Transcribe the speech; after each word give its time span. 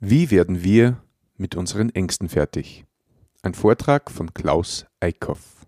Wie 0.00 0.30
werden 0.30 0.62
wir 0.62 1.02
mit 1.36 1.54
unseren 1.54 1.90
Ängsten 1.90 2.28
fertig? 2.28 2.84
Ein 3.42 3.54
Vortrag 3.54 4.10
von 4.10 4.34
Klaus 4.34 4.86
Eickhoff. 5.00 5.63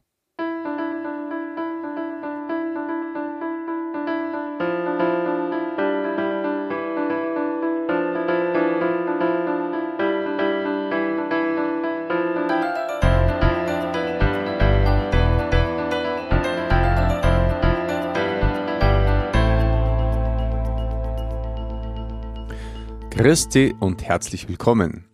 Christi 23.26 23.74
und 23.80 24.04
herzlich 24.04 24.48
willkommen. 24.48 25.04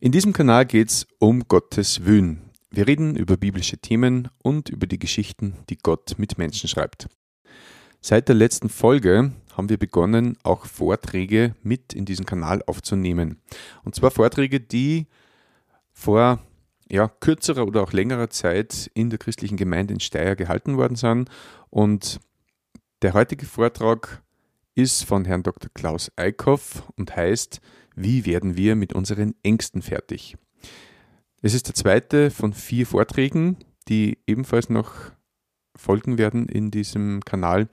In 0.00 0.10
diesem 0.10 0.32
Kanal 0.32 0.64
geht 0.64 0.88
es 0.88 1.06
um 1.18 1.46
Gottes 1.46 2.06
Willen. 2.06 2.50
Wir 2.70 2.86
reden 2.86 3.14
über 3.14 3.36
biblische 3.36 3.76
Themen 3.76 4.30
und 4.42 4.70
über 4.70 4.86
die 4.86 4.98
Geschichten, 4.98 5.54
die 5.68 5.76
Gott 5.76 6.14
mit 6.16 6.38
Menschen 6.38 6.66
schreibt. 6.66 7.10
Seit 8.00 8.28
der 8.28 8.36
letzten 8.36 8.70
Folge 8.70 9.32
haben 9.54 9.68
wir 9.68 9.76
begonnen, 9.76 10.38
auch 10.44 10.64
Vorträge 10.64 11.54
mit 11.62 11.92
in 11.92 12.06
diesen 12.06 12.24
Kanal 12.24 12.62
aufzunehmen. 12.66 13.42
Und 13.84 13.94
zwar 13.94 14.10
Vorträge, 14.10 14.58
die 14.58 15.06
vor 15.92 16.40
ja, 16.88 17.06
kürzerer 17.06 17.66
oder 17.66 17.82
auch 17.82 17.92
längerer 17.92 18.30
Zeit 18.30 18.90
in 18.94 19.10
der 19.10 19.18
christlichen 19.18 19.58
Gemeinde 19.58 19.92
in 19.92 20.00
Steyr 20.00 20.36
gehalten 20.36 20.78
worden 20.78 20.96
sind. 20.96 21.28
Und 21.68 22.18
der 23.02 23.12
heutige 23.12 23.44
Vortrag 23.44 24.22
ist 24.76 25.04
von 25.04 25.24
Herrn 25.24 25.42
Dr. 25.42 25.70
Klaus 25.74 26.12
Eickhoff 26.14 26.84
und 26.96 27.16
heißt 27.16 27.60
Wie 27.96 28.24
werden 28.26 28.56
wir 28.56 28.76
mit 28.76 28.92
unseren 28.92 29.34
Ängsten 29.42 29.82
fertig? 29.82 30.36
Es 31.42 31.54
ist 31.54 31.66
der 31.66 31.74
zweite 31.74 32.30
von 32.30 32.52
vier 32.52 32.86
Vorträgen, 32.86 33.56
die 33.88 34.18
ebenfalls 34.26 34.68
noch 34.68 34.92
folgen 35.74 36.18
werden 36.18 36.48
in 36.48 36.70
diesem 36.70 37.24
Kanal. 37.24 37.68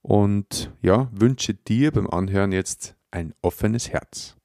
Und 0.00 0.70
ja, 0.80 1.08
wünsche 1.12 1.54
dir 1.54 1.90
beim 1.90 2.08
Anhören 2.08 2.52
jetzt 2.52 2.94
ein 3.10 3.34
offenes 3.42 3.90
Herz. 3.90 4.36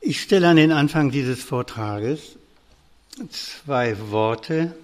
Ich 0.00 0.20
stelle 0.20 0.48
an 0.48 0.56
den 0.56 0.72
Anfang 0.72 1.10
dieses 1.10 1.42
Vortrages 1.42 2.38
zwei 3.30 3.96
Worte, 4.10 4.74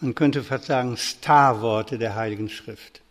man 0.00 0.14
könnte 0.14 0.42
fast 0.42 0.66
sagen 0.66 0.96
Starworte 0.96 1.98
der 1.98 2.14
Heiligen 2.14 2.48
Schrift. 2.48 3.02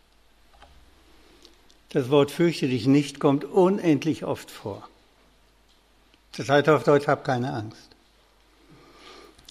Das 1.90 2.10
Wort 2.10 2.32
fürchte 2.32 2.68
dich 2.68 2.86
nicht 2.86 3.20
kommt 3.20 3.46
unendlich 3.46 4.26
oft 4.26 4.52
vor. 4.52 4.88
Das 6.36 6.50
heißt 6.50 6.70
auf 6.70 6.84
Deutsch, 6.84 7.08
hab 7.08 7.24
keine 7.24 7.54
Angst. 7.54 7.88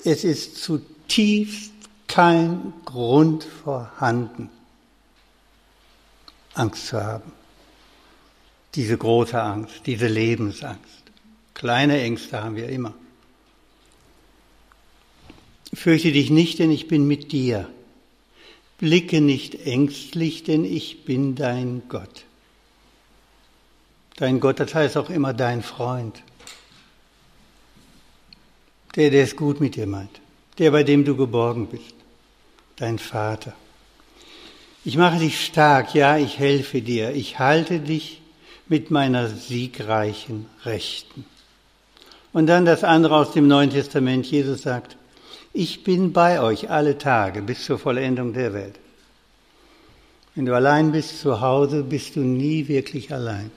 Es 0.04 0.22
ist 0.22 0.62
zutiefst 0.62 1.72
kein 2.06 2.72
Grund 2.84 3.44
vorhanden, 3.44 4.50
Angst 6.54 6.86
zu 6.88 7.02
haben. 7.02 7.32
Diese 8.74 8.96
große 8.96 9.40
Angst, 9.40 9.82
diese 9.86 10.06
Lebensangst. 10.06 11.02
Kleine 11.54 12.00
Ängste 12.00 12.42
haben 12.44 12.56
wir 12.56 12.68
immer. 12.68 12.94
Fürchte 15.72 16.12
dich 16.12 16.30
nicht, 16.30 16.58
denn 16.58 16.70
ich 16.70 16.86
bin 16.86 17.06
mit 17.06 17.32
dir. 17.32 17.68
Blicke 18.78 19.20
nicht 19.20 19.66
ängstlich, 19.66 20.44
denn 20.44 20.64
ich 20.64 21.04
bin 21.04 21.34
dein 21.34 21.82
Gott. 21.88 22.24
Dein 24.16 24.40
Gott, 24.40 24.60
das 24.60 24.74
heißt 24.74 24.96
auch 24.96 25.10
immer 25.10 25.32
dein 25.32 25.62
Freund. 25.62 26.22
Der, 28.94 29.10
der 29.10 29.24
es 29.24 29.36
gut 29.36 29.60
mit 29.60 29.76
dir 29.76 29.86
meint. 29.86 30.20
Der, 30.58 30.70
bei 30.70 30.82
dem 30.82 31.04
du 31.04 31.16
geborgen 31.16 31.66
bist. 31.66 31.94
Dein 32.76 32.98
Vater. 32.98 33.54
Ich 34.84 34.96
mache 34.96 35.18
dich 35.18 35.44
stark, 35.44 35.94
ja, 35.94 36.16
ich 36.16 36.38
helfe 36.38 36.80
dir. 36.80 37.12
Ich 37.12 37.38
halte 37.38 37.80
dich 37.80 38.20
mit 38.68 38.90
meiner 38.90 39.28
siegreichen 39.28 40.46
Rechten. 40.64 41.24
Und 42.32 42.46
dann 42.46 42.64
das 42.64 42.84
andere 42.84 43.16
aus 43.16 43.32
dem 43.32 43.48
Neuen 43.48 43.70
Testament. 43.70 44.26
Jesus 44.26 44.62
sagt, 44.62 44.96
ich 45.56 45.84
bin 45.84 46.12
bei 46.12 46.40
euch 46.40 46.70
alle 46.70 46.98
Tage 46.98 47.42
bis 47.42 47.64
zur 47.64 47.78
Vollendung 47.78 48.32
der 48.32 48.52
Welt. 48.52 48.78
Wenn 50.34 50.46
du 50.46 50.54
allein 50.54 50.92
bist 50.92 51.20
zu 51.20 51.40
Hause, 51.40 51.82
bist 51.82 52.16
du 52.16 52.20
nie 52.20 52.68
wirklich 52.68 53.12
allein 53.12 53.50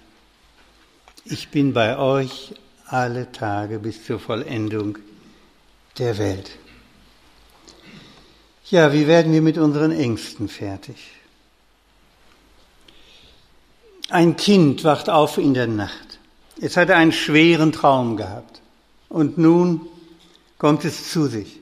ich 1.30 1.50
bin 1.50 1.74
bei 1.74 1.98
euch 1.98 2.54
alle 2.88 3.32
Tage 3.32 3.80
bis 3.80 4.04
zur 4.04 4.20
Vollendung 4.20 4.98
der 5.98 6.18
Welt. 6.18 6.52
Ja, 8.70 8.94
wie 8.94 9.08
werden 9.08 9.32
wir 9.32 9.42
mit 9.42 9.58
unseren 9.58 9.92
Ängsten 9.92 10.48
fertig? 10.48 10.96
Ein 14.10 14.36
Kind 14.36 14.84
wacht 14.84 15.10
auf 15.10 15.38
in 15.38 15.54
der 15.54 15.68
Nacht. 15.68 16.20
Es 16.60 16.78
hatte 16.78 16.96
einen 16.96 17.12
schweren 17.12 17.72
Traum 17.72 18.18
gehabt. 18.18 18.62
Und 19.08 19.38
nun 19.38 19.82
kommt 20.58 20.84
es 20.84 21.12
zu 21.12 21.28
sich. 21.28 21.60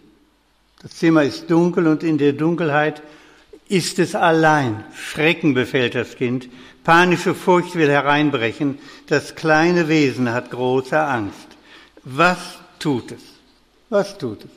Das 0.87 0.95
Zimmer 0.95 1.23
ist 1.23 1.51
dunkel 1.51 1.85
und 1.85 2.01
in 2.01 2.17
der 2.17 2.31
Dunkelheit 2.31 3.01
ist 3.67 3.99
es 3.99 4.15
allein. 4.15 4.85
Schrecken 4.95 5.53
befällt 5.53 5.95
das 5.95 6.15
Kind. 6.15 6.47
Panische 6.85 7.35
Furcht 7.35 7.75
will 7.75 7.89
hereinbrechen. 7.89 8.79
Das 9.07 9.35
kleine 9.35 9.89
Wesen 9.89 10.31
hat 10.31 10.49
große 10.49 10.97
Angst. 10.97 11.49
Was 12.05 12.37
tut 12.79 13.11
es? 13.11 13.21
Was 13.89 14.17
tut 14.17 14.45
es? 14.45 14.49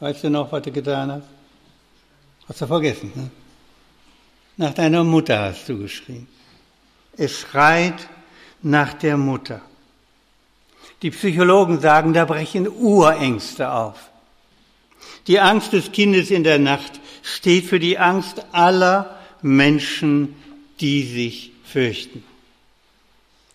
Weißt 0.00 0.24
du 0.24 0.30
noch, 0.30 0.50
was 0.50 0.62
du 0.62 0.72
getan 0.72 1.12
hast? 1.12 1.28
Hast 2.48 2.62
du 2.62 2.66
vergessen, 2.66 3.12
ne? 3.14 3.30
Nach 4.56 4.74
deiner 4.74 5.04
Mutter 5.04 5.38
hast 5.38 5.68
du 5.68 5.78
geschrien. 5.78 6.26
Es 7.16 7.38
schreit 7.38 8.08
nach 8.62 8.94
der 8.94 9.16
Mutter. 9.16 9.60
Die 11.02 11.12
Psychologen 11.12 11.78
sagen, 11.78 12.12
da 12.12 12.24
brechen 12.24 12.68
Urängste 12.68 13.70
auf. 13.70 14.10
Die 15.26 15.40
Angst 15.40 15.72
des 15.72 15.92
Kindes 15.92 16.30
in 16.30 16.44
der 16.44 16.58
Nacht 16.58 17.00
steht 17.22 17.64
für 17.64 17.80
die 17.80 17.98
Angst 17.98 18.44
aller 18.52 19.18
Menschen, 19.40 20.36
die 20.80 21.02
sich 21.04 21.52
fürchten. 21.64 22.22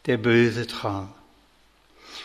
Der 0.05 0.17
böse 0.17 0.65
Traum. 0.65 1.09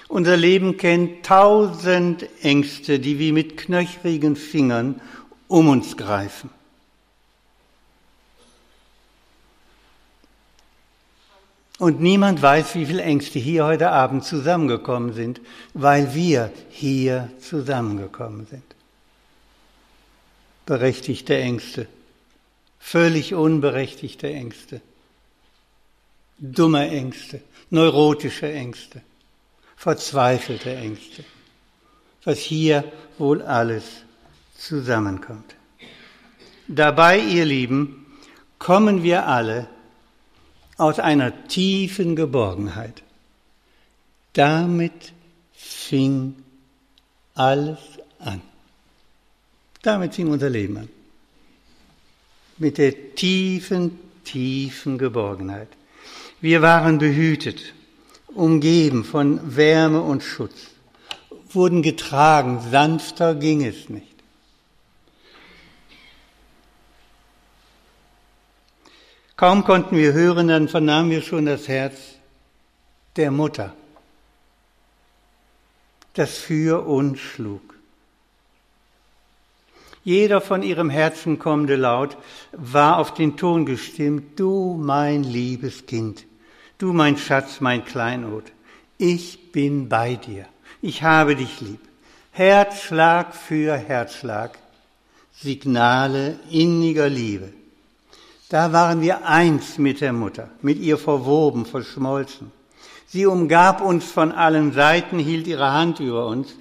Unser 0.08 0.36
Leben 0.36 0.76
kennt 0.76 1.26
tausend 1.26 2.26
Ängste, 2.42 2.98
die 2.98 3.18
wie 3.18 3.32
mit 3.32 3.56
knöchrigen 3.56 4.36
Fingern 4.36 5.00
um 5.48 5.68
uns 5.68 5.96
greifen. 5.96 6.50
Und 11.78 12.00
niemand 12.00 12.40
weiß, 12.40 12.76
wie 12.76 12.86
viele 12.86 13.02
Ängste 13.02 13.38
hier 13.38 13.66
heute 13.66 13.90
Abend 13.90 14.24
zusammengekommen 14.24 15.12
sind, 15.12 15.40
weil 15.74 16.14
wir 16.14 16.52
hier 16.70 17.30
zusammengekommen 17.40 18.46
sind 18.46 18.73
berechtigte 20.66 21.36
Ängste, 21.36 21.86
völlig 22.78 23.34
unberechtigte 23.34 24.32
Ängste, 24.32 24.80
dumme 26.38 26.88
Ängste, 26.88 27.40
neurotische 27.70 28.52
Ängste, 28.52 29.02
verzweifelte 29.76 30.74
Ängste, 30.74 31.24
was 32.24 32.38
hier 32.38 32.84
wohl 33.18 33.42
alles 33.42 33.84
zusammenkommt. 34.56 35.54
Dabei, 36.66 37.18
ihr 37.18 37.44
Lieben, 37.44 38.06
kommen 38.58 39.02
wir 39.02 39.26
alle 39.26 39.68
aus 40.78 40.98
einer 40.98 41.46
tiefen 41.46 42.16
Geborgenheit. 42.16 43.02
Damit 44.32 45.12
fing 45.52 46.42
alles. 47.34 47.78
Damit 49.84 50.14
fing 50.14 50.28
unser 50.28 50.48
Leben 50.48 50.78
an. 50.78 50.88
Mit 52.56 52.78
der 52.78 53.14
tiefen, 53.14 53.98
tiefen 54.24 54.96
Geborgenheit. 54.96 55.68
Wir 56.40 56.62
waren 56.62 56.96
behütet, 56.96 57.74
umgeben 58.28 59.04
von 59.04 59.56
Wärme 59.56 60.00
und 60.00 60.22
Schutz, 60.22 60.54
wurden 61.50 61.82
getragen, 61.82 62.62
sanfter 62.70 63.34
ging 63.34 63.62
es 63.62 63.90
nicht. 63.90 64.14
Kaum 69.36 69.64
konnten 69.64 69.98
wir 69.98 70.14
hören, 70.14 70.48
dann 70.48 70.68
vernahmen 70.68 71.10
wir 71.10 71.20
schon 71.20 71.44
das 71.44 71.68
Herz 71.68 71.98
der 73.16 73.30
Mutter, 73.30 73.74
das 76.14 76.38
für 76.38 76.86
uns 76.86 77.20
schlug. 77.20 77.73
Jeder 80.04 80.40
von 80.40 80.62
ihrem 80.62 80.90
Herzen 80.90 81.38
kommende 81.38 81.76
Laut 81.76 82.16
war 82.52 82.98
auf 82.98 83.14
den 83.14 83.36
Ton 83.36 83.66
gestimmt, 83.66 84.38
du 84.38 84.78
mein 84.80 85.24
liebes 85.24 85.86
Kind, 85.86 86.26
Du, 86.76 86.92
mein 86.92 87.16
Schatz, 87.16 87.60
mein 87.60 87.84
Kleinod, 87.84 88.44
ich 88.98 89.52
bin 89.52 89.88
bei 89.88 90.16
dir. 90.16 90.46
Ich 90.82 91.04
habe 91.04 91.36
dich 91.36 91.60
lieb. 91.60 91.80
Herzschlag 92.32 93.34
für 93.34 93.76
Herzschlag. 93.76 94.58
Signale 95.32 96.38
inniger 96.50 97.08
Liebe. 97.08 97.52
Da 98.48 98.72
waren 98.72 99.00
wir 99.00 99.24
eins 99.26 99.78
mit 99.78 100.00
der 100.00 100.12
Mutter, 100.12 100.50
mit 100.62 100.78
ihr 100.78 100.98
verwoben, 100.98 101.64
verschmolzen. 101.64 102.50
Sie 103.06 103.24
umgab 103.24 103.80
uns 103.80 104.04
von 104.04 104.32
allen 104.32 104.72
Seiten, 104.72 105.18
hielt 105.18 105.46
ihre 105.46 105.72
Hand 105.72 106.00
über 106.00 106.26
uns. 106.26 106.54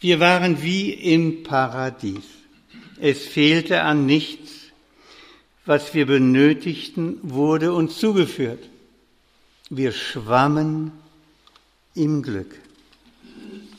Wir 0.00 0.20
waren 0.20 0.62
wie 0.62 0.92
im 0.92 1.42
Paradies. 1.42 2.37
Es 3.00 3.26
fehlte 3.26 3.82
an 3.82 4.06
nichts. 4.06 4.52
Was 5.64 5.92
wir 5.92 6.06
benötigten, 6.06 7.18
wurde 7.22 7.72
uns 7.74 7.98
zugeführt. 7.98 8.64
Wir 9.68 9.92
schwammen 9.92 10.92
im 11.94 12.22
Glück. 12.22 12.54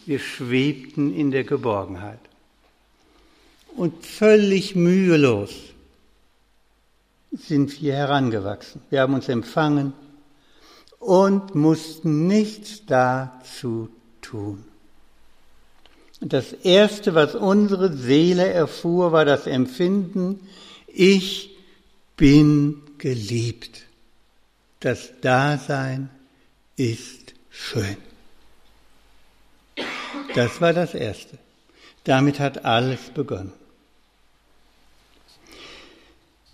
Wir 0.05 0.19
schwebten 0.19 1.13
in 1.13 1.31
der 1.31 1.43
Geborgenheit. 1.43 2.19
Und 3.75 4.05
völlig 4.05 4.75
mühelos 4.75 5.51
sind 7.31 7.81
wir 7.81 7.93
herangewachsen. 7.93 8.81
Wir 8.89 9.01
haben 9.01 9.13
uns 9.13 9.29
empfangen 9.29 9.93
und 10.99 11.55
mussten 11.55 12.27
nichts 12.27 12.85
dazu 12.85 13.89
tun. 14.21 14.65
Das 16.21 16.51
Erste, 16.51 17.15
was 17.15 17.35
unsere 17.35 17.93
Seele 17.93 18.47
erfuhr, 18.47 19.11
war 19.11 19.25
das 19.25 19.47
Empfinden, 19.47 20.47
ich 20.87 21.57
bin 22.17 22.81
geliebt. 22.97 23.83
Das 24.81 25.11
Dasein 25.21 26.09
ist 26.75 27.33
schön. 27.49 27.97
Das 30.35 30.59
war 30.59 30.73
das 30.73 30.93
Erste. 30.93 31.37
Damit 32.03 32.39
hat 32.39 32.65
alles 32.65 32.99
begonnen. 33.13 33.53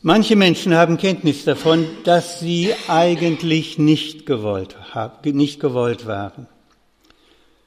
Manche 0.01 0.35
Menschen 0.35 0.75
haben 0.75 0.97
Kenntnis 0.97 1.45
davon, 1.45 1.87
dass 2.03 2.39
sie 2.39 2.73
eigentlich 2.87 3.79
nicht 3.79 4.27
gewollt, 4.27 4.75
nicht 5.23 5.59
gewollt 5.59 6.05
waren. 6.05 6.47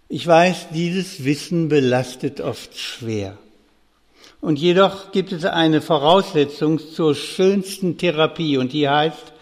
Ich 0.09 0.27
weiß, 0.27 0.69
dieses 0.73 1.25
Wissen 1.25 1.69
belastet 1.69 2.41
oft 2.41 2.77
schwer. 2.79 3.37
Und 4.41 4.59
jedoch 4.59 5.13
gibt 5.13 5.33
es 5.33 5.45
eine 5.45 5.83
Voraussetzung 5.83 6.79
zur 6.79 7.15
schönsten 7.15 7.99
Therapie 7.99 8.57
und 8.57 8.73
die 8.73 8.89
heißt, 8.89 9.33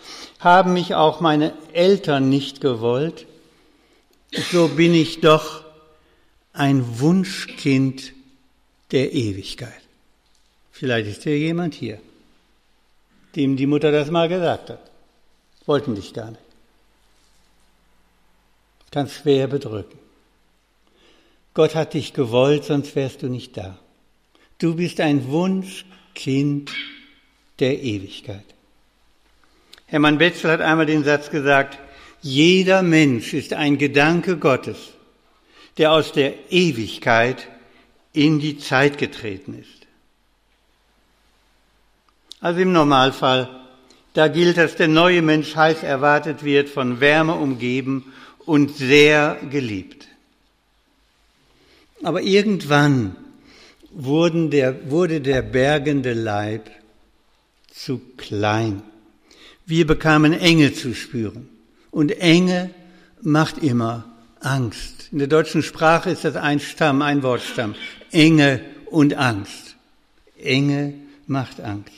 haben 0.40 0.72
mich 0.72 0.94
auch 0.94 1.20
meine 1.20 1.52
Eltern 1.72 2.28
nicht 2.28 2.60
gewollt, 2.60 3.26
so 4.50 4.68
bin 4.68 4.94
ich 4.94 5.20
doch 5.20 5.64
ein 6.52 7.00
Wunschkind 7.00 8.12
der 8.90 9.12
Ewigkeit. 9.12 9.72
Vielleicht 10.72 11.08
ist 11.08 11.22
hier 11.24 11.38
jemand 11.38 11.74
hier 11.74 12.00
dem 13.36 13.56
die 13.56 13.66
Mutter 13.66 13.92
das 13.92 14.10
mal 14.10 14.28
gesagt 14.28 14.70
hat. 14.70 14.90
Wollten 15.66 15.94
dich 15.94 16.12
gar 16.14 16.30
nicht. 16.30 16.42
Kann 18.90 19.08
schwer 19.08 19.46
bedrücken. 19.46 19.98
Gott 21.56 21.75
hat 21.75 21.94
dich 21.94 22.12
gewollt, 22.12 22.64
sonst 22.64 22.94
wärst 22.97 23.23
du 23.23 23.29
nicht 23.29 23.56
da. 23.56 23.79
Du 24.58 24.76
bist 24.76 25.00
ein 25.00 25.26
Wunschkind 25.29 26.70
der 27.61 27.82
Ewigkeit. 27.82 28.44
Hermann 29.87 30.19
Betzel 30.19 30.50
hat 30.50 30.61
einmal 30.61 30.85
den 30.85 31.03
Satz 31.03 31.31
gesagt, 31.31 31.79
jeder 32.20 32.82
Mensch 32.82 33.32
ist 33.32 33.55
ein 33.55 33.79
Gedanke 33.79 34.37
Gottes, 34.37 34.76
der 35.79 35.93
aus 35.93 36.12
der 36.12 36.35
Ewigkeit 36.50 37.49
in 38.12 38.38
die 38.38 38.59
Zeit 38.59 38.99
getreten 38.99 39.59
ist. 39.59 39.87
Also 42.38 42.61
im 42.61 42.73
Normalfall, 42.73 43.49
da 44.12 44.29
gilt, 44.29 44.59
dass 44.59 44.76
der 44.76 44.88
neue 44.88 45.23
Mensch 45.23 45.56
heiß 45.56 45.82
erwartet 45.82 46.44
wird, 46.44 46.69
von 46.69 47.00
Wärme 47.00 47.32
umgeben 47.32 48.12
und 48.44 48.76
sehr 48.76 49.38
geliebt. 49.50 50.06
Aber 52.06 52.23
irgendwann 52.23 53.17
der, 53.91 54.91
wurde 54.93 55.20
der 55.20 55.43
bergende 55.43 56.12
Leib 56.12 56.70
zu 57.69 58.00
klein. 58.17 58.82
Wir 59.67 59.88
bekamen 59.88 60.32
Enge 60.32 60.73
zu 60.73 60.94
spüren. 60.94 61.49
Und 61.91 62.17
Enge 62.20 62.70
macht 63.23 63.58
immer 63.58 64.05
Angst. 64.38 65.08
In 65.11 65.19
der 65.19 65.26
deutschen 65.26 65.64
Sprache 65.64 66.11
ist 66.11 66.25
das 66.25 66.37
ein 66.37 66.61
Stamm, 66.61 67.03
ein 67.03 67.25
Wortstamm. 67.25 67.75
Enge 68.12 68.61
und 68.88 69.14
Angst. 69.14 69.75
Enge 70.41 70.94
macht 71.26 71.61
Angst. 71.61 71.91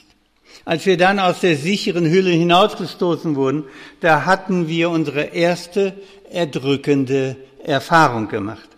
Als 0.65 0.87
wir 0.87 0.97
dann 0.97 1.19
aus 1.19 1.41
der 1.41 1.59
sicheren 1.59 2.07
Hülle 2.07 2.31
hinausgestoßen 2.31 3.37
wurden, 3.37 3.65
da 4.01 4.25
hatten 4.25 4.69
wir 4.69 4.89
unsere 4.89 5.25
erste 5.25 5.93
erdrückende 6.31 7.37
Erfahrung 7.63 8.29
gemacht. 8.29 8.69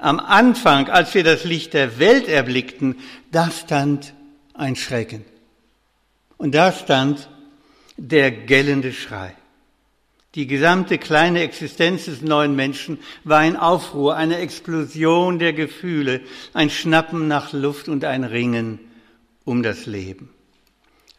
Am 0.00 0.18
Anfang, 0.18 0.88
als 0.88 1.14
wir 1.14 1.24
das 1.24 1.44
Licht 1.44 1.74
der 1.74 1.98
Welt 1.98 2.26
erblickten, 2.26 2.96
da 3.30 3.50
stand 3.50 4.14
ein 4.54 4.74
Schrecken. 4.74 5.24
Und 6.38 6.54
da 6.54 6.72
stand 6.72 7.28
der 7.98 8.30
gellende 8.30 8.92
Schrei. 8.92 9.34
Die 10.36 10.46
gesamte 10.46 10.96
kleine 10.96 11.42
Existenz 11.42 12.06
des 12.06 12.22
neuen 12.22 12.56
Menschen 12.56 12.98
war 13.24 13.40
ein 13.40 13.56
Aufruhr, 13.56 14.16
eine 14.16 14.38
Explosion 14.38 15.38
der 15.38 15.52
Gefühle, 15.52 16.20
ein 16.54 16.70
Schnappen 16.70 17.28
nach 17.28 17.52
Luft 17.52 17.88
und 17.88 18.04
ein 18.04 18.24
Ringen 18.24 18.78
um 19.44 19.62
das 19.62 19.86
Leben. 19.86 20.30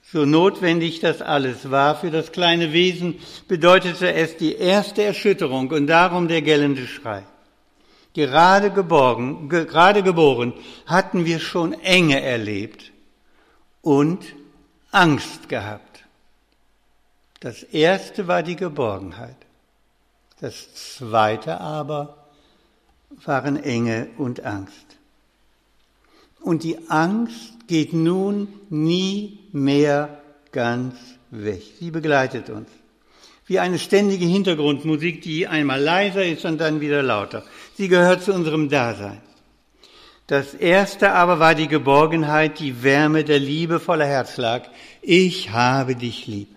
So 0.01 0.25
notwendig 0.25 1.01
das 1.01 1.21
alles 1.21 1.69
war 1.69 1.99
für 1.99 2.09
das 2.09 2.31
kleine 2.31 2.73
Wesen, 2.73 3.19
bedeutete 3.47 4.11
es 4.13 4.37
die 4.37 4.55
erste 4.55 5.03
Erschütterung 5.03 5.69
und 5.69 5.87
darum 5.87 6.27
der 6.27 6.41
gellende 6.41 6.87
Schrei. 6.87 7.23
Gerade 8.13 8.71
geborgen, 8.71 9.49
ge, 9.49 9.65
gerade 9.65 10.03
geboren 10.03 10.53
hatten 10.85 11.25
wir 11.25 11.39
schon 11.39 11.73
Enge 11.73 12.21
erlebt 12.21 12.91
und 13.81 14.35
Angst 14.91 15.47
gehabt. 15.47 16.03
Das 17.39 17.63
erste 17.63 18.27
war 18.27 18.43
die 18.43 18.55
Geborgenheit. 18.55 19.37
Das 20.41 20.73
zweite 20.73 21.59
aber 21.59 22.27
waren 23.25 23.61
Enge 23.63 24.09
und 24.17 24.43
Angst. 24.43 24.97
Und 26.41 26.63
die 26.63 26.89
Angst 26.89 27.67
geht 27.67 27.93
nun 27.93 28.47
nie 28.69 29.39
mehr 29.51 30.21
ganz 30.51 30.95
weg. 31.29 31.63
Sie 31.79 31.91
begleitet 31.91 32.49
uns. 32.49 32.69
Wie 33.51 33.59
eine 33.59 33.79
ständige 33.79 34.23
Hintergrundmusik, 34.23 35.21
die 35.23 35.45
einmal 35.45 35.81
leiser 35.81 36.23
ist 36.23 36.45
und 36.45 36.57
dann 36.57 36.79
wieder 36.79 37.03
lauter. 37.03 37.43
Sie 37.75 37.89
gehört 37.89 38.23
zu 38.23 38.33
unserem 38.33 38.69
Dasein. 38.69 39.21
Das 40.27 40.53
erste 40.53 41.11
aber 41.11 41.39
war 41.39 41.53
die 41.53 41.67
Geborgenheit, 41.67 42.59
die 42.59 42.81
Wärme, 42.81 43.25
der 43.25 43.39
liebevolle 43.39 44.05
Herzschlag. 44.05 44.69
Ich 45.01 45.49
habe 45.49 45.97
dich 45.97 46.27
lieb. 46.27 46.47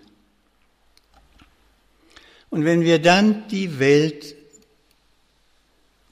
Und 2.48 2.64
wenn 2.64 2.82
wir 2.82 3.00
dann 3.00 3.48
die 3.48 3.80
Welt 3.80 4.36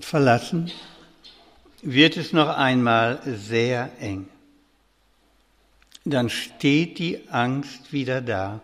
verlassen, 0.00 0.72
wird 1.82 2.16
es 2.16 2.32
noch 2.32 2.48
einmal 2.48 3.20
sehr 3.24 3.92
eng. 4.00 4.26
Dann 6.04 6.28
steht 6.28 6.98
die 6.98 7.20
Angst 7.30 7.92
wieder 7.92 8.20
da 8.20 8.60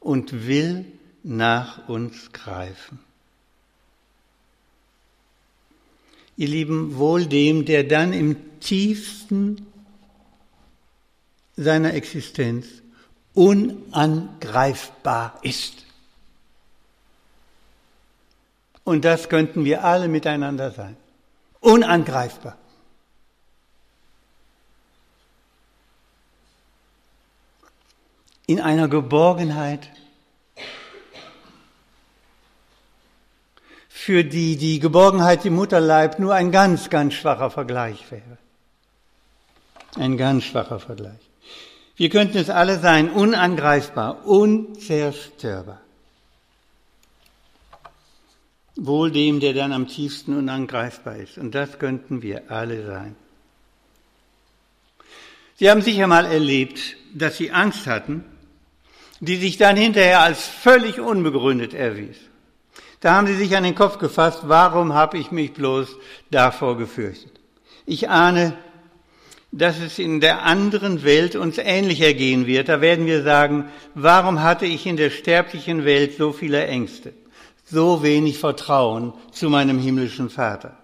und 0.00 0.48
will 0.48 0.84
nach 1.26 1.88
uns 1.88 2.32
greifen. 2.32 2.98
Ihr 6.36 6.48
Lieben, 6.48 6.96
wohl 6.96 7.26
dem, 7.26 7.64
der 7.64 7.84
dann 7.84 8.12
im 8.12 8.60
tiefsten 8.60 9.66
seiner 11.56 11.94
Existenz 11.94 12.66
unangreifbar 13.34 15.38
ist. 15.42 15.84
Und 18.84 19.04
das 19.04 19.28
könnten 19.28 19.64
wir 19.64 19.84
alle 19.84 20.08
miteinander 20.08 20.70
sein 20.70 20.96
unangreifbar. 21.66 22.56
In 28.46 28.60
einer 28.60 28.86
Geborgenheit, 28.86 29.90
für 34.06 34.22
die 34.22 34.56
die 34.56 34.78
Geborgenheit 34.78 35.44
im 35.44 35.56
Mutterleib 35.56 36.20
nur 36.20 36.32
ein 36.32 36.52
ganz, 36.52 36.90
ganz 36.90 37.14
schwacher 37.14 37.50
Vergleich 37.50 38.08
wäre. 38.12 38.38
Ein 39.96 40.16
ganz 40.16 40.44
schwacher 40.44 40.78
Vergleich. 40.78 41.18
Wir 41.96 42.08
könnten 42.08 42.38
es 42.38 42.48
alle 42.48 42.78
sein, 42.78 43.10
unangreifbar, 43.10 44.24
unzerstörbar. 44.24 45.80
wohl 48.76 49.10
dem, 49.10 49.40
der 49.40 49.54
dann 49.54 49.72
am 49.72 49.88
tiefsten 49.88 50.36
unangreifbar 50.36 51.16
ist. 51.16 51.36
Und 51.36 51.56
das 51.56 51.80
könnten 51.80 52.22
wir 52.22 52.48
alle 52.48 52.86
sein. 52.86 53.16
Sie 55.56 55.68
haben 55.68 55.82
sicher 55.82 56.06
mal 56.06 56.26
erlebt, 56.26 56.96
dass 57.12 57.38
Sie 57.38 57.50
Angst 57.50 57.88
hatten, 57.88 58.24
die 59.18 59.36
sich 59.36 59.56
dann 59.56 59.76
hinterher 59.76 60.20
als 60.20 60.46
völlig 60.46 61.00
unbegründet 61.00 61.74
erwies. 61.74 62.18
Da 63.06 63.14
haben 63.14 63.28
Sie 63.28 63.36
sich 63.36 63.56
an 63.56 63.62
den 63.62 63.76
Kopf 63.76 63.98
gefasst, 63.98 64.40
warum 64.48 64.92
habe 64.92 65.16
ich 65.16 65.30
mich 65.30 65.52
bloß 65.52 65.96
davor 66.32 66.76
gefürchtet? 66.76 67.38
Ich 67.84 68.10
ahne, 68.10 68.58
dass 69.52 69.78
es 69.78 70.00
in 70.00 70.20
der 70.20 70.42
anderen 70.42 71.04
Welt 71.04 71.36
uns 71.36 71.58
ähnlich 71.58 72.00
ergehen 72.00 72.48
wird. 72.48 72.68
Da 72.68 72.80
werden 72.80 73.06
wir 73.06 73.22
sagen, 73.22 73.66
warum 73.94 74.42
hatte 74.42 74.66
ich 74.66 74.86
in 74.86 74.96
der 74.96 75.10
sterblichen 75.10 75.84
Welt 75.84 76.16
so 76.16 76.32
viele 76.32 76.66
Ängste, 76.66 77.12
so 77.64 78.02
wenig 78.02 78.40
Vertrauen 78.40 79.12
zu 79.30 79.50
meinem 79.50 79.78
himmlischen 79.78 80.28
Vater? 80.28 80.76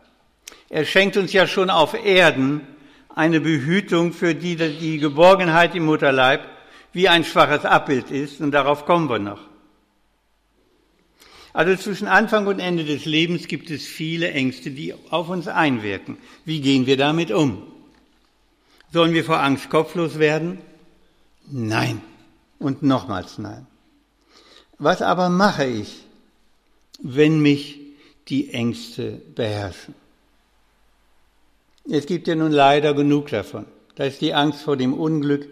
Er 0.68 0.84
schenkt 0.84 1.16
uns 1.16 1.32
ja 1.32 1.48
schon 1.48 1.70
auf 1.70 1.92
Erden 1.92 2.60
eine 3.16 3.40
Behütung, 3.40 4.12
für 4.12 4.36
die 4.36 4.54
die 4.54 4.98
Geborgenheit 4.98 5.74
im 5.74 5.86
Mutterleib 5.86 6.42
wie 6.92 7.08
ein 7.08 7.24
schwaches 7.24 7.64
Abbild 7.64 8.12
ist, 8.12 8.40
und 8.40 8.52
darauf 8.52 8.86
kommen 8.86 9.10
wir 9.10 9.18
noch. 9.18 9.51
Also 11.52 11.76
zwischen 11.76 12.08
Anfang 12.08 12.46
und 12.46 12.60
Ende 12.60 12.84
des 12.84 13.04
Lebens 13.04 13.46
gibt 13.46 13.70
es 13.70 13.84
viele 13.84 14.30
Ängste, 14.30 14.70
die 14.70 14.94
auf 15.10 15.28
uns 15.28 15.48
einwirken. 15.48 16.16
Wie 16.44 16.60
gehen 16.60 16.86
wir 16.86 16.96
damit 16.96 17.30
um? 17.30 17.62
Sollen 18.92 19.12
wir 19.12 19.24
vor 19.24 19.40
Angst 19.40 19.68
kopflos 19.68 20.18
werden? 20.18 20.58
Nein. 21.50 22.00
Und 22.58 22.82
nochmals 22.82 23.38
nein. 23.38 23.66
Was 24.78 25.02
aber 25.02 25.28
mache 25.28 25.64
ich, 25.64 26.04
wenn 27.02 27.40
mich 27.40 27.80
die 28.28 28.52
Ängste 28.52 29.20
beherrschen? 29.34 29.94
Es 31.90 32.06
gibt 32.06 32.28
ja 32.28 32.34
nun 32.34 32.52
leider 32.52 32.94
genug 32.94 33.28
davon. 33.28 33.66
Da 33.96 34.04
ist 34.04 34.20
die 34.20 34.34
Angst 34.34 34.62
vor 34.62 34.76
dem 34.76 34.94
Unglück, 34.94 35.48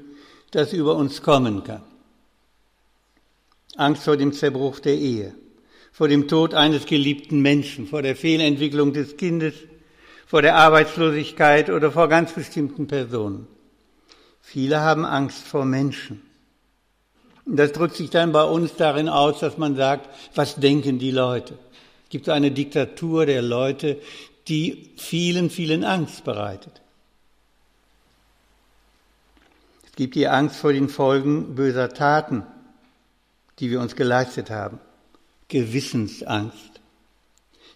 das 0.52 0.72
über 0.72 0.96
uns 0.96 1.22
kommen 1.22 1.64
kann. 1.64 1.82
Angst 3.76 4.04
vor 4.04 4.16
dem 4.16 4.32
Zerbruch 4.32 4.80
der 4.80 4.96
Ehe, 4.96 5.34
vor 5.92 6.08
dem 6.08 6.28
Tod 6.28 6.54
eines 6.54 6.86
geliebten 6.86 7.40
Menschen, 7.40 7.86
vor 7.86 8.02
der 8.02 8.16
Fehlentwicklung 8.16 8.92
des 8.92 9.16
Kindes, 9.16 9.54
vor 10.26 10.42
der 10.42 10.56
Arbeitslosigkeit 10.56 11.70
oder 11.70 11.90
vor 11.90 12.08
ganz 12.08 12.32
bestimmten 12.32 12.86
Personen. 12.86 13.46
Viele 14.40 14.80
haben 14.80 15.04
Angst 15.04 15.42
vor 15.42 15.64
Menschen. 15.64 16.22
Das 17.46 17.72
drückt 17.72 17.96
sich 17.96 18.10
dann 18.10 18.32
bei 18.32 18.44
uns 18.44 18.76
darin 18.76 19.08
aus, 19.08 19.40
dass 19.40 19.58
man 19.58 19.74
sagt, 19.74 20.08
was 20.34 20.56
denken 20.56 20.98
die 20.98 21.10
Leute? 21.10 21.54
Es 22.04 22.10
gibt 22.10 22.28
eine 22.28 22.50
Diktatur 22.50 23.26
der 23.26 23.42
Leute, 23.42 24.00
die 24.48 24.90
vielen, 24.96 25.50
vielen 25.50 25.84
Angst 25.84 26.24
bereitet. 26.24 26.80
Es 29.86 29.92
gibt 29.96 30.14
die 30.14 30.28
Angst 30.28 30.56
vor 30.56 30.72
den 30.72 30.88
Folgen 30.88 31.54
böser 31.54 31.88
Taten, 31.88 32.44
die 33.58 33.70
wir 33.70 33.80
uns 33.80 33.96
geleistet 33.96 34.50
haben. 34.50 34.78
Gewissensangst. 35.50 36.80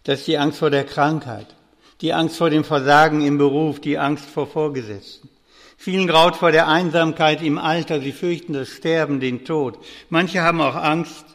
Das 0.05 0.21
ist 0.21 0.29
die 0.29 0.39
Angst 0.39 0.59
vor 0.59 0.71
der 0.71 0.85
Krankheit, 0.85 1.55
die 2.01 2.15
Angst 2.15 2.37
vor 2.37 2.49
dem 2.49 2.65
Versagen 2.65 3.21
im 3.21 3.37
Beruf, 3.37 3.81
die 3.81 3.99
Angst 3.99 4.25
vor 4.25 4.47
Vorgesetzten. 4.47 5.29
Vielen 5.77 6.07
graut 6.07 6.37
vor 6.37 6.51
der 6.51 6.69
Einsamkeit 6.69 7.43
im 7.43 7.59
Alter, 7.59 8.01
sie 8.01 8.13
fürchten 8.13 8.55
das 8.55 8.71
Sterben, 8.71 9.21
den 9.21 9.45
Tod. 9.45 9.79
Manche 10.09 10.41
haben 10.41 10.61
auch 10.63 10.77
Angst 10.77 11.27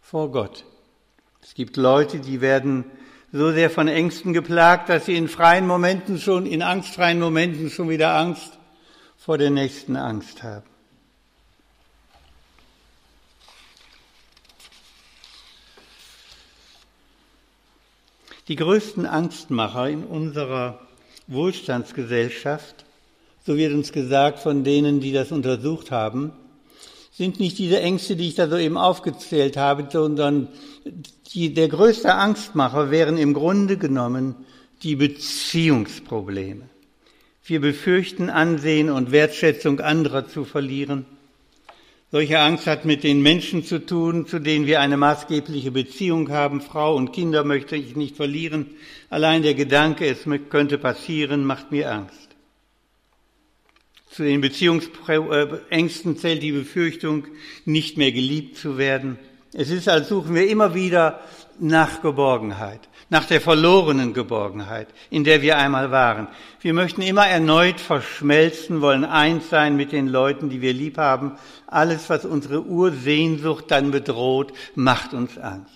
vor 0.00 0.32
Gott. 0.32 0.64
Es 1.42 1.54
gibt 1.54 1.76
Leute, 1.76 2.18
die 2.18 2.40
werden 2.40 2.84
so 3.30 3.52
sehr 3.52 3.70
von 3.70 3.86
Ängsten 3.86 4.32
geplagt, 4.32 4.88
dass 4.88 5.06
sie 5.06 5.16
in 5.16 5.28
freien 5.28 5.66
Momenten 5.66 6.18
schon, 6.18 6.46
in 6.46 6.62
angstfreien 6.62 7.20
Momenten 7.20 7.70
schon 7.70 7.88
wieder 7.88 8.16
Angst 8.16 8.58
vor 9.16 9.38
der 9.38 9.50
nächsten 9.50 9.96
Angst 9.96 10.42
haben. 10.42 10.75
Die 18.48 18.56
größten 18.56 19.06
Angstmacher 19.06 19.88
in 19.88 20.04
unserer 20.04 20.80
Wohlstandsgesellschaft, 21.26 22.84
so 23.44 23.56
wird 23.56 23.72
uns 23.72 23.92
gesagt 23.92 24.38
von 24.38 24.62
denen, 24.62 25.00
die 25.00 25.12
das 25.12 25.32
untersucht 25.32 25.90
haben, 25.90 26.32
sind 27.10 27.40
nicht 27.40 27.58
diese 27.58 27.80
Ängste, 27.80 28.14
die 28.14 28.28
ich 28.28 28.34
da 28.34 28.48
soeben 28.48 28.76
aufgezählt 28.76 29.56
habe, 29.56 29.88
sondern 29.90 30.48
die, 31.32 31.54
der 31.54 31.68
größte 31.68 32.14
Angstmacher 32.14 32.90
wären 32.90 33.16
im 33.16 33.34
Grunde 33.34 33.78
genommen 33.78 34.36
die 34.82 34.96
Beziehungsprobleme. 34.96 36.68
Wir 37.42 37.60
befürchten 37.60 38.28
Ansehen 38.28 38.90
und 38.90 39.12
Wertschätzung 39.12 39.80
anderer 39.80 40.28
zu 40.28 40.44
verlieren. 40.44 41.06
Solche 42.12 42.38
Angst 42.38 42.68
hat 42.68 42.84
mit 42.84 43.02
den 43.02 43.20
Menschen 43.20 43.64
zu 43.64 43.84
tun, 43.84 44.26
zu 44.26 44.38
denen 44.38 44.66
wir 44.66 44.80
eine 44.80 44.96
maßgebliche 44.96 45.72
Beziehung 45.72 46.30
haben. 46.30 46.60
Frau 46.60 46.94
und 46.94 47.12
Kinder 47.12 47.42
möchte 47.42 47.74
ich 47.74 47.96
nicht 47.96 48.16
verlieren. 48.16 48.70
Allein 49.10 49.42
der 49.42 49.54
Gedanke, 49.54 50.06
es 50.06 50.20
könnte 50.48 50.78
passieren, 50.78 51.44
macht 51.44 51.72
mir 51.72 51.90
Angst. 51.90 52.36
Zu 54.08 54.22
den 54.22 54.40
Beziehungsängsten 54.40 56.16
zählt 56.16 56.42
die 56.42 56.52
Befürchtung, 56.52 57.26
nicht 57.64 57.98
mehr 57.98 58.12
geliebt 58.12 58.56
zu 58.56 58.78
werden. 58.78 59.18
Es 59.52 59.68
ist, 59.68 59.88
als 59.88 60.08
suchen 60.08 60.34
wir 60.34 60.48
immer 60.48 60.74
wieder 60.74 61.20
nach 61.58 62.02
Geborgenheit, 62.02 62.88
nach 63.08 63.24
der 63.24 63.40
verlorenen 63.40 64.14
Geborgenheit, 64.14 64.88
in 65.10 65.24
der 65.24 65.42
wir 65.42 65.58
einmal 65.58 65.90
waren. 65.90 66.28
Wir 66.60 66.72
möchten 66.74 67.02
immer 67.02 67.26
erneut 67.26 67.80
verschmelzen, 67.80 68.80
wollen 68.80 69.04
eins 69.04 69.48
sein 69.48 69.76
mit 69.76 69.92
den 69.92 70.08
Leuten, 70.08 70.50
die 70.50 70.60
wir 70.60 70.72
lieb 70.72 70.98
haben. 70.98 71.38
Alles, 71.66 72.10
was 72.10 72.24
unsere 72.24 72.62
Ursehnsucht 72.62 73.70
dann 73.70 73.90
bedroht, 73.90 74.52
macht 74.74 75.14
uns 75.14 75.38
Angst. 75.38 75.72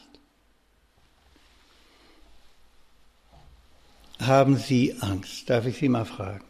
Haben 4.20 4.56
Sie 4.56 4.96
Angst? 5.00 5.48
Darf 5.48 5.66
ich 5.66 5.78
Sie 5.78 5.88
mal 5.88 6.04
fragen? 6.04 6.44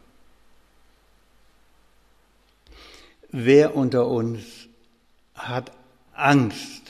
Wer 3.30 3.76
unter 3.76 4.08
uns 4.08 4.68
hat 5.34 5.70
Angst 6.14 6.80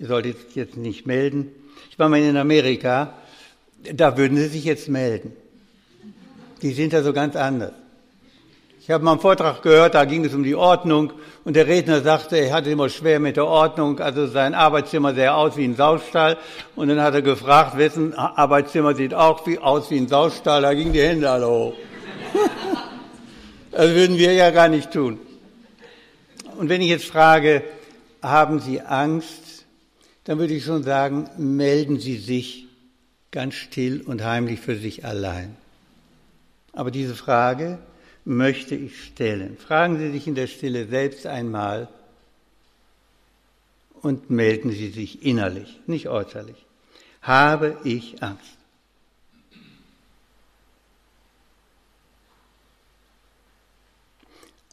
Ihr 0.00 0.06
solltet 0.06 0.54
jetzt 0.54 0.78
nicht 0.78 1.06
melden. 1.06 1.52
War 2.00 2.08
mal 2.08 2.18
in 2.18 2.38
Amerika, 2.38 3.12
da 3.92 4.16
würden 4.16 4.38
Sie 4.38 4.46
sich 4.46 4.64
jetzt 4.64 4.88
melden. 4.88 5.36
Die 6.62 6.72
sind 6.72 6.94
da 6.94 7.02
so 7.02 7.12
ganz 7.12 7.36
anders. 7.36 7.72
Ich 8.80 8.90
habe 8.90 9.04
mal 9.04 9.10
einen 9.10 9.20
Vortrag 9.20 9.60
gehört, 9.60 9.94
da 9.94 10.06
ging 10.06 10.24
es 10.24 10.32
um 10.32 10.42
die 10.42 10.54
Ordnung 10.54 11.12
und 11.44 11.56
der 11.56 11.66
Redner 11.66 12.00
sagte, 12.00 12.38
er 12.38 12.54
hatte 12.54 12.70
immer 12.70 12.88
schwer 12.88 13.20
mit 13.20 13.36
der 13.36 13.44
Ordnung, 13.44 14.00
also 14.00 14.26
sein 14.26 14.54
Arbeitszimmer 14.54 15.12
sähe 15.12 15.34
aus 15.34 15.58
wie 15.58 15.64
ein 15.66 15.76
Saustall 15.76 16.38
und 16.74 16.88
dann 16.88 17.02
hat 17.02 17.12
er 17.12 17.20
gefragt, 17.20 17.76
wessen 17.76 18.14
Arbeitszimmer 18.14 18.94
sieht 18.94 19.12
auch 19.12 19.46
wie, 19.46 19.58
aus 19.58 19.90
wie 19.90 19.98
ein 19.98 20.08
Saustall, 20.08 20.62
da 20.62 20.72
gingen 20.72 20.94
die 20.94 21.02
Hände 21.02 21.28
alle 21.28 21.48
hoch. 21.48 21.74
das 23.72 23.94
würden 23.94 24.16
wir 24.16 24.32
ja 24.32 24.50
gar 24.52 24.68
nicht 24.68 24.90
tun. 24.90 25.18
Und 26.56 26.70
wenn 26.70 26.80
ich 26.80 26.88
jetzt 26.88 27.04
frage, 27.04 27.62
haben 28.22 28.58
Sie 28.58 28.80
Angst, 28.80 29.49
dann 30.24 30.38
würde 30.38 30.54
ich 30.54 30.64
schon 30.64 30.82
sagen, 30.82 31.28
melden 31.38 31.98
Sie 31.98 32.16
sich 32.16 32.66
ganz 33.30 33.54
still 33.54 34.02
und 34.02 34.24
heimlich 34.24 34.60
für 34.60 34.76
sich 34.76 35.04
allein. 35.04 35.56
Aber 36.72 36.90
diese 36.90 37.14
Frage 37.14 37.78
möchte 38.24 38.74
ich 38.74 39.04
stellen. 39.04 39.56
Fragen 39.56 39.98
Sie 39.98 40.10
sich 40.10 40.26
in 40.26 40.34
der 40.34 40.46
Stille 40.46 40.86
selbst 40.86 41.26
einmal 41.26 41.88
und 44.02 44.30
melden 44.30 44.70
Sie 44.70 44.90
sich 44.90 45.24
innerlich, 45.24 45.80
nicht 45.86 46.08
äußerlich. 46.08 46.56
Habe 47.22 47.78
ich 47.84 48.22
Angst? 48.22 48.56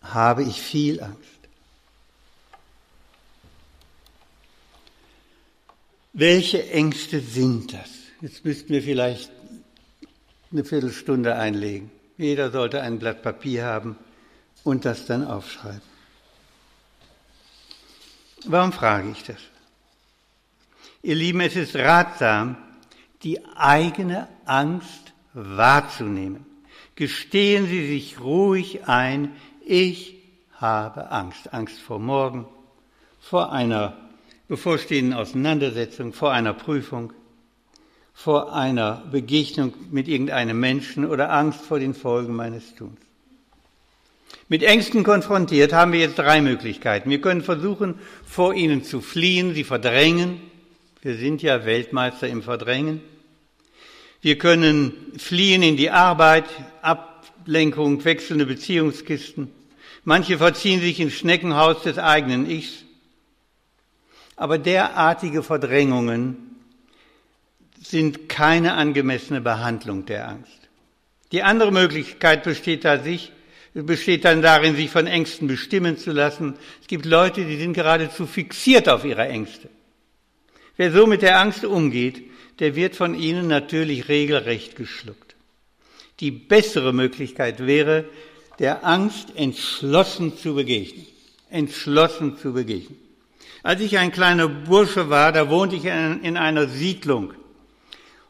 Habe 0.01 0.44
ich 0.44 0.62
viel 0.62 1.01
Angst? 1.01 1.37
Welche 6.19 6.67
Ängste 6.71 7.19
sind 7.19 7.74
das? 7.74 7.91
Jetzt 8.21 8.43
müssten 8.43 8.69
wir 8.69 8.81
vielleicht 8.81 9.29
eine 10.51 10.65
Viertelstunde 10.65 11.36
einlegen. 11.36 11.91
Jeder 12.17 12.50
sollte 12.50 12.81
ein 12.81 12.97
Blatt 12.97 13.21
Papier 13.21 13.65
haben 13.65 13.95
und 14.63 14.83
das 14.83 15.05
dann 15.05 15.24
aufschreiben. 15.24 15.83
Warum 18.45 18.74
frage 18.74 19.12
ich 19.12 19.25
das? 19.25 19.38
Ihr 21.03 21.13
Lieben, 21.13 21.39
es 21.41 21.55
ist 21.55 21.75
ratsam, 21.75 22.57
die 23.21 23.45
eigene 23.55 24.27
Angst 24.45 25.13
wahrzunehmen. 25.36 26.47
Gestehen 26.95 27.67
Sie 27.67 27.86
sich 27.86 28.19
ruhig 28.19 28.88
ein, 28.88 29.36
ich 29.63 30.15
habe 30.53 31.12
Angst. 31.12 31.53
Angst 31.53 31.79
vor 31.79 32.00
morgen, 32.00 32.47
vor 33.19 33.51
einer 33.51 34.06
bevorstehenden 34.48 35.13
Auseinandersetzung, 35.13 36.13
vor 36.13 36.32
einer 36.32 36.54
Prüfung. 36.54 37.13
vor 38.18 38.56
einer 38.56 39.04
Begegnung 39.12 39.75
mit 39.92 40.08
irgendeinem 40.08 40.60
Menschen 40.60 41.06
oder 41.06 41.32
Angst 41.32 41.62
vor 41.62 41.77
den 41.77 41.94
Folgen 41.94 42.36
meines 42.36 42.74
Tuns. 42.74 43.00
Mit 44.50 44.63
Ängsten 44.63 45.04
konfrontiert 45.04 45.72
haben 45.72 45.92
wir 45.92 46.00
jetzt 46.00 46.18
drei 46.18 46.42
Möglichkeiten. 46.42 47.12
Wir 47.12 47.22
können 47.22 47.44
versuchen, 47.44 48.00
vor 48.25 48.56
ihnen 48.56 48.84
zu 48.84 49.01
fliehen, 49.01 49.54
sie 49.54 49.63
verdrängen. 49.63 50.42
Wir 51.04 51.16
sind 51.16 51.44
ja 51.44 51.63
Weltmeister 51.63 52.27
im 52.27 52.42
Verdrängen. 52.42 53.01
Wir 54.22 54.39
können 54.39 54.94
fliehen 55.20 55.62
in 55.62 55.77
die 55.77 55.92
Arbeit, 55.92 56.46
Ablenkung, 56.82 58.04
wechselnde 58.04 58.48
Beziehungskisten. 58.48 59.51
Manche 60.06 60.39
verziehen 60.39 60.82
sich 60.82 61.00
ins 61.00 61.13
Schneckenhaus 61.13 61.84
des 61.84 62.00
eigenen 62.00 62.50
Ichs. 62.50 62.84
Aber 64.38 64.60
derartige 64.60 65.44
Verdrängungen 65.44 66.56
sind 67.82 68.29
keine 68.29 68.75
angemessene 68.75 69.41
Behandlung 69.41 70.06
der 70.06 70.29
Angst. 70.29 70.70
Die 71.32 71.44
andere 71.44 71.72
Möglichkeit 71.72 72.44
besteht, 72.44 72.86
da 72.86 73.00
sich, 73.00 73.32
besteht 73.74 74.25
dann 74.25 74.41
darin, 74.41 74.75
sich 74.75 74.89
von 74.89 75.08
Ängsten 75.08 75.48
bestimmen 75.48 75.98
zu 75.98 76.12
lassen. 76.12 76.56
Es 76.82 76.88
gibt 76.88 77.06
Leute, 77.06 77.46
die 77.46 77.58
sind 77.58 77.74
geradezu 77.74 78.25
fixiert 78.25 78.88
auf 78.88 79.03
ihre 79.03 79.27
Ängste. 79.27 79.70
Wer 80.77 80.91
so 80.91 81.08
mit 81.08 81.24
der 81.24 81.39
Angst 81.39 81.65
umgeht, 81.65 82.24
der 82.60 82.75
wird 82.75 82.96
von 82.96 83.15
ihnen 83.15 83.48
natürlich 83.48 84.08
regelrecht 84.08 84.75
geschluckt. 84.75 85.36
Die 86.20 86.32
bessere 86.32 86.94
Möglichkeit 86.94 87.65
wäre, 87.65 88.06
der 88.60 88.86
Angst 88.86 89.36
entschlossen 89.36 90.38
zu 90.38 90.56
begegnen. 90.56 91.06
Entschlossen 91.50 92.38
zu 92.38 92.53
begegnen. 92.53 93.06
Als 93.67 93.81
ich 93.81 93.97
ein 93.97 94.13
kleiner 94.13 94.47
Bursche 94.47 95.09
war, 95.09 95.33
da 95.33 95.50
wohnte 95.50 95.75
ich 95.75 95.83
in 95.83 96.38
einer 96.38 96.69
Siedlung. 96.69 97.33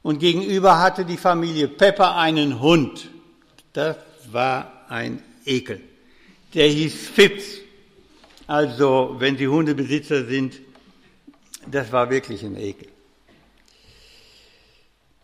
Und 0.02 0.18
gegenüber 0.18 0.82
hatte 0.82 1.06
die 1.06 1.16
Familie 1.16 1.68
Pepper 1.68 2.16
einen 2.16 2.60
Hund. 2.60 3.08
Das 3.72 3.98
war 4.32 4.72
ein 4.90 5.22
Ekel. 5.46 5.80
Der 6.56 6.68
hieß 6.68 7.10
Fips. 7.10 7.60
Also, 8.48 9.18
wenn 9.20 9.38
Sie 9.38 9.48
Hundebesitzer 9.48 10.26
sind, 10.26 10.56
das 11.68 11.92
war 11.92 12.10
wirklich 12.10 12.42
ein 12.42 12.58
Ekel. 12.58 12.88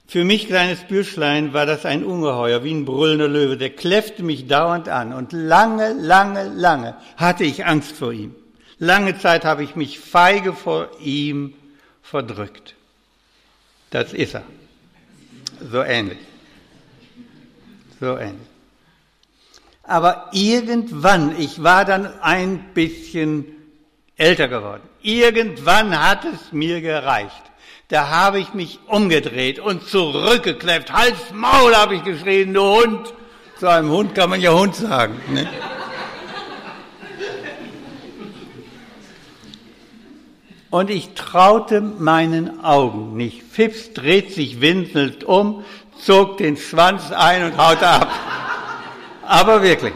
Für 0.05 0.24
mich, 0.24 0.46
kleines 0.46 0.82
Bürschlein, 0.82 1.53
war 1.53 1.65
das 1.65 1.88
ein 1.88 2.03
Ungeheuer, 2.03 2.63
wie 2.63 2.72
ein 2.72 2.86
brüllender 2.86 3.27
Löwe. 3.27 3.58
Der 3.58 3.72
kläffte 3.72 4.22
mich 4.22 4.46
dauernd 4.46 4.89
an 4.89 5.12
und 5.12 5.34
lange, 5.34 5.93
lange, 5.93 6.50
lange 6.50 6.98
hatte 7.17 7.46
ich 7.46 7.65
Angst 7.65 7.93
vor 7.93 8.13
ihm. 8.13 8.36
Lange 8.84 9.18
Zeit 9.18 9.46
habe 9.46 9.63
ich 9.63 9.78
mich 9.78 9.98
feige 9.98 10.52
vor 10.52 10.90
ihm 11.00 11.54
verdrückt. 12.02 12.75
Das 13.92 14.12
ist 14.12 14.34
er. 14.34 14.44
So 15.72 15.82
ähnlich. 15.82 16.18
So 18.02 18.18
ähnlich. 18.18 18.50
Aber 19.84 20.28
irgendwann, 20.34 21.40
ich 21.40 21.63
war 21.63 21.86
dann 21.86 22.08
ein 22.20 22.74
bisschen 22.74 23.46
älter 24.18 24.50
geworden, 24.50 24.84
irgendwann 25.02 25.98
hat 25.98 26.25
es 26.25 26.52
mir 26.52 26.82
gereicht. 26.82 27.44
Da 27.88 28.10
habe 28.10 28.42
ich 28.42 28.54
mich 28.54 28.80
umgedreht 28.88 29.60
und 29.60 29.88
zurückgekläfft. 29.88 30.92
Hals, 30.92 31.32
Maul, 31.34 31.74
habe 31.74 31.96
ich 31.96 32.04
geschrien, 32.04 32.54
du 32.54 32.62
Hund. 32.62 33.13
Zu 33.62 33.70
einem 33.70 33.92
Hund 33.92 34.13
kann 34.13 34.30
man 34.30 34.42
ja 34.42 34.52
Hund 34.52 34.75
sagen. 34.75 35.22
Ne? 35.30 35.48
Und 40.74 40.89
ich 40.89 41.10
traute 41.13 41.82
meinen 41.82 42.63
Augen 42.63 43.15
nicht. 43.15 43.44
Fips 43.44 43.94
dreht 43.94 44.34
sich 44.34 44.60
winselnd 44.60 45.24
um, 45.24 45.63
zog 46.03 46.39
den 46.39 46.58
Schwanz 46.58 47.12
ein 47.12 47.44
und 47.44 47.58
haute 47.58 47.86
ab. 47.86 48.12
Aber 49.22 49.62
wirklich. 49.62 49.94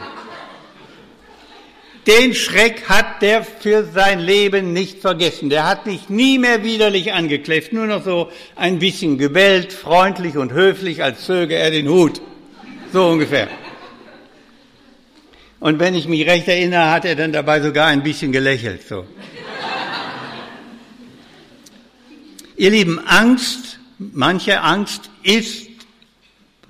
Den 2.05 2.35
Schreck 2.35 2.87
hat 2.87 3.23
der 3.23 3.43
für 3.43 3.85
sein 3.85 4.19
Leben 4.19 4.71
nicht 4.71 4.99
vergessen. 4.99 5.49
Der 5.49 5.67
hat 5.67 5.87
mich 5.87 6.09
nie 6.09 6.37
mehr 6.37 6.63
widerlich 6.63 7.11
angekläfft, 7.11 7.73
nur 7.73 7.87
noch 7.87 8.03
so 8.03 8.29
ein 8.55 8.77
bisschen 8.77 9.17
gebellt, 9.17 9.73
freundlich 9.73 10.37
und 10.37 10.53
höflich, 10.53 11.01
als 11.01 11.25
zöge 11.25 11.55
er 11.55 11.71
den 11.71 11.89
Hut. 11.89 12.21
So 12.93 13.07
ungefähr. 13.07 13.47
Und 15.59 15.79
wenn 15.79 15.95
ich 15.95 16.07
mich 16.07 16.27
recht 16.27 16.47
erinnere, 16.47 16.91
hat 16.91 17.03
er 17.03 17.15
dann 17.15 17.33
dabei 17.33 17.61
sogar 17.61 17.87
ein 17.87 18.03
bisschen 18.03 18.31
gelächelt, 18.31 18.87
so. 18.87 19.05
Ihr 22.57 22.71
Lieben, 22.71 22.99
Angst, 23.05 23.79
manche 23.99 24.61
Angst 24.61 25.11
ist 25.21 25.69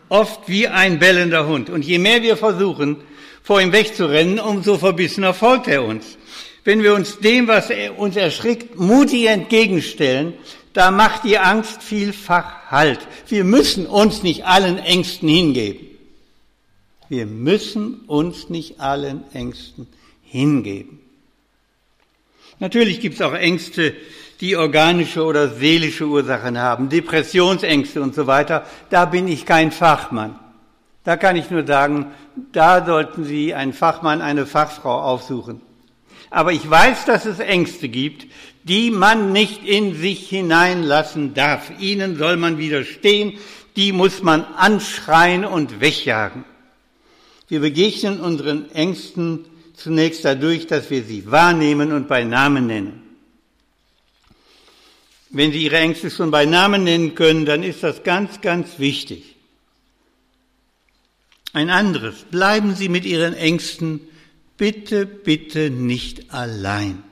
oft 0.10 0.50
wie 0.50 0.68
ein 0.68 1.00
bellender 1.00 1.48
Hund. 1.48 1.70
Und 1.70 1.86
je 1.86 1.98
mehr 1.98 2.22
wir 2.22 2.36
versuchen, 2.36 2.98
vor 3.42 3.62
ihm 3.62 3.72
wegzurennen, 3.72 4.38
umso 4.38 4.78
verbissener 4.78 5.34
folgt 5.34 5.70
er 5.70 5.86
uns. 5.86 6.18
Wenn 6.66 6.84
wir 6.84 6.94
uns 6.94 7.20
dem, 7.20 7.48
was 7.48 7.70
uns 7.96 8.18
erschrickt, 8.18 8.78
mutig 8.78 9.28
entgegenstellen, 9.28 10.34
da 10.74 10.92
macht 10.92 11.24
die 11.24 11.38
Angst 11.38 11.82
vielfach 11.82 12.70
Halt. 12.70 13.00
Wir 13.30 13.46
müssen 13.46 13.86
uns 13.86 14.24
nicht 14.24 14.46
allen 14.46 14.80
Ängsten 14.80 15.30
hingeben. 15.30 15.88
Wir 17.08 17.26
müssen 17.26 18.02
uns 18.08 18.50
nicht 18.50 18.82
allen 18.82 19.24
Ängsten 19.34 19.88
hingeben. 20.22 21.00
Natürlich 22.60 23.00
gibt 23.00 23.16
es 23.16 23.22
auch 23.22 23.34
Ängste, 23.34 23.96
die 24.42 24.56
organische 24.56 25.24
oder 25.24 25.50
seelische 25.50 26.06
Ursachen 26.06 26.58
haben, 26.58 26.90
Depressionsängste 26.90 28.02
und 28.02 28.14
so 28.14 28.28
weiter, 28.28 28.66
da 28.90 29.06
bin 29.06 29.28
ich 29.28 29.46
kein 29.46 29.72
Fachmann. 29.72 30.38
Da 31.04 31.16
kann 31.16 31.36
ich 31.36 31.50
nur 31.50 31.66
sagen, 31.66 32.08
da 32.52 32.86
sollten 32.86 33.24
Sie 33.24 33.54
einen 33.54 33.74
Fachmann, 33.74 34.22
eine 34.22 34.46
Fachfrau 34.46 35.02
aufsuchen. 35.02 35.62
Aber 36.30 36.52
ich 36.52 36.70
weiß, 36.70 37.06
dass 37.06 37.26
es 37.26 37.40
Ängste 37.40 37.88
gibt, 37.88 38.28
die 38.64 38.92
man 38.92 39.32
nicht 39.32 39.66
in 39.66 39.96
sich 39.96 40.28
hineinlassen 40.28 41.34
darf. 41.34 41.72
Ihnen 41.80 42.18
soll 42.18 42.36
man 42.36 42.58
widerstehen, 42.58 43.34
die 43.78 43.94
muss 43.94 44.22
man 44.22 44.44
anschreien 44.58 45.46
und 45.46 45.80
wegjagen. 45.80 46.44
Wir 47.48 47.62
begegnen 47.62 48.20
unseren 48.20 48.70
Ängsten 48.72 49.46
zunächst 49.74 50.26
dadurch, 50.26 50.68
dass 50.68 50.90
wir 50.90 51.04
sie 51.04 51.32
wahrnehmen 51.32 51.94
und 51.94 52.10
bei 52.10 52.26
Namen 52.26 52.68
nennen. 52.68 53.07
Wenn 55.30 55.52
Sie 55.52 55.64
Ihre 55.64 55.78
Ängste 55.78 56.10
schon 56.10 56.32
bei 56.32 56.46
Namen 56.46 56.84
nennen 56.84 57.16
können, 57.16 57.46
dann 57.46 57.64
ist 57.64 57.84
das 57.84 58.04
ganz, 58.04 58.42
ganz 58.42 58.80
wichtig. 58.80 59.36
Ein 61.54 61.70
anderes, 61.70 62.24
bleiben 62.30 62.76
Sie 62.76 62.90
mit 62.90 63.06
Ihren 63.06 63.34
Ängsten 63.34 64.02
bitte, 64.58 65.06
bitte 65.06 65.70
nicht 65.70 66.34
allein. 66.34 67.04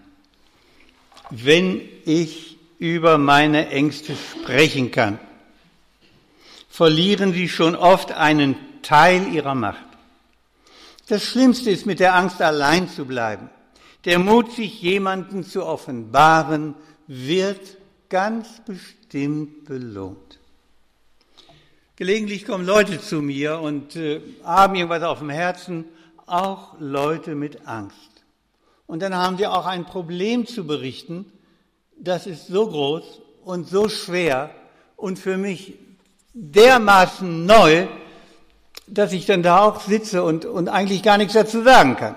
Wenn 1.30 1.82
ich 2.06 2.58
über 2.80 3.18
meine 3.18 3.70
Ängste 3.70 4.14
sprechen 4.16 4.92
kann, 4.92 5.20
verlieren 6.70 7.34
Sie 7.34 7.50
schon 7.50 7.76
oft 7.76 8.12
einen 8.12 8.56
Teil 8.82 9.34
Ihrer 9.34 9.56
Macht. 9.56 9.84
Das 11.08 11.24
Schlimmste 11.24 11.70
ist, 11.70 11.86
mit 11.86 12.00
der 12.00 12.16
Angst 12.16 12.42
allein 12.42 12.90
zu 12.90 13.06
bleiben. 13.06 13.50
Der 14.06 14.20
Mut, 14.20 14.52
sich 14.52 14.82
jemanden 14.82 15.44
zu 15.44 15.66
offenbaren, 15.66 16.76
wird 17.08 17.78
ganz 18.10 18.62
bestimmt 18.66 19.66
belohnt. 19.66 20.40
Gelegentlich 21.96 22.46
kommen 22.46 22.66
Leute 22.66 23.00
zu 23.00 23.22
mir 23.22 23.60
und 23.60 23.96
äh, 23.96 24.22
haben 24.44 24.76
irgendwas 24.76 25.04
auf 25.04 25.20
dem 25.20 25.30
Herzen, 25.30 25.86
auch 26.26 26.76
Leute 26.80 27.36
mit 27.36 27.68
Angst. 27.68 27.98
Und 28.88 29.02
dann 29.02 29.16
haben 29.16 29.38
wir 29.38 29.54
auch 29.54 29.66
ein 29.66 29.86
Problem 29.86 30.46
zu 30.46 30.68
berichten, 30.68 31.32
das 31.98 32.28
ist 32.28 32.48
so 32.48 32.68
groß 32.68 33.22
und 33.44 33.70
so 33.70 33.88
schwer 33.88 34.52
und 34.98 35.18
für 35.18 35.38
mich 35.38 35.76
dermaßen 36.34 37.46
neu, 37.46 37.88
dass 38.88 39.14
ich 39.14 39.26
dann 39.26 39.42
da 39.42 39.60
auch 39.64 39.80
sitze 39.82 40.24
und, 40.24 40.46
und 40.46 40.68
eigentlich 40.68 41.02
gar 41.02 41.18
nichts 41.18 41.34
dazu 41.34 41.64
sagen 41.64 41.96
kann. 41.96 42.16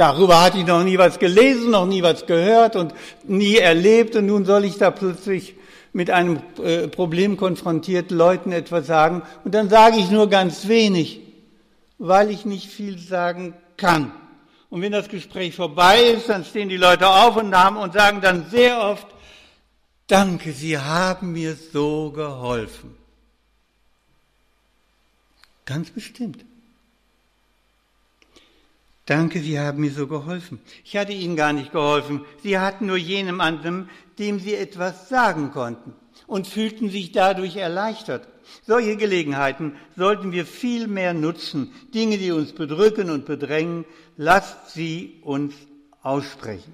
Darüber 0.00 0.40
hatte 0.40 0.56
ich 0.56 0.66
noch 0.66 0.82
nie 0.82 0.96
was 0.96 1.18
gelesen, 1.18 1.72
noch 1.72 1.84
nie 1.84 2.02
was 2.02 2.24
gehört 2.24 2.74
und 2.74 2.94
nie 3.24 3.58
erlebt 3.58 4.16
und 4.16 4.24
nun 4.24 4.46
soll 4.46 4.64
ich 4.64 4.78
da 4.78 4.90
plötzlich 4.90 5.56
mit 5.92 6.08
einem 6.08 6.40
äh, 6.64 6.88
Problem 6.88 7.36
konfrontiert 7.36 8.10
Leuten 8.10 8.50
etwas 8.50 8.86
sagen 8.86 9.20
und 9.44 9.54
dann 9.54 9.68
sage 9.68 9.98
ich 9.98 10.10
nur 10.10 10.30
ganz 10.30 10.68
wenig, 10.68 11.20
weil 11.98 12.30
ich 12.30 12.46
nicht 12.46 12.70
viel 12.70 12.98
sagen 12.98 13.52
kann. 13.76 14.10
Und 14.70 14.80
wenn 14.80 14.92
das 14.92 15.10
Gespräch 15.10 15.54
vorbei 15.54 16.00
ist, 16.00 16.30
dann 16.30 16.46
stehen 16.46 16.70
die 16.70 16.78
Leute 16.78 17.06
auf 17.06 17.36
und, 17.36 17.54
haben, 17.54 17.76
und 17.76 17.92
sagen 17.92 18.22
dann 18.22 18.48
sehr 18.48 18.80
oft, 18.80 19.06
danke, 20.06 20.52
Sie 20.52 20.78
haben 20.78 21.32
mir 21.32 21.54
so 21.74 22.10
geholfen. 22.10 22.96
Ganz 25.66 25.90
bestimmt. 25.90 26.46
Danke, 29.10 29.40
Sie 29.40 29.58
haben 29.58 29.80
mir 29.80 29.90
so 29.90 30.06
geholfen. 30.06 30.60
Ich 30.84 30.96
hatte 30.96 31.10
Ihnen 31.10 31.34
gar 31.34 31.52
nicht 31.52 31.72
geholfen. 31.72 32.24
Sie 32.44 32.60
hatten 32.60 32.86
nur 32.86 32.96
jenem 32.96 33.40
anderen, 33.40 33.90
dem 34.20 34.38
Sie 34.38 34.54
etwas 34.54 35.08
sagen 35.08 35.50
konnten 35.50 35.94
und 36.28 36.46
fühlten 36.46 36.90
sich 36.90 37.10
dadurch 37.10 37.56
erleichtert. 37.56 38.28
Solche 38.68 38.96
Gelegenheiten 38.96 39.74
sollten 39.96 40.30
wir 40.30 40.46
viel 40.46 40.86
mehr 40.86 41.12
nutzen. 41.12 41.72
Dinge, 41.92 42.18
die 42.18 42.30
uns 42.30 42.52
bedrücken 42.52 43.10
und 43.10 43.26
bedrängen, 43.26 43.84
lasst 44.16 44.70
sie 44.74 45.18
uns 45.22 45.54
aussprechen. 46.02 46.72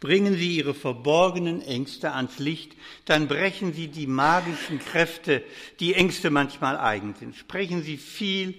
Bringen 0.00 0.34
Sie 0.34 0.56
Ihre 0.56 0.74
verborgenen 0.74 1.62
Ängste 1.62 2.10
ans 2.10 2.40
Licht, 2.40 2.72
dann 3.04 3.28
brechen 3.28 3.72
Sie 3.72 3.86
die 3.86 4.08
magischen 4.08 4.80
Kräfte, 4.80 5.44
die 5.78 5.94
Ängste 5.94 6.30
manchmal 6.30 6.76
eigen 6.76 7.14
sind. 7.14 7.36
Sprechen 7.36 7.84
Sie 7.84 7.98
viel 7.98 8.54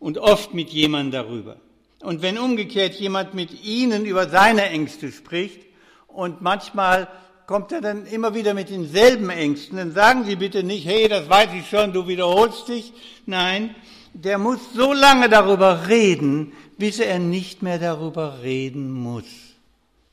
und 0.00 0.18
oft 0.18 0.54
mit 0.54 0.70
jemandem 0.70 1.12
darüber. 1.12 1.56
Und 2.02 2.22
wenn 2.22 2.38
umgekehrt 2.38 2.94
jemand 2.94 3.34
mit 3.34 3.62
Ihnen 3.62 4.06
über 4.06 4.28
seine 4.28 4.62
Ängste 4.70 5.12
spricht 5.12 5.60
und 6.08 6.40
manchmal 6.40 7.08
kommt 7.46 7.72
er 7.72 7.80
dann 7.80 8.06
immer 8.06 8.34
wieder 8.34 8.54
mit 8.54 8.70
denselben 8.70 9.28
Ängsten, 9.28 9.76
dann 9.76 9.92
sagen 9.92 10.24
Sie 10.24 10.36
bitte 10.36 10.62
nicht, 10.62 10.86
hey, 10.86 11.08
das 11.08 11.28
weiß 11.28 11.50
ich 11.54 11.68
schon, 11.68 11.92
du 11.92 12.08
wiederholst 12.08 12.68
dich. 12.68 12.92
Nein, 13.26 13.74
der 14.14 14.38
muss 14.38 14.60
so 14.74 14.92
lange 14.92 15.28
darüber 15.28 15.88
reden, 15.88 16.52
bis 16.78 16.98
er 16.98 17.18
nicht 17.18 17.62
mehr 17.62 17.78
darüber 17.78 18.42
reden 18.42 18.90
muss. 18.90 19.26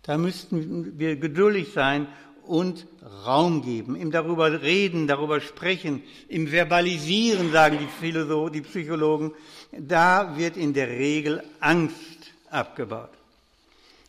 Da 0.03 0.17
müssten 0.17 0.97
wir 0.99 1.15
geduldig 1.15 1.69
sein 1.73 2.07
und 2.47 2.87
Raum 3.25 3.61
geben, 3.61 3.95
ihm 3.95 4.11
darüber 4.11 4.61
reden, 4.61 5.07
darüber 5.07 5.41
sprechen, 5.41 6.03
im 6.27 6.47
Verbalisieren, 6.47 7.51
sagen 7.51 7.79
die, 7.79 7.87
Philosophen, 7.87 8.53
die 8.53 8.61
Psychologen, 8.61 9.33
da 9.71 10.37
wird 10.37 10.57
in 10.57 10.73
der 10.73 10.89
Regel 10.89 11.43
Angst 11.59 12.33
abgebaut. 12.49 13.11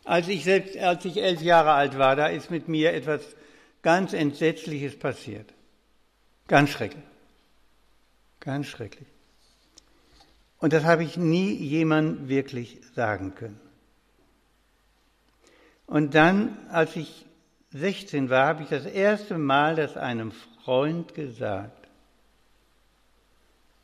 Als 0.05 0.27
ich 0.27 0.43
selbst, 0.43 0.77
als 0.77 1.05
ich 1.05 1.17
elf 1.17 1.41
Jahre 1.41 1.71
alt 1.73 1.97
war, 1.97 2.15
da 2.15 2.27
ist 2.27 2.49
mit 2.49 2.67
mir 2.67 2.93
etwas 2.93 3.21
ganz 3.81 4.13
Entsetzliches 4.13 4.97
passiert. 4.97 5.53
Ganz 6.47 6.71
schrecklich. 6.71 7.03
Ganz 8.39 8.67
schrecklich. 8.67 9.07
Und 10.59 10.73
das 10.73 10.83
habe 10.83 11.03
ich 11.03 11.15
nie 11.15 11.53
jemandem 11.53 12.27
wirklich 12.27 12.79
sagen 12.95 13.35
können. 13.35 13.59
Und 15.85 16.15
dann, 16.15 16.57
als 16.69 16.95
ich 16.95 17.25
16 17.71 18.29
war, 18.29 18.47
habe 18.47 18.63
ich 18.63 18.69
das 18.69 18.85
erste 18.85 19.37
Mal 19.37 19.75
das 19.75 19.95
einem 19.95 20.31
Freund 20.63 21.13
gesagt. 21.13 21.87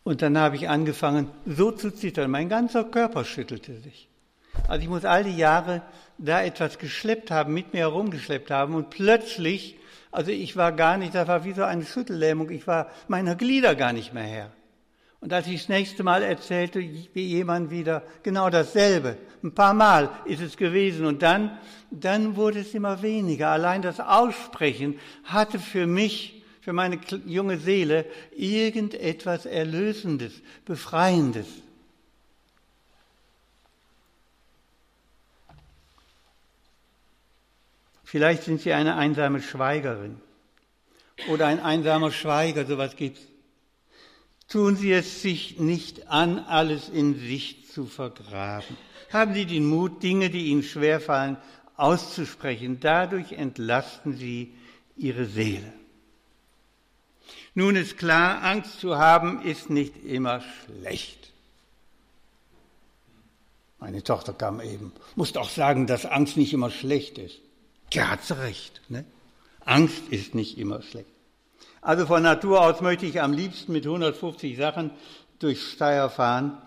Und 0.03 0.21
dann 0.21 0.37
habe 0.37 0.55
ich 0.55 0.69
angefangen, 0.69 1.29
so 1.45 1.71
zu 1.71 1.91
zittern. 1.91 2.29
Mein 2.29 2.49
ganzer 2.49 2.83
Körper 2.83 3.25
schüttelte 3.25 3.79
sich. 3.79 4.07
Also 4.67 4.81
ich 4.81 4.89
muss 4.89 5.05
all 5.05 5.23
die 5.23 5.37
Jahre 5.37 5.81
da 6.17 6.41
etwas 6.41 6.79
geschleppt 6.79 7.31
haben, 7.31 7.53
mit 7.53 7.73
mir 7.73 7.79
herumgeschleppt 7.79 8.51
haben 8.51 8.73
und 8.73 8.89
plötzlich, 8.89 9.77
also 10.11 10.31
ich 10.31 10.55
war 10.55 10.71
gar 10.71 10.97
nicht, 10.97 11.13
das 11.13 11.27
war 11.27 11.43
wie 11.43 11.53
so 11.53 11.63
eine 11.63 11.85
Schüttellähmung, 11.85 12.49
ich 12.49 12.65
war 12.67 12.89
meiner 13.07 13.35
Glieder 13.35 13.75
gar 13.75 13.93
nicht 13.93 14.13
mehr 14.13 14.23
Herr. 14.23 14.51
Und 15.21 15.33
als 15.33 15.47
ich 15.47 15.61
das 15.61 15.69
nächste 15.69 16.03
Mal 16.03 16.23
erzählte, 16.23 16.79
wie 16.79 17.25
jemand 17.25 17.71
wieder 17.71 18.03
genau 18.21 18.49
dasselbe. 18.49 19.17
Ein 19.43 19.53
paar 19.53 19.73
Mal 19.73 20.09
ist 20.25 20.41
es 20.41 20.57
gewesen 20.57 21.05
und 21.05 21.21
dann, 21.21 21.57
dann 21.89 22.35
wurde 22.35 22.59
es 22.59 22.73
immer 22.73 23.01
weniger. 23.01 23.49
Allein 23.49 23.81
das 23.81 23.99
Aussprechen 23.99 24.99
hatte 25.23 25.59
für 25.59 25.87
mich, 25.87 26.43
für 26.61 26.73
meine 26.73 26.99
junge 27.25 27.57
Seele 27.57 28.05
irgendetwas 28.35 29.45
Erlösendes, 29.45 30.33
Befreiendes. 30.65 31.47
Vielleicht 38.03 38.43
sind 38.43 38.61
Sie 38.61 38.71
eine 38.71 38.95
einsame 38.95 39.41
Schweigerin 39.41 40.21
oder 41.27 41.47
ein 41.47 41.59
einsamer 41.59 42.11
Schweiger, 42.11 42.65
sowas 42.65 42.95
gibt's. 42.95 43.21
Tun 44.47 44.75
Sie 44.75 44.91
es 44.91 45.21
sich 45.21 45.59
nicht 45.59 46.07
an, 46.07 46.39
alles 46.39 46.89
in 46.89 47.19
sich 47.19 47.67
zu 47.71 47.85
vergraben. 47.85 48.77
Haben 49.11 49.33
Sie 49.33 49.45
den 49.45 49.65
Mut, 49.65 50.03
Dinge, 50.03 50.29
die 50.29 50.47
Ihnen 50.47 50.63
schwerfallen, 50.63 51.37
auszusprechen. 51.77 52.79
Dadurch 52.79 53.33
entlasten 53.33 54.15
Sie 54.15 54.53
Ihre 54.95 55.25
Seele. 55.25 55.73
Nun 57.53 57.75
ist 57.75 57.97
klar, 57.97 58.43
Angst 58.43 58.79
zu 58.79 58.97
haben 58.97 59.41
ist 59.41 59.69
nicht 59.69 60.03
immer 60.03 60.41
schlecht. 60.41 61.31
Meine 63.79 64.03
Tochter 64.03 64.33
kam 64.33 64.61
eben, 64.61 64.91
musste 65.15 65.39
auch 65.39 65.49
sagen, 65.49 65.87
dass 65.87 66.05
Angst 66.05 66.37
nicht 66.37 66.53
immer 66.53 66.69
schlecht 66.69 67.17
ist. 67.17 67.39
Ja, 67.93 68.09
hat 68.09 68.29
recht. 68.39 68.81
Ne? 68.89 69.05
Angst 69.63 70.01
ist 70.09 70.35
nicht 70.35 70.57
immer 70.57 70.81
schlecht. 70.81 71.14
Also 71.85 72.07
von 72.07 72.23
Natur 72.23 72.61
aus 72.61 72.81
möchte 72.81 73.05
ich 73.05 73.21
am 73.21 73.31
liebsten 73.31 73.71
mit 73.71 73.85
150 73.85 74.57
Sachen 74.57 74.89
durch 75.37 75.61
Steyr 75.61 76.09
fahren. 76.09 76.57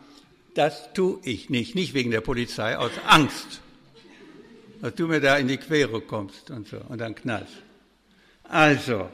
Das 0.54 0.92
tue 0.92 1.18
ich 1.24 1.50
nicht, 1.50 1.74
nicht 1.74 1.92
wegen 1.92 2.12
der 2.12 2.20
Polizei, 2.20 2.78
aus 2.78 2.92
Angst, 3.04 3.60
dass 4.80 4.94
du 4.94 5.08
mir 5.08 5.20
da 5.20 5.36
in 5.36 5.48
die 5.48 5.56
Quere 5.56 6.00
kommst 6.00 6.52
und 6.52 6.68
so 6.68 6.76
und 6.88 7.00
dann 7.00 7.16
knallst. 7.16 7.52
Also, 8.44 9.08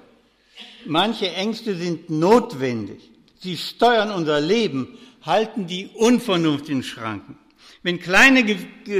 manche 0.84 1.32
Ängste 1.32 1.74
sind 1.74 2.10
notwendig. 2.10 3.10
Sie 3.40 3.56
steuern 3.56 4.10
unser 4.10 4.42
Leben, 4.42 4.98
halten 5.22 5.66
die 5.66 5.86
Unvernunft 5.94 6.68
in 6.68 6.82
Schranken. 6.82 7.38
Wenn 7.84 8.00
kleine, 8.00 8.42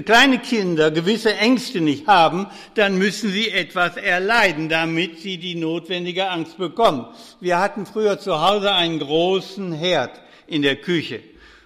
kleine 0.05 0.41
Kinder 0.41 0.91
gewisse 0.91 1.35
Ängste 1.35 1.81
nicht 1.81 2.07
haben, 2.07 2.49
dann 2.75 2.99
müssen 2.99 3.31
sie 3.31 3.49
etwas 3.51 3.97
erleiden, 3.97 4.69
damit 4.69 5.21
sie 5.21 5.39
die 5.39 5.55
notwendige 5.55 6.29
Angst 6.29 6.59
bekommen. 6.59 7.07
Wir 7.41 7.59
hatten 7.59 7.87
früher 7.87 8.19
zu 8.19 8.47
Hause 8.47 8.73
einen 8.73 8.99
großen 8.99 9.73
Herd 9.73 10.21
in 10.47 10.61
der 10.61 10.77
Küche. 10.77 11.23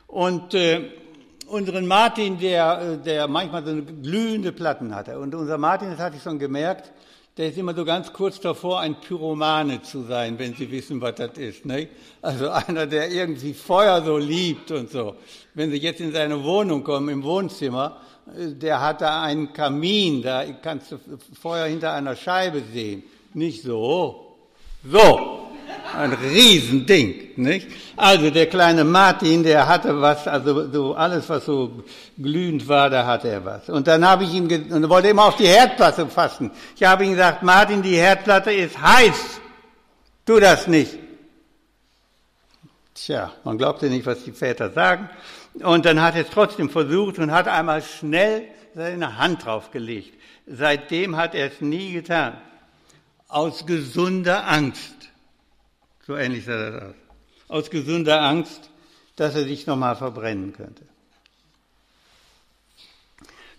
Und 0.07 0.55
äh, 0.55 0.91
unseren 1.49 1.89
Martin, 1.89 2.39
der, 2.39 2.81
äh, 2.81 3.05
der 3.05 3.27
manchmal 3.27 3.65
so 3.65 3.83
glühende 4.01 4.53
Platten 4.53 4.95
hatte. 4.95 5.19
Und 5.19 5.35
unser 5.35 5.59
Martin, 5.59 5.91
das 5.91 5.99
hatte 5.99 6.19
ich 6.19 6.23
schon 6.23 6.39
gemerkt, 6.39 6.93
der 7.39 7.49
ist 7.49 7.57
immer 7.57 7.73
so 7.73 7.85
ganz 7.85 8.13
kurz 8.13 8.41
davor, 8.41 8.81
ein 8.81 9.01
Pyromane 9.01 9.81
zu 9.81 10.03
sein, 10.03 10.39
wenn 10.41 10.55
Sie 10.55 10.69
wissen, 10.73 11.01
was 11.01 11.15
das 11.15 11.39
ist. 11.39 11.65
Ne? 11.65 11.89
Also 12.21 12.51
einer, 12.51 12.87
der 12.87 13.13
irgendwie 13.13 13.55
Feuer 13.55 14.03
so 14.05 14.19
liebt 14.19 14.73
und 14.73 14.91
so. 14.91 15.15
Wenn 15.55 15.71
Sie 15.71 15.77
jetzt 15.77 16.01
in 16.01 16.13
seine 16.13 16.43
Wohnung 16.43 16.83
kommen, 16.83 17.09
im 17.09 17.23
Wohnzimmer, 17.23 18.01
der 18.27 18.81
hat 18.81 19.01
da 19.01 19.23
einen 19.23 19.53
Kamin, 19.53 20.21
da 20.21 20.45
kannst 20.61 20.91
du 20.93 20.99
Feuer 21.41 21.67
hinter 21.67 21.93
einer 21.93 22.17
Scheibe 22.17 22.61
sehen. 22.73 23.05
Nicht 23.35 23.63
so, 23.63 24.37
so. 24.85 25.48
Ein 25.97 26.13
Riesending, 26.13 27.31
nicht? 27.37 27.69
Also 27.97 28.31
der 28.31 28.47
kleine 28.47 28.85
Martin, 28.85 29.43
der 29.43 29.67
hatte 29.67 30.01
was, 30.01 30.29
also 30.29 30.71
so 30.71 30.95
alles, 30.95 31.29
was 31.29 31.45
so 31.47 31.83
glühend 32.17 32.69
war, 32.69 32.91
da 32.91 33.07
hatte 33.07 33.29
er 33.29 33.45
was. 33.45 33.69
Und 33.69 33.87
dann 33.87 34.07
habe 34.07 34.25
ich 34.25 34.35
ihm, 34.35 34.49
und 34.71 34.89
wollte 34.89 35.09
immer 35.09 35.25
auf 35.25 35.37
die 35.37 35.47
Herdplatte 35.47 36.07
fassen. 36.07 36.51
Ich 36.77 36.85
habe 36.85 37.05
ihm 37.05 37.13
gesagt, 37.13 37.43
Martin, 37.43 37.83
die 37.83 37.97
Herdplatte 37.97 38.53
ist 38.53 38.81
heiß. 38.81 39.41
Tu 40.27 40.39
das 40.39 40.67
nicht. 40.67 40.99
Tja, 42.95 43.33
man 43.45 43.57
glaubte 43.57 43.89
nicht, 43.89 44.07
was 44.07 44.25
die 44.25 44.33
Väter 44.33 44.71
sagen. 44.71 45.09
Und 45.55 45.87
dann 45.87 46.03
hat 46.03 46.15
er 46.15 46.23
es 46.23 46.31
trotzdem 46.31 46.69
versucht 46.69 47.19
und 47.19 47.33
hat 47.33 47.49
einmal 47.49 47.83
schnell 47.83 48.45
seine 48.75 49.19
Hand 49.19 49.45
draufgelegt. 49.45 50.15
Seitdem 50.47 51.17
hat 51.17 51.35
er 51.35 51.47
es 51.47 51.61
nie 51.61 51.93
getan. 51.93 52.35
Aus 53.29 53.67
gesunder 53.67 54.47
Angst. 54.47 54.98
So 56.09 56.17
ähnlich 56.17 56.47
sah 56.47 56.71
das 56.71 56.83
aus. 56.83 56.95
Aus 57.49 57.71
gesunder 57.71 58.23
Angst, 58.23 58.71
dass 59.17 59.35
er 59.35 59.45
sich 59.45 59.67
nochmal 59.67 59.95
verbrennen 59.95 60.55
könnte. 60.55 60.85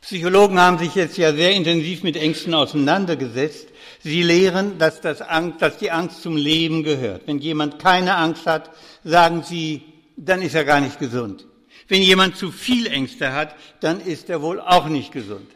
Psychologen 0.01 0.59
haben 0.59 0.79
sich 0.79 0.95
jetzt 0.95 1.17
ja 1.17 1.31
sehr 1.31 1.51
intensiv 1.51 2.01
mit 2.01 2.15
Ängsten 2.15 2.55
auseinandergesetzt. 2.55 3.67
Sie 3.99 4.23
lehren, 4.23 4.79
dass, 4.79 4.99
das 5.01 5.21
Angst, 5.21 5.61
dass 5.61 5.77
die 5.77 5.91
Angst 5.91 6.23
zum 6.23 6.35
Leben 6.35 6.83
gehört. 6.83 7.27
Wenn 7.27 7.37
jemand 7.37 7.77
keine 7.77 8.15
Angst 8.15 8.47
hat, 8.47 8.71
sagen 9.03 9.43
sie, 9.43 9.83
dann 10.17 10.41
ist 10.41 10.55
er 10.55 10.65
gar 10.65 10.81
nicht 10.81 10.97
gesund. 10.97 11.45
Wenn 11.87 12.01
jemand 12.01 12.35
zu 12.35 12.51
viel 12.51 12.87
Ängste 12.87 13.33
hat, 13.33 13.55
dann 13.79 14.01
ist 14.01 14.29
er 14.29 14.41
wohl 14.41 14.59
auch 14.59 14.87
nicht 14.87 15.11
gesund. 15.11 15.51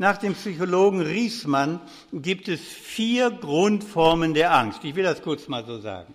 Nach 0.00 0.16
dem 0.16 0.34
Psychologen 0.34 1.00
Riesmann 1.00 1.80
gibt 2.12 2.46
es 2.46 2.60
vier 2.60 3.32
Grundformen 3.32 4.32
der 4.32 4.54
Angst. 4.54 4.84
Ich 4.84 4.94
will 4.94 5.02
das 5.02 5.22
kurz 5.22 5.48
mal 5.48 5.66
so 5.66 5.80
sagen. 5.80 6.14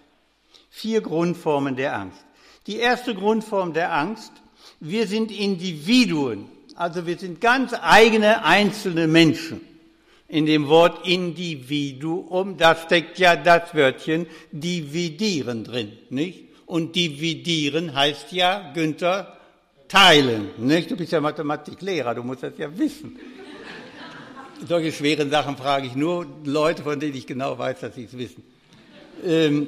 Vier 0.70 1.02
Grundformen 1.02 1.76
der 1.76 1.94
Angst. 1.98 2.24
Die 2.66 2.78
erste 2.78 3.14
Grundform 3.14 3.74
der 3.74 3.94
Angst, 3.94 4.32
wir 4.80 5.06
sind 5.06 5.32
Individuen, 5.32 6.46
also 6.76 7.06
wir 7.06 7.18
sind 7.18 7.42
ganz 7.42 7.74
eigene 7.74 8.46
einzelne 8.46 9.08
Menschen. 9.08 9.60
In 10.30 10.46
dem 10.46 10.70
Wort 10.70 11.06
Individuum, 11.06 12.58
da 12.58 12.76
steckt 12.78 13.20
ja 13.20 13.36
das 13.36 13.76
Wörtchen 13.76 14.28
dividieren 14.52 15.66
drin, 15.66 15.92
nicht? 16.10 16.46
Und 16.66 16.96
dividieren 16.96 17.94
heißt 17.94 18.32
ja, 18.32 18.72
Günther, 18.74 19.38
teilen. 19.90 20.52
Nicht? 20.58 20.90
Du 20.90 20.96
bist 20.96 21.12
ja 21.12 21.20
Mathematiklehrer, 21.20 22.16
du 22.16 22.24
musst 22.24 22.44
das 22.44 22.58
ja 22.58 22.76
wissen. 22.76 23.20
Solche 24.68 24.92
schweren 24.92 25.30
Sachen 25.30 25.58
frage 25.58 25.88
ich 25.88 25.96
nur 25.96 26.26
Leute, 26.46 26.84
von 26.84 27.00
denen 27.00 27.16
ich 27.16 27.28
genau 27.28 27.58
weiß, 27.58 27.80
dass 27.82 27.96
sie 27.96 28.06
es 28.06 28.18
wissen. 28.18 28.44
Ähm, 29.26 29.68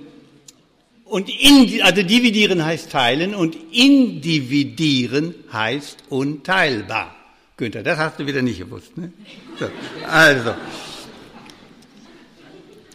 und 1.05 1.29
in, 1.29 1.81
also 1.83 2.01
dividieren 2.01 2.65
heißt 2.65 2.91
teilen 2.91 3.35
und 3.35 3.55
individieren 3.71 5.35
heißt 5.51 5.97
unteilbar. 6.09 7.15
Günther, 7.57 7.83
das 7.83 7.97
hast 7.99 8.19
du 8.19 8.25
wieder 8.25 8.41
nicht 8.41 8.59
gewusst. 8.59 8.97
Ne? 8.97 9.13
So, 9.59 9.67
also, 10.07 10.55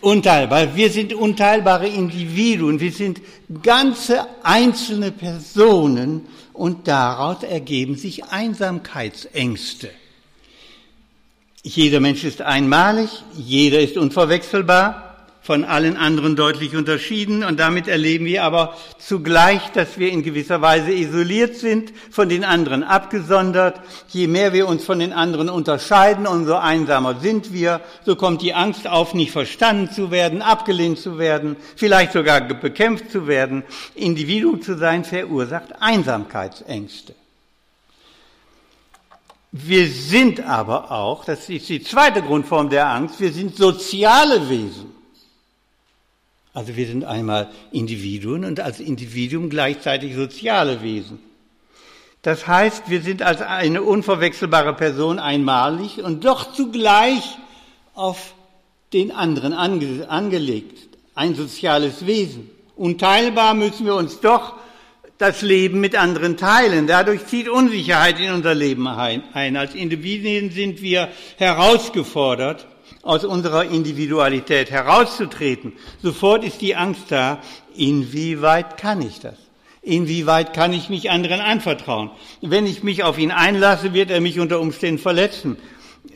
unteilbar. 0.01 0.77
Wir 0.77 0.91
sind 0.91 1.15
unteilbare 1.15 1.87
Individuen. 1.87 2.81
Wir 2.81 2.93
sind 2.93 3.21
ganze 3.63 4.27
einzelne 4.43 5.13
Personen 5.13 6.27
und 6.53 6.89
daraus 6.89 7.43
ergeben 7.43 7.97
sich 7.97 8.25
Einsamkeitsängste. 8.25 9.91
Jeder 11.63 12.01
Mensch 12.01 12.25
ist 12.25 12.41
einmalig, 12.41 13.11
jeder 13.37 13.81
ist 13.81 13.99
unverwechselbar, 13.99 15.11
von 15.43 15.65
allen 15.65 15.99
anderen 15.99 16.35
deutlich 16.35 16.75
unterschieden 16.75 17.45
und 17.45 17.61
damit 17.61 17.87
erleben 17.87 18.25
wir 18.25 18.45
aber 18.45 18.77
zugleich, 18.99 19.61
dass 19.73 19.99
wir 19.99 20.11
in 20.11 20.23
gewisser 20.23 20.63
Weise 20.63 20.91
isoliert 20.91 21.57
sind, 21.57 21.93
von 22.11 22.31
den 22.31 22.45
anderen 22.45 22.83
abgesondert. 22.83 23.79
Je 24.09 24.27
mehr 24.27 24.55
wir 24.55 24.69
uns 24.69 24.85
von 24.85 25.01
den 25.01 25.13
anderen 25.13 25.51
unterscheiden, 25.51 26.27
umso 26.27 26.55
einsamer 26.55 27.21
sind 27.21 27.53
wir. 27.53 27.83
So 28.07 28.17
kommt 28.17 28.41
die 28.41 28.55
Angst 28.55 28.87
auf, 28.87 29.13
nicht 29.13 29.33
verstanden 29.33 29.93
zu 29.93 30.11
werden, 30.11 30.41
abgelehnt 30.41 30.99
zu 30.99 31.19
werden, 31.19 31.57
vielleicht 31.77 32.13
sogar 32.13 32.41
bekämpft 32.41 33.11
zu 33.11 33.27
werden. 33.27 33.65
Individuum 33.95 34.63
zu 34.63 34.79
sein 34.79 35.05
verursacht 35.05 35.81
Einsamkeitsängste. 35.81 37.15
Wir 39.53 39.89
sind 39.89 40.41
aber 40.41 40.93
auch, 40.93 41.25
das 41.25 41.49
ist 41.49 41.69
die 41.69 41.83
zweite 41.83 42.23
Grundform 42.23 42.71
der 42.71 42.89
Angst, 42.89 43.21
wir 43.21 43.33
sind 43.33 43.57
soziale 43.57 44.49
Wesen. 44.49 44.87
Also 46.53 46.77
wir 46.77 46.87
sind 46.87 47.05
einmal 47.05 47.51
Individuen 47.73 48.45
und 48.45 48.61
als 48.61 48.81
Individuum 48.81 49.51
gleichzeitig 49.51 50.15
soziale 50.15 50.83
Wesen. 50.83 51.21
Das 52.23 52.47
heißt, 52.47 52.91
wir 52.91 53.03
sind 53.03 53.23
als 53.23 53.41
eine 53.41 53.83
unverwechselbare 53.83 54.75
Person 54.75 55.19
einmalig 55.19 56.03
und 56.03 56.25
doch 56.25 56.53
zugleich 56.53 57.39
auf 57.95 58.35
den 58.93 59.11
anderen 59.11 59.53
ange 59.53 60.09
angelegt. 60.09 60.89
Ein 61.15 61.35
soziales 61.35 62.07
Wesen. 62.07 62.51
Unteilbar 62.77 63.55
müssen 63.55 63.87
wir 63.87 63.95
uns 63.95 64.21
doch 64.21 64.55
das 65.21 65.43
Leben 65.43 65.81
mit 65.81 65.97
anderen 65.97 66.37
teilen. 66.37 66.87
Dadurch 66.87 67.27
zieht 67.27 67.49
Unsicherheit 67.49 68.19
in 68.19 68.33
unser 68.33 68.55
Leben 68.55 68.87
ein. 68.89 69.57
Als 69.57 69.75
Individuen 69.75 70.51
sind 70.51 70.81
wir 70.81 71.09
herausgefordert, 71.37 72.67
aus 73.03 73.25
unserer 73.25 73.65
Individualität 73.65 74.71
herauszutreten. 74.71 75.75
Sofort 76.03 76.45
ist 76.45 76.61
die 76.61 76.75
Angst 76.75 77.05
da, 77.09 77.41
inwieweit 77.77 78.79
kann 78.79 79.03
ich 79.03 79.21
das? 79.21 79.37
Inwieweit 79.83 80.53
kann 80.53 80.73
ich 80.73 80.91
mich 80.91 81.11
anderen 81.11 81.41
anvertrauen? 81.41 82.11
Wenn 82.41 82.67
ich 82.67 82.83
mich 82.83 83.03
auf 83.03 83.19
ihn 83.19 83.31
einlasse, 83.31 83.95
wird 83.95 84.11
er 84.11 84.21
mich 84.21 84.39
unter 84.39 84.61
Umständen 84.61 85.01
verletzen. 85.01 85.57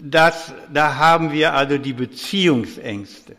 Das, 0.01 0.53
da 0.73 0.97
haben 0.97 1.33
wir 1.33 1.55
also 1.55 1.79
die 1.79 1.93
Beziehungsängste. 1.93 3.37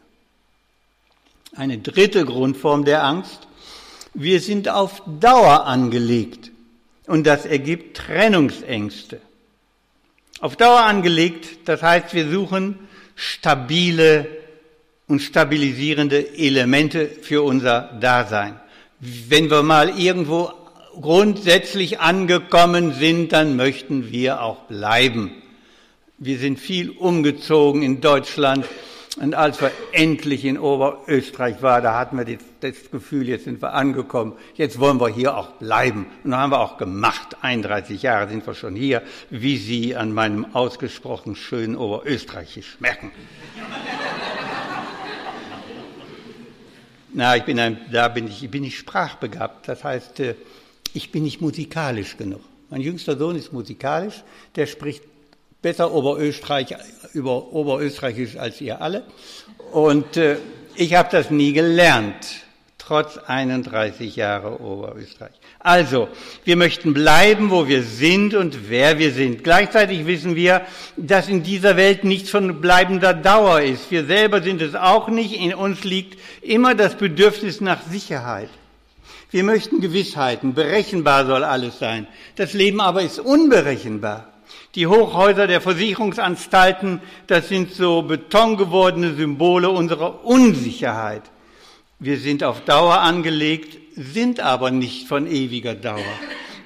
Eine 1.56 1.78
dritte 1.78 2.25
Grundform 2.25 2.86
der 2.86 3.04
Angst. 3.04 3.44
Wir 4.17 4.39
sind 4.39 4.69
auf 4.69 5.01
Dauer 5.19 5.65
angelegt 5.65 6.51
und 7.06 7.28
das 7.28 7.45
ergibt 7.45 7.97
Trennungsängste. 7.97 9.19
Auf 10.39 10.56
Dauer 10.56 10.80
angelegt, 10.82 11.67
das 11.67 11.84
heißt, 11.84 12.13
wir 12.13 12.30
suchen 12.30 12.80
stabile 13.15 14.25
und 15.08 15.21
stabilisierende 15.21 16.38
Elemente 16.38 17.08
für 17.08 17.43
unser 17.43 17.97
Dasein. 17.99 18.58
Wenn 19.01 19.49
wir 19.49 19.63
mal 19.63 19.99
irgendwo 19.99 20.49
grundsätzlich 21.01 21.99
angekommen 21.99 22.93
sind, 22.93 23.34
dann 23.34 23.58
möchten 23.58 24.12
wir 24.12 24.41
auch 24.41 24.62
bleiben. 24.62 25.32
Wir 26.17 26.39
sind 26.39 26.58
viel 26.58 26.89
umgezogen 26.89 27.84
in 27.84 27.99
Deutschland 27.99 28.65
und 29.17 29.34
als 29.34 29.62
wir 29.62 29.71
endlich 29.93 30.43
in 30.43 30.58
Oberösterreich 30.58 31.62
waren, 31.62 31.84
da 31.84 31.97
hatten 31.97 32.17
wir 32.17 32.38
das 32.60 32.91
Gefühl, 32.91 33.30
jetzt 33.30 33.45
sind 33.45 33.62
wir 33.62 33.73
angekommen, 33.73 34.34
jetzt 34.56 34.78
wollen 34.78 34.99
wir 34.99 35.08
hier 35.08 35.38
auch 35.38 35.51
bleiben. 35.51 36.08
Und 36.25 36.32
das 36.32 36.39
haben 36.41 36.51
wir 36.51 36.60
auch 36.60 36.78
gemacht. 36.78 37.38
31 37.41 38.01
Jahre 38.01 38.30
sind 38.30 38.45
wir 38.45 38.54
schon 38.54 38.75
hier, 38.75 39.01
wie 39.30 39.56
Sie 39.56 39.95
an 39.95 40.12
meinem 40.12 40.54
ausgesprochen 40.54 41.38
schönen 41.38 41.78
Oberösterreichisch 41.78 42.78
merken. 42.82 43.12
Na, 47.13 47.38
ich 47.38 47.43
bin 47.43 47.58
ein, 47.58 47.80
da 47.93 48.10
bin 48.10 48.28
ich, 48.28 48.51
bin 48.51 48.65
ich 48.65 48.78
sprachbegabt. 48.78 49.69
Das 49.69 49.86
heißt, 49.86 50.19
äh, 50.19 50.36
ich 50.93 51.13
bin 51.13 51.23
nicht 51.23 51.39
musikalisch 51.39 52.17
genug. 52.17 52.41
Mein 52.69 52.82
jüngster 52.82 53.17
Sohn 53.17 53.38
ist 53.38 53.54
musikalisch, 53.54 54.23
der 54.58 54.65
spricht 54.65 55.04
besser 55.65 55.91
Oberösterreich, 55.91 56.75
über 57.13 57.51
Oberösterreichisch 57.51 58.38
als 58.38 58.62
ihr 58.62 58.84
alle. 58.84 59.01
Und 59.71 60.15
äh, 60.15 60.38
ich 60.75 60.93
habe 60.93 61.10
das 61.12 61.32
nie 61.32 61.54
gelernt, 61.54 62.43
trotz 62.78 63.17
31 63.17 64.15
Jahre 64.15 64.62
Oberösterreich. 64.62 65.32
Also, 65.58 66.08
wir 66.43 66.56
möchten 66.56 66.93
bleiben, 66.93 67.49
wo 67.49 67.67
wir 67.67 67.82
sind 67.82 68.36
und 68.36 68.69
wer 68.69 68.99
wir 68.99 69.12
sind. 69.12 69.43
Gleichzeitig 69.43 70.06
wissen 70.06 70.36
wir, 70.36 70.62
dass 70.97 71.30
in 71.30 71.41
dieser 71.41 71.78
Welt 71.78 72.04
nichts 72.04 72.30
von 72.30 72.62
bleibender 72.62 73.15
Dauer 73.15 73.62
ist. 73.62 73.89
Wir 73.89 74.06
selber 74.06 74.43
sind 74.43 74.62
es 74.62 74.75
auch 74.75 75.08
nicht. 75.08 75.34
In 75.34 75.56
uns 75.56 75.84
liegt 75.84 76.19
immer 76.43 76.75
das 76.75 76.93
Bedürfnis 76.93 77.60
nach 77.60 77.82
Sicherheit. 77.89 78.49
Wir 79.32 79.43
möchten 79.43 79.82
Gewissheiten. 79.82 80.54
Berechenbar 80.54 81.25
soll 81.25 81.43
alles 81.43 81.80
sein. 81.80 82.06
Das 82.36 82.54
Leben 82.54 82.82
aber 82.82 83.01
ist 83.01 83.17
unberechenbar. 83.17 84.34
Die 84.75 84.88
Hochhäuser 84.88 85.47
der 85.47 85.61
Versicherungsanstalten, 85.61 86.99
das 87.27 87.47
sind 87.47 87.71
so 87.71 88.01
betongewordene 88.01 89.15
Symbole 89.15 89.69
unserer 89.69 90.25
Unsicherheit. 90.25 91.23
Wir 91.97 92.19
sind 92.19 92.43
auf 92.43 92.59
Dauer 92.61 92.99
angelegt, 92.99 93.77
sind 93.95 94.41
aber 94.41 94.71
nicht 94.71 95.07
von 95.07 95.27
ewiger 95.27 95.75
Dauer. 95.75 96.03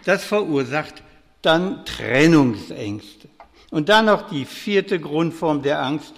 Das 0.05 0.23
verursacht 0.23 1.03
dann 1.43 1.85
Trennungsängste. 1.85 3.29
Und 3.69 3.89
dann 3.89 4.05
noch 4.05 4.31
die 4.31 4.45
vierte 4.45 4.99
Grundform 4.99 5.61
der 5.61 5.83
Angst. 5.83 6.15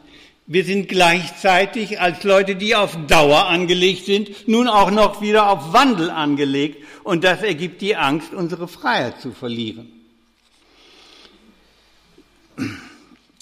Wir 0.47 0.63
sind 0.63 0.88
gleichzeitig 0.88 1.99
als 1.99 2.23
Leute, 2.23 2.56
die 2.56 2.73
auf 2.73 2.97
Dauer 3.08 3.47
angelegt 3.47 4.06
sind, 4.06 4.47
nun 4.47 4.69
auch 4.69 4.91
noch 4.91 5.21
wieder 5.21 5.49
auf 5.49 5.73
Wandel 5.73 6.10
angelegt. 6.10 6.86
Und 7.04 7.25
das 7.25 7.43
ergibt 7.43 7.82
die 7.82 7.97
Angst, 7.97 8.34
unsere 8.34 8.69
Freiheit 8.69 9.19
zu 9.19 9.32
verlieren. 9.32 10.00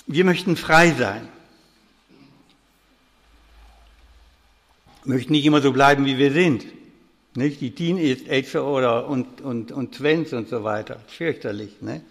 Wir 0.07 0.25
möchten 0.25 0.55
frei 0.55 0.93
sein. 0.97 1.27
Wir 5.03 5.15
möchten 5.15 5.33
nicht 5.33 5.45
immer 5.45 5.61
so 5.61 5.71
bleiben, 5.71 6.05
wie 6.05 6.17
wir 6.17 6.31
sind. 6.31 6.65
Nicht? 7.35 7.61
Die 7.61 7.71
Teenager 7.71 8.65
oder 8.65 9.07
und, 9.07 9.41
und, 9.41 9.71
und 9.71 9.93
Twins 9.93 10.33
und 10.33 10.49
so 10.49 10.63
weiter. 10.63 10.99
Fürchterlich, 11.07 11.81
ne? 11.81 12.01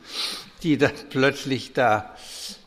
Die 0.62 0.78
dann 0.78 0.92
plötzlich 1.10 1.72
da 1.72 2.14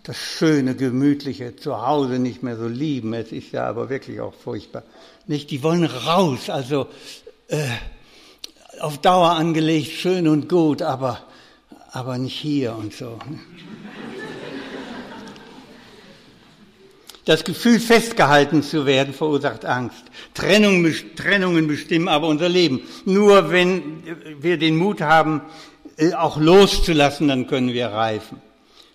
das 0.04 0.18
schöne, 0.18 0.76
gemütliche 0.76 1.56
Zuhause 1.56 2.20
nicht 2.20 2.44
mehr 2.44 2.58
so 2.58 2.68
lieben. 2.68 3.14
Es 3.14 3.32
ist 3.32 3.52
ja 3.52 3.68
aber 3.68 3.90
wirklich 3.90 4.20
auch 4.22 4.34
furchtbar. 4.34 4.84
Nicht? 5.28 5.52
Die 5.52 5.64
wollen 5.64 5.86
raus, 5.86 6.50
also 6.50 6.88
äh, 7.48 7.68
auf 8.80 8.98
Dauer 8.98 9.32
angelegt, 9.32 9.92
schön 9.92 10.28
und 10.28 10.50
gut, 10.50 10.82
aber, 10.82 11.22
aber 11.92 12.18
nicht 12.18 12.38
hier 12.38 12.76
und 12.76 12.94
so. 12.94 13.20
Ne? 13.30 13.40
Das 17.26 17.44
Gefühl, 17.44 17.80
festgehalten 17.80 18.64
zu 18.64 18.86
werden, 18.86 19.14
verursacht 19.14 19.66
Angst. 19.66 20.04
Trennung, 20.34 20.92
Trennungen 21.16 21.68
bestimmen 21.68 22.08
aber 22.08 22.28
unser 22.28 22.50
Leben. 22.50 22.82
Nur 23.06 23.52
wenn 23.52 24.04
wir 24.40 24.58
den 24.58 24.76
Mut 24.76 25.02
haben, 25.02 25.42
äh, 25.98 26.14
auch 26.14 26.38
loszulassen, 26.38 27.28
dann 27.28 27.46
können 27.46 27.74
wir 27.74 27.88
reifen. 27.88 28.42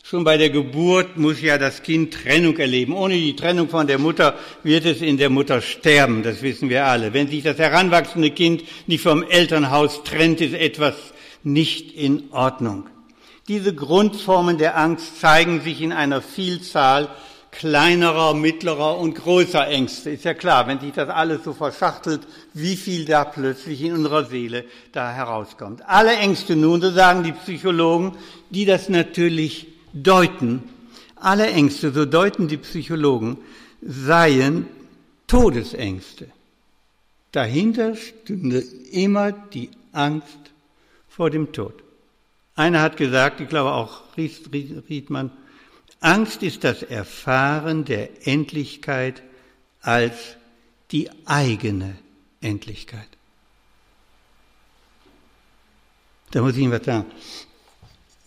Schon 0.02 0.22
bei 0.22 0.36
der 0.36 0.50
Geburt 0.50 1.16
muss 1.16 1.40
ja 1.40 1.58
das 1.58 1.82
Kind 1.82 2.14
Trennung 2.14 2.56
erleben. 2.58 2.94
Ohne 2.94 3.14
die 3.14 3.34
Trennung 3.34 3.68
von 3.68 3.88
der 3.88 3.98
Mutter 3.98 4.36
wird 4.62 4.84
es 4.84 5.02
in 5.02 5.18
der 5.18 5.30
Mutter 5.30 5.60
sterben, 5.60 6.22
das 6.22 6.42
wissen 6.42 6.68
wir 6.68 6.86
alle. 6.86 7.12
Wenn 7.12 7.26
sich 7.26 7.42
das 7.42 7.58
heranwachsende 7.58 8.30
Kind 8.30 8.62
nicht 8.86 9.02
vom 9.02 9.24
Elternhaus 9.24 10.04
trennt, 10.04 10.40
ist 10.40 10.54
etwas 10.54 10.94
nicht 11.42 11.92
in 11.92 12.24
Ordnung. 12.30 12.86
Diese 13.48 13.74
Grundformen 13.74 14.58
der 14.58 14.76
Angst 14.76 15.20
zeigen 15.20 15.60
sich 15.60 15.82
in 15.82 15.92
einer 15.92 16.22
Vielzahl 16.22 17.08
kleinerer, 17.58 18.34
mittlerer 18.34 18.98
und 18.98 19.14
größer 19.14 19.66
Ängste. 19.66 20.10
Ist 20.10 20.24
ja 20.24 20.34
klar, 20.34 20.66
wenn 20.66 20.78
sich 20.78 20.92
das 20.92 21.08
alles 21.08 21.44
so 21.44 21.52
verschachtelt, 21.52 22.20
wie 22.52 22.76
viel 22.76 23.04
da 23.04 23.24
plötzlich 23.24 23.82
in 23.82 23.94
unserer 23.94 24.24
Seele 24.24 24.64
da 24.92 25.10
herauskommt. 25.10 25.82
Alle 25.86 26.16
Ängste 26.16 26.54
nun, 26.54 26.80
so 26.80 26.90
sagen 26.90 27.22
die 27.22 27.32
Psychologen, 27.32 28.16
die 28.50 28.66
das 28.66 28.88
natürlich 28.88 29.68
deuten, 29.92 30.62
alle 31.16 31.46
Ängste, 31.46 31.92
so 31.92 32.04
deuten 32.04 32.48
die 32.48 32.58
Psychologen, 32.58 33.38
seien 33.80 34.66
Todesängste. 35.26 36.28
Dahinter 37.32 37.96
stünde 37.96 38.62
immer 38.92 39.32
die 39.32 39.70
Angst 39.92 40.38
vor 41.08 41.30
dem 41.30 41.52
Tod. 41.52 41.74
Einer 42.54 42.80
hat 42.80 42.96
gesagt, 42.96 43.40
ich 43.40 43.48
glaube 43.48 43.72
auch 43.72 44.02
Riedmann, 44.16 45.30
Angst 46.00 46.42
ist 46.42 46.64
das 46.64 46.82
Erfahren 46.82 47.84
der 47.84 48.26
Endlichkeit 48.26 49.22
als 49.80 50.36
die 50.90 51.10
eigene 51.24 51.96
Endlichkeit. 52.40 53.08
Da 56.30 56.42
muss 56.42 56.56
ich 56.56 56.62
Ihnen 56.62 56.72
was 56.72 56.84
sagen. 56.84 57.06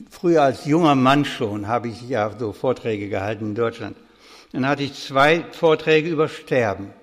Früher 0.09 0.43
als 0.43 0.65
junger 0.65 0.95
Mann 0.95 1.25
schon 1.25 1.67
habe 1.67 1.89
ich 1.89 2.01
ja 2.07 2.37
so 2.37 2.53
Vorträge 2.53 3.09
gehalten 3.09 3.47
in 3.47 3.55
Deutschland. 3.55 3.97
Dann 4.51 4.65
hatte 4.65 4.83
ich 4.83 4.93
zwei 4.93 5.43
Vorträge 5.51 6.09
über 6.09 6.27
Sterben. 6.27 6.93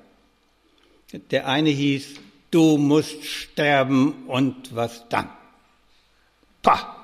Der 1.31 1.46
eine 1.46 1.70
hieß, 1.70 2.16
du 2.50 2.79
musst 2.79 3.24
sterben 3.24 4.24
und 4.26 4.74
was 4.74 5.09
dann? 5.09 5.29
Pah! 6.62 6.95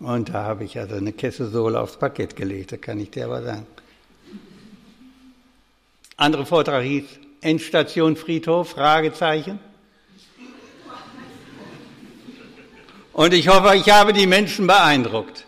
Und 0.00 0.28
da 0.28 0.44
habe 0.44 0.64
ich 0.64 0.78
also 0.78 0.94
eine 0.94 1.12
Kesselsohle 1.12 1.80
aufs 1.80 1.96
Parkett 1.96 2.36
gelegt, 2.36 2.72
das 2.72 2.80
kann 2.80 3.00
ich 3.00 3.10
dir 3.10 3.24
aber 3.24 3.42
sagen. 3.42 3.66
Andere 6.16 6.46
Vortrag 6.46 6.82
hieß 6.84 7.04
Endstation 7.40 8.16
Friedhof, 8.16 8.70
Fragezeichen. 8.70 9.58
Und 13.12 13.34
ich 13.34 13.48
hoffe, 13.48 13.76
ich 13.76 13.90
habe 13.90 14.12
die 14.12 14.26
Menschen 14.26 14.66
beeindruckt. 14.66 15.44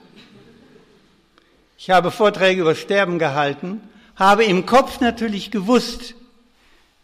Ich 1.78 1.90
habe 1.90 2.10
Vorträge 2.10 2.62
über 2.62 2.74
Sterben 2.74 3.18
gehalten, 3.18 3.80
habe 4.16 4.44
im 4.44 4.66
Kopf 4.66 5.00
natürlich 5.00 5.50
gewusst, 5.50 6.14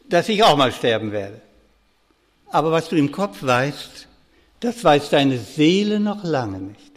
dass 0.09 0.29
ich 0.29 0.43
auch 0.43 0.57
mal 0.57 0.73
sterben 0.73 1.13
werde. 1.13 1.41
Aber 2.51 2.73
was 2.73 2.89
du 2.89 2.97
im 2.97 3.11
Kopf 3.11 3.43
weißt, 3.43 4.07
das 4.61 4.83
weiß 4.83 5.11
deine 5.11 5.39
Seele 5.39 6.01
noch 6.01 6.25
lange 6.25 6.59
nicht. 6.59 6.96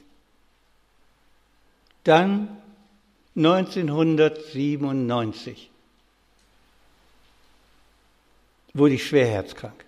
Dann 2.04 2.58
1997 3.36 5.70
wurde 8.74 8.96
ich 8.96 9.06
schwer 9.06 9.28
herzkrank. 9.28 9.86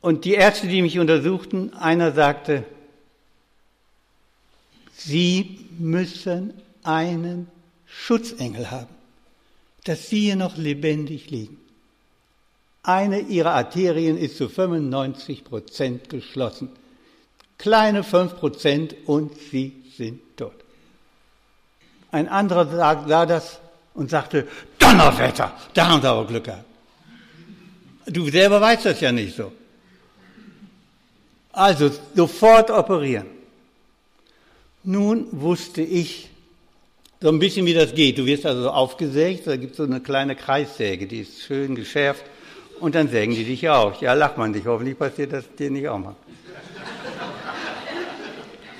Und 0.00 0.24
die 0.26 0.34
Ärzte, 0.34 0.68
die 0.68 0.82
mich 0.82 0.98
untersuchten, 0.98 1.72
einer 1.72 2.12
sagte, 2.12 2.64
Sie 4.92 5.66
müssen 5.78 6.52
einen 6.82 7.48
Schutzengel 7.86 8.70
haben, 8.70 8.94
dass 9.84 10.08
Sie 10.08 10.20
hier 10.20 10.36
noch 10.36 10.56
lebendig 10.56 11.30
liegen. 11.30 11.58
Eine 12.82 13.20
Ihrer 13.20 13.52
Arterien 13.52 14.18
ist 14.18 14.36
zu 14.36 14.50
95 14.50 15.44
Prozent 15.44 16.10
geschlossen. 16.10 16.68
Kleine 17.58 18.02
5 18.02 18.36
Prozent 18.36 18.94
und 19.06 19.32
Sie 19.50 19.82
sind 19.96 20.20
tot. 20.36 20.54
Ein 22.10 22.28
anderer 22.28 22.66
sah, 22.66 23.04
sah 23.06 23.26
das 23.26 23.58
und 23.94 24.10
sagte, 24.10 24.46
Donnerwetter, 24.78 25.52
da 25.72 25.88
haben 25.88 26.02
Sie 26.02 26.08
aber 26.08 26.26
Glück 26.26 26.44
gehabt. 26.44 26.64
Du 28.06 28.28
selber 28.28 28.60
weißt 28.60 28.84
das 28.86 29.00
ja 29.00 29.12
nicht 29.12 29.36
so. 29.36 29.52
Also 31.52 31.90
sofort 32.14 32.70
operieren. 32.70 33.26
Nun 34.82 35.28
wusste 35.30 35.80
ich 35.80 36.28
so 37.20 37.30
ein 37.30 37.38
bisschen, 37.38 37.64
wie 37.64 37.72
das 37.72 37.94
geht. 37.94 38.18
Du 38.18 38.26
wirst 38.26 38.44
also 38.44 38.70
aufgesägt, 38.70 39.46
da 39.46 39.56
gibt 39.56 39.72
es 39.72 39.76
so 39.78 39.84
eine 39.84 40.00
kleine 40.00 40.36
Kreissäge, 40.36 41.06
die 41.06 41.20
ist 41.20 41.40
schön 41.42 41.74
geschärft 41.74 42.24
und 42.80 42.94
dann 42.94 43.08
sägen 43.08 43.34
die 43.34 43.44
dich 43.44 43.68
auch. 43.68 44.00
Ja, 44.02 44.12
lacht 44.12 44.36
man 44.36 44.52
dich. 44.52 44.66
Hoffentlich 44.66 44.98
passiert 44.98 45.32
das 45.32 45.44
dir 45.54 45.70
nicht 45.70 45.88
auch 45.88 45.98
mal. 45.98 46.16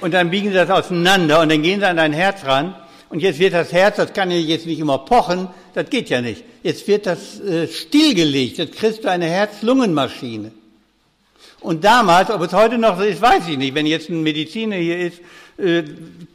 Und 0.04 0.12
dann 0.12 0.28
biegen 0.28 0.50
sie 0.50 0.54
das 0.56 0.68
auseinander 0.68 1.40
und 1.40 1.50
dann 1.50 1.62
gehen 1.62 1.80
sie 1.80 1.86
an 1.86 1.96
dein 1.96 2.12
Herz 2.12 2.44
ran. 2.44 2.74
Und 3.08 3.20
jetzt 3.20 3.38
wird 3.38 3.54
das 3.54 3.72
Herz, 3.72 3.96
das 3.96 4.12
kann 4.12 4.30
ja 4.30 4.36
jetzt 4.36 4.66
nicht 4.66 4.78
immer 4.78 4.98
pochen, 4.98 5.48
das 5.72 5.88
geht 5.88 6.10
ja 6.10 6.20
nicht. 6.20 6.44
Jetzt 6.62 6.86
wird 6.86 7.06
das 7.06 7.40
äh, 7.40 7.66
stillgelegt, 7.68 8.58
jetzt 8.58 8.76
kriegst 8.76 9.02
du 9.02 9.08
eine 9.08 9.24
Herz-Lungen-Maschine. 9.24 10.52
Und 11.60 11.84
damals, 11.84 12.28
ob 12.28 12.42
es 12.42 12.52
heute 12.52 12.76
noch 12.76 12.98
so 12.98 13.02
ist, 13.02 13.22
weiß 13.22 13.48
ich 13.48 13.56
nicht. 13.56 13.74
Wenn 13.74 13.86
jetzt 13.86 14.10
ein 14.10 14.22
Mediziner 14.22 14.76
hier 14.76 14.98
ist, 14.98 15.22
äh, 15.56 15.84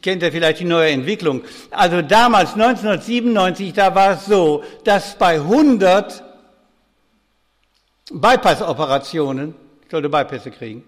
kennt 0.02 0.24
er 0.24 0.32
vielleicht 0.32 0.58
die 0.58 0.64
neue 0.64 0.90
Entwicklung. 0.90 1.42
Also 1.70 2.02
damals, 2.02 2.54
1997, 2.54 3.72
da 3.72 3.94
war 3.94 4.14
es 4.14 4.26
so, 4.26 4.64
dass 4.82 5.16
bei 5.16 5.34
100 5.36 6.24
Bypass-Operationen, 8.10 9.54
ich 9.84 9.90
sollte 9.92 10.08
Bypässe 10.08 10.50
kriegen, 10.50 10.82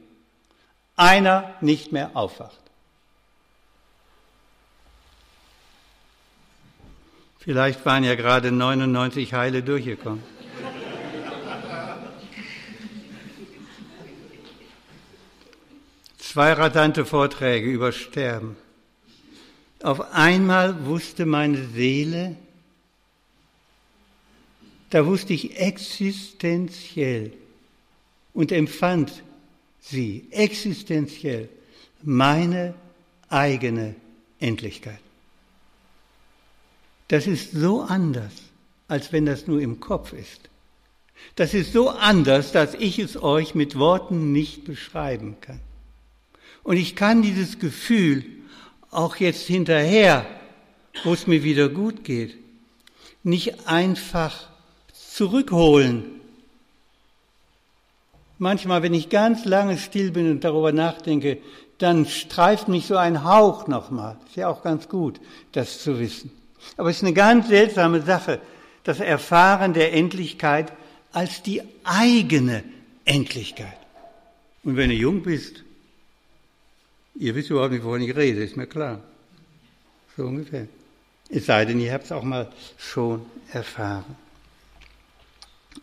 einer 0.97 1.55
nicht 1.61 1.93
mehr 1.93 2.11
aufwacht. 2.15 2.62
Vielleicht 7.45 7.85
waren 7.85 8.05
ja 8.05 8.15
gerade 8.15 8.53
99 8.53 9.35
Heile 9.35 9.65
durchgekommen. 9.65 10.23
Zwei 16.19 16.53
rasante 16.53 17.05
Vorträge 17.05 17.69
über 17.69 17.91
Sterben. 17.91 18.57
Auf 19.83 20.13
einmal 20.13 20.87
wusste 20.87 21.27
meine 21.27 21.67
Seele, 21.67 22.37
da 24.91 25.05
wusste 25.05 25.33
ich 25.33 25.59
existenziell 25.59 27.33
und 28.35 28.53
empfand 28.53 29.25
sie 29.81 30.29
existenziell 30.31 31.49
meine 32.03 32.75
eigene 33.29 33.97
Endlichkeit. 34.39 35.01
Das 37.13 37.27
ist 37.27 37.53
so 37.53 37.83
anders, 37.83 38.33
als 38.89 39.13
wenn 39.13 39.27
das 39.27 39.47
nur 39.47 39.61
im 39.61 39.81
Kopf 39.81 40.15
ist. 40.15 40.49
Das 41.37 41.53
ist 41.53 41.75
so 41.75 41.91
anders, 41.91 42.53
dass 42.53 42.73
ich 42.73 42.99
es 42.99 43.23
euch 43.23 43.55
mit 43.55 43.79
Worten 43.79 44.33
nicht 44.33 44.65
beschreiben 44.65 45.37
kann. 45.43 45.61
Und 46.63 46.79
ich 46.79 46.97
kann 46.97 47.21
dieses 47.21 47.59
Gefühl 47.59 48.25
auch 48.91 49.17
jetzt 49.17 49.47
hinterher, 49.47 50.25
wo 51.05 51.13
es 51.13 51.27
mir 51.27 51.45
wieder 51.45 51.69
gut 51.69 52.03
geht, 52.03 52.39
nicht 53.23 53.69
einfach 53.69 54.49
zurückholen. 54.95 56.05
Manchmal, 58.39 58.83
wenn 58.83 58.95
ich 58.95 59.11
ganz 59.11 59.45
lange 59.45 59.77
still 59.77 60.13
bin 60.13 60.31
und 60.31 60.45
darüber 60.45 60.73
nachdenke, 60.73 61.37
dann 61.77 62.07
streift 62.07 62.69
mich 62.69 62.87
so 62.87 62.97
ein 62.97 63.23
Hauch 63.23 63.67
nochmal. 63.67 64.17
Ist 64.29 64.37
ja 64.37 64.49
auch 64.49 64.63
ganz 64.63 64.89
gut, 64.89 65.21
das 65.53 65.83
zu 65.83 65.99
wissen. 65.99 66.31
Aber 66.77 66.91
es 66.91 66.97
ist 66.97 67.03
eine 67.03 67.13
ganz 67.13 67.49
seltsame 67.49 68.03
Sache, 68.03 68.41
das 68.85 69.01
Erfahren 69.01 69.75
der 69.75 69.93
Endlichkeit 69.93 70.73
als 71.13 71.43
die 71.43 71.63
eigene 71.85 72.65
Endlichkeit. 73.05 73.77
Und 74.65 74.77
wenn 74.77 74.91
du 74.91 74.97
jung 74.97 75.23
bist, 75.23 75.63
Ihr 77.15 77.35
wisst 77.35 77.51
überhaupt 77.51 77.73
nicht, 77.73 77.85
wovon 77.85 78.01
ich 78.01 78.15
rede, 78.17 78.43
ist 78.43 78.57
mir 78.57 78.67
klar. 78.67 79.01
So 80.17 80.25
ungefähr. 80.25 80.67
Es 81.29 81.47
sei 81.47 81.65
denn, 81.65 81.81
ihr 81.81 81.93
habt 81.93 82.05
es 82.05 82.13
auch 82.13 82.23
mal 82.23 82.51
schon 82.79 83.25
erfahren. 83.53 84.17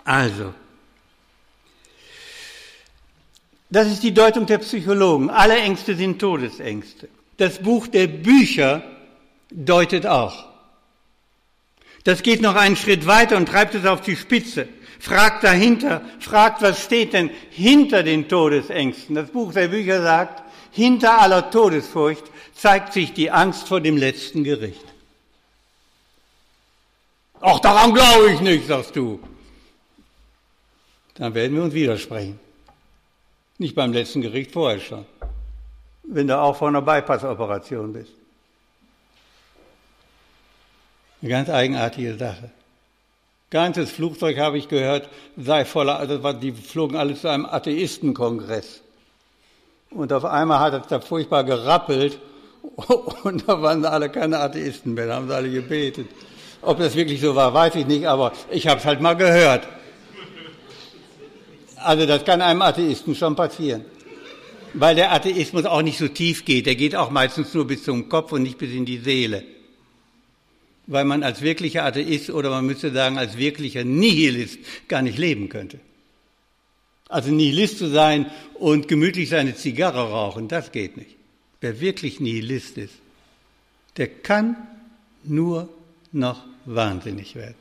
Also, 0.04 0.54
das 3.70 3.88
ist 3.88 4.04
die 4.04 4.14
Deutung 4.14 4.46
der 4.46 4.60
Psychologen. 4.60 5.30
Alle 5.30 5.58
Ängste 5.58 5.96
sind 5.96 6.20
Todesängste. 6.20 7.10
Das 7.38 7.60
Buch 7.60 7.88
der 7.88 8.08
Bücher 8.08 8.84
deutet 9.50 10.06
auch. 10.06 10.49
Das 12.04 12.24
geht 12.24 12.42
noch 12.42 12.56
einen 12.56 12.76
Schritt 12.76 13.06
weiter 13.06 13.38
und 13.38 13.48
treibt 13.48 13.76
es 13.76 13.86
auf 13.86 14.02
die 14.02 14.16
Spitze. 14.16 14.68
Fragt 15.00 15.44
dahinter, 15.44 16.02
fragt, 16.20 16.62
was 16.62 16.84
steht 16.84 17.14
denn 17.14 17.30
hinter 17.52 18.04
den 18.04 18.28
Todesängsten. 18.28 19.16
Das 19.16 19.30
Buch 19.30 19.54
der 19.54 19.70
Bücher 19.70 20.02
sagt, 20.02 20.44
hinter 20.72 21.22
aller 21.22 21.50
Todesfurcht 21.50 22.24
zeigt 22.54 22.94
sich 22.94 23.14
die 23.14 23.32
Angst 23.32 23.68
vor 23.68 23.82
dem 23.82 23.98
letzten 23.98 24.44
Gericht. 24.44 24.84
Auch 27.40 27.60
daran 27.60 27.94
glaube 27.94 28.32
ich 28.34 28.42
nicht, 28.42 28.68
sagst 28.68 28.96
du. 28.96 29.20
Dann 31.16 31.34
werden 31.34 31.56
wir 31.56 31.64
uns 31.64 31.74
widersprechen. 31.74 32.40
Nicht 33.58 33.76
beim 33.76 33.94
letzten 33.94 34.22
Gericht, 34.22 34.52
vorher 34.52 34.80
schon. 34.80 35.06
wenn 36.04 36.28
du 36.28 36.38
auch 36.38 36.56
vor 36.56 36.70
einer 36.70 36.82
Bypass-Operation 36.82 37.94
bist. 37.94 38.19
Eine 41.22 41.32
ganz 41.32 41.50
eigenartige 41.50 42.16
Sache. 42.16 42.52
Ganzes 43.50 43.92
Flugzeug, 43.92 44.38
habe 44.38 44.58
ich 44.58 44.70
gehört, 44.70 45.10
sei 45.36 45.66
voller, 45.66 45.98
also 45.98 46.34
die 46.34 46.52
flogen 46.52 46.96
alle 46.96 47.16
zu 47.16 47.28
einem 47.28 47.46
Atheistenkongress. 47.46 48.82
Und 49.90 50.14
auf 50.14 50.24
einmal 50.24 50.60
hat 50.60 50.82
es 50.84 50.88
da 50.88 51.00
furchtbar 51.02 51.44
gerappelt 51.44 52.20
und 53.24 53.50
da 53.50 53.62
waren 53.62 53.84
alle 53.86 54.10
keine 54.10 54.40
Atheisten 54.40 54.94
mehr, 54.94 55.08
da 55.08 55.16
haben 55.16 55.28
sie 55.28 55.36
alle 55.36 55.50
gebetet. 55.50 56.08
Ob 56.62 56.78
das 56.78 56.96
wirklich 56.96 57.20
so 57.22 57.36
war, 57.36 57.54
weiß 57.54 57.76
ich 57.76 57.88
nicht, 57.88 58.08
aber 58.08 58.32
ich 58.52 58.68
habe 58.68 58.80
es 58.80 58.86
halt 58.86 59.02
mal 59.02 59.16
gehört. 59.16 59.68
Also 61.78 62.06
das 62.06 62.24
kann 62.24 62.42
einem 62.42 62.62
Atheisten 62.62 63.16
schon 63.16 63.36
passieren. 63.36 63.84
Weil 64.74 64.96
der 64.96 65.12
Atheismus 65.12 65.66
auch 65.66 65.82
nicht 65.82 65.98
so 65.98 66.08
tief 66.08 66.46
geht. 66.46 66.68
Der 66.68 66.76
geht 66.76 66.96
auch 66.96 67.10
meistens 67.10 67.54
nur 67.54 67.66
bis 67.66 67.84
zum 67.84 68.08
Kopf 68.10 68.32
und 68.34 68.44
nicht 68.44 68.60
bis 68.60 68.72
in 68.72 68.86
die 68.86 69.00
Seele. 69.00 69.44
Weil 70.90 71.06
man 71.06 71.22
als 71.22 71.42
wirklicher 71.42 71.86
Atheist 71.86 72.32
oder 72.32 72.50
man 72.50 72.66
müsste 72.66 72.92
sagen 72.92 73.20
als 73.20 73.38
wirklicher 73.38 73.84
Nihilist 73.84 74.58
gar 74.88 75.04
nicht 75.04 75.20
leben 75.20 75.48
könnte. 75.48 75.80
Also 77.08 77.30
Nihilist 77.30 77.78
zu 77.78 77.90
sein 77.90 78.26
und 78.56 78.88
gemütlich 78.88 79.30
seine 79.30 79.56
Zigarre 79.56 80.10
rauchen, 80.10 80.48
das 80.48 80.72
geht 80.72 80.98
nicht. 80.98 81.16
Wer 81.62 81.80
wirklich 81.80 82.20
Nihilist 82.20 82.80
ist, 82.80 82.96
der 83.98 84.08
kann 84.08 84.56
nur 85.24 85.70
noch 86.12 86.44
wahnsinnig 86.66 87.36
werden. 87.36 87.56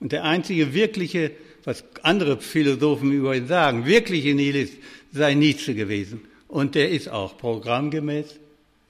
Und 0.00 0.12
der 0.12 0.24
einzige 0.24 0.74
wirkliche, 0.74 1.30
was 1.64 1.82
andere 2.02 2.38
Philosophen 2.42 3.10
über 3.10 3.34
ihn 3.34 3.46
sagen, 3.46 3.86
wirkliche 3.86 4.34
Nihilist 4.34 4.74
sei 5.12 5.32
Nietzsche 5.32 5.74
gewesen. 5.74 6.20
Und 6.46 6.74
der 6.74 6.90
ist 6.90 7.08
auch 7.08 7.38
programmgemäß 7.38 8.38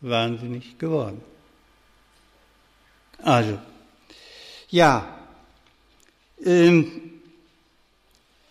wahnsinnig 0.00 0.76
geworden. 0.78 1.20
Also, 3.24 3.58
ja, 4.68 5.08
ähm, 6.44 7.22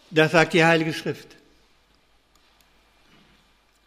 das 0.10 0.32
sagt 0.32 0.54
die 0.54 0.66
Heilige 0.66 0.94
Schrift. 0.94 1.28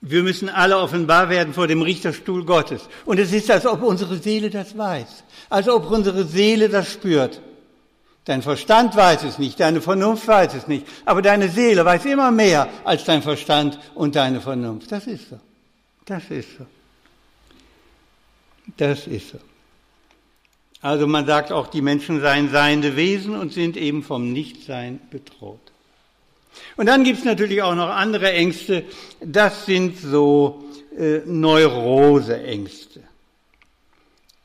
Wir 0.01 0.23
müssen 0.23 0.49
alle 0.49 0.79
offenbar 0.79 1.29
werden 1.29 1.53
vor 1.55 1.67
dem 1.67 1.83
Richterstuhl 1.83 2.45
Gottes. 2.45 2.83
Und 3.05 3.19
es 3.19 3.33
ist, 3.33 3.51
als 3.51 3.67
ob 3.67 3.83
unsere 3.83 4.19
Seele 4.19 4.49
das 4.49 4.79
weiß, 4.79 5.25
als 5.49 5.69
ob 5.69 5.91
unsere 5.91 6.25
Seele 6.25 6.69
das 6.69 6.93
spürt. 6.93 7.41
Dein 8.25 8.43
Verstand 8.43 8.95
weiß 8.95 9.25
es 9.25 9.39
nicht, 9.39 9.59
deine 9.59 9.81
Vernunft 9.81 10.29
weiß 10.29 10.55
es 10.55 10.69
nicht, 10.69 10.87
aber 11.05 11.21
deine 11.21 11.49
Seele 11.49 11.85
weiß 11.85 12.05
immer 12.05 12.31
mehr 12.31 12.69
als 12.85 13.05
dein 13.05 13.23
Verstand 13.23 13.81
und 13.97 14.15
deine 14.15 14.41
Vernunft. 14.41 14.93
Das 14.93 15.09
ist 15.09 15.31
so. 15.31 15.41
Das 16.05 16.23
ist 16.31 16.59
so. 16.59 16.67
Das 18.77 19.07
ist 19.09 19.31
so. 19.31 19.39
Also 20.87 21.09
man 21.09 21.27
sagt 21.27 21.51
auch, 21.51 21.67
die 21.67 21.83
Menschen 21.83 22.21
seien 22.21 22.49
seiende 22.49 22.95
Wesen 22.95 23.35
und 23.35 23.53
sind 23.53 23.77
eben 23.77 24.05
vom 24.05 24.33
Nichtsein 24.33 25.01
bedroht. 25.11 25.59
Und 26.77 26.87
dann 26.87 27.03
gibt 27.03 27.19
es 27.19 27.25
natürlich 27.25 27.61
auch 27.61 27.75
noch 27.75 27.89
andere 27.89 28.31
Ängste. 28.31 28.85
Das 29.21 29.67
sind 29.67 29.99
so 29.99 30.63
äh, 30.97 31.23
Neuroseängste. 31.27 33.01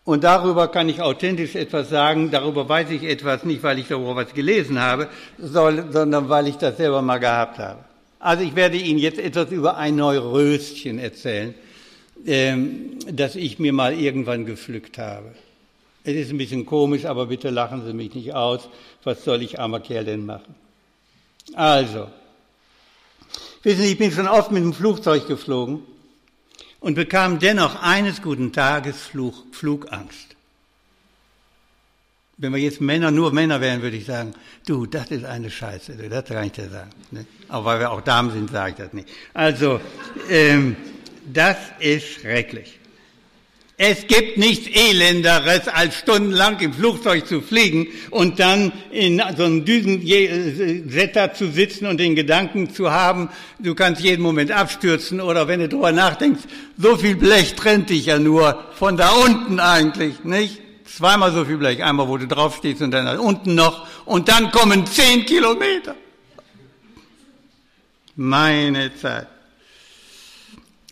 Und 0.03 0.23
darüber 0.23 0.69
kann 0.69 0.89
ich 0.89 0.99
authentisch 0.99 1.53
etwas 1.53 1.91
sagen. 1.91 2.31
Darüber 2.31 2.67
weiß 2.67 2.89
ich 2.89 3.03
etwas 3.03 3.43
nicht, 3.43 3.61
weil 3.61 3.77
ich 3.77 3.89
darüber 3.89 4.15
was 4.15 4.33
gelesen 4.33 4.79
habe, 4.79 5.09
sondern 5.37 6.27
weil 6.27 6.47
ich 6.47 6.55
das 6.55 6.75
selber 6.75 7.03
mal 7.03 7.19
gehabt 7.19 7.59
habe. 7.59 7.85
Also 8.17 8.43
ich 8.43 8.55
werde 8.55 8.77
Ihnen 8.77 8.97
jetzt 8.97 9.19
etwas 9.19 9.51
über 9.51 9.77
ein 9.77 9.95
Neuröschen 9.95 10.97
erzählen, 10.97 11.53
ähm, 12.25 12.97
das 13.11 13.35
ich 13.35 13.59
mir 13.59 13.73
mal 13.73 13.93
irgendwann 13.93 14.47
gepflückt 14.47 14.97
habe. 14.97 15.35
Es 16.03 16.15
ist 16.15 16.31
ein 16.31 16.37
bisschen 16.37 16.65
komisch, 16.65 17.05
aber 17.05 17.27
bitte 17.27 17.49
lachen 17.49 17.85
Sie 17.85 17.93
mich 17.93 18.13
nicht 18.15 18.33
aus. 18.33 18.67
Was 19.03 19.23
soll 19.23 19.43
ich 19.43 19.59
armer 19.59 19.79
Kerl 19.79 20.05
denn 20.05 20.25
machen? 20.25 20.55
Also, 21.53 22.07
wissen 23.63 23.81
Sie, 23.81 23.91
ich 23.91 23.97
bin 23.97 24.11
schon 24.11 24.27
oft 24.27 24.51
mit 24.51 24.63
dem 24.63 24.73
Flugzeug 24.73 25.27
geflogen 25.27 25.81
und 26.79 26.95
bekam 26.95 27.39
dennoch 27.39 27.81
eines 27.81 28.21
guten 28.21 28.51
Tages 28.51 28.97
Flug, 29.01 29.35
Flugangst. 29.51 30.35
Wenn 32.37 32.53
wir 32.53 32.59
jetzt 32.59 32.81
Männer, 32.81 33.11
nur 33.11 33.31
Männer 33.31 33.61
wären, 33.61 33.83
würde 33.83 33.97
ich 33.97 34.05
sagen, 34.05 34.33
du, 34.65 34.87
das 34.87 35.11
ist 35.11 35.25
eine 35.25 35.51
Scheiße, 35.51 35.93
das 36.09 36.25
kann 36.25 36.45
ich 36.45 36.53
dir 36.53 36.69
sagen. 36.69 36.89
Ne? 37.11 37.27
Aber 37.47 37.65
weil 37.65 37.79
wir 37.79 37.91
auch 37.91 38.01
Damen 38.01 38.31
sind, 38.31 38.49
sage 38.49 38.71
ich 38.71 38.77
das 38.77 38.93
nicht. 38.93 39.07
Also, 39.35 39.79
ähm, 40.27 40.75
das 41.31 41.57
ist 41.79 42.07
schrecklich. 42.07 42.80
Es 43.84 44.05
gibt 44.05 44.38
nichts 44.38 44.67
Elenderes, 44.67 45.67
als 45.67 45.95
stundenlang 45.95 46.59
im 46.59 46.71
Flugzeug 46.71 47.25
zu 47.25 47.41
fliegen 47.41 47.88
und 48.11 48.39
dann 48.39 48.71
in 48.91 49.19
so 49.36 49.43
einem 49.43 49.65
Düsensetter 49.65 51.34
zu 51.34 51.49
sitzen 51.49 51.88
und 51.88 51.99
den 51.99 52.13
Gedanken 52.13 52.69
zu 52.69 52.91
haben, 52.91 53.29
du 53.57 53.73
kannst 53.73 54.01
jeden 54.01 54.21
Moment 54.21 54.51
abstürzen 54.51 55.19
oder 55.19 55.47
wenn 55.47 55.61
du 55.61 55.67
drüber 55.67 55.91
nachdenkst, 55.91 56.43
so 56.77 56.95
viel 56.95 57.15
Blech 57.15 57.55
trennt 57.55 57.89
dich 57.89 58.05
ja 58.05 58.19
nur 58.19 58.65
von 58.75 58.97
da 58.97 59.09
unten 59.13 59.59
eigentlich, 59.59 60.23
nicht? 60.23 60.61
Zweimal 60.86 61.32
so 61.32 61.43
viel 61.43 61.57
Blech, 61.57 61.84
einmal 61.84 62.07
wo 62.07 62.17
du 62.17 62.27
draufstehst 62.27 62.84
und 62.84 62.91
dann 62.91 63.17
unten 63.17 63.55
noch 63.55 63.88
und 64.05 64.29
dann 64.29 64.51
kommen 64.51 64.86
zehn 64.86 65.25
Kilometer. 65.25 65.95
Meine 68.15 68.95
Zeit. 68.95 69.25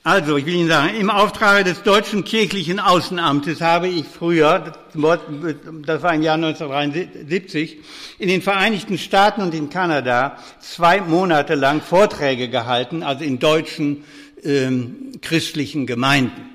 Also, 0.04 0.38
ich 0.38 0.46
will 0.46 0.54
Ihnen 0.54 0.70
sagen, 0.70 0.96
im 0.96 1.10
Auftrag 1.10 1.66
des 1.66 1.84
Deutschen 1.84 2.24
Kirchlichen 2.24 2.80
Außenamtes 2.80 3.60
habe 3.60 3.90
ich 3.90 4.06
früher, 4.06 4.72
das 4.94 6.04
war 6.04 6.14
im 6.14 6.22
Jahr 6.22 6.36
1973, 6.36 7.78
in 8.18 8.30
den 8.30 8.42
Vereinigten 8.42 8.98
Staaten 8.98 9.42
und 9.42 9.54
in 9.54 9.70
Kanada 9.70 10.38
zwei 10.62 11.02
Monate 11.02 11.56
lang 11.56 11.82
Vorträge 11.82 12.48
gehalten, 12.48 13.04
also 13.04 13.26
in 13.26 13.40
deutschen 13.40 14.06
ähm, 14.42 15.12
christlichen 15.22 15.86
Gemeinden 15.86 16.50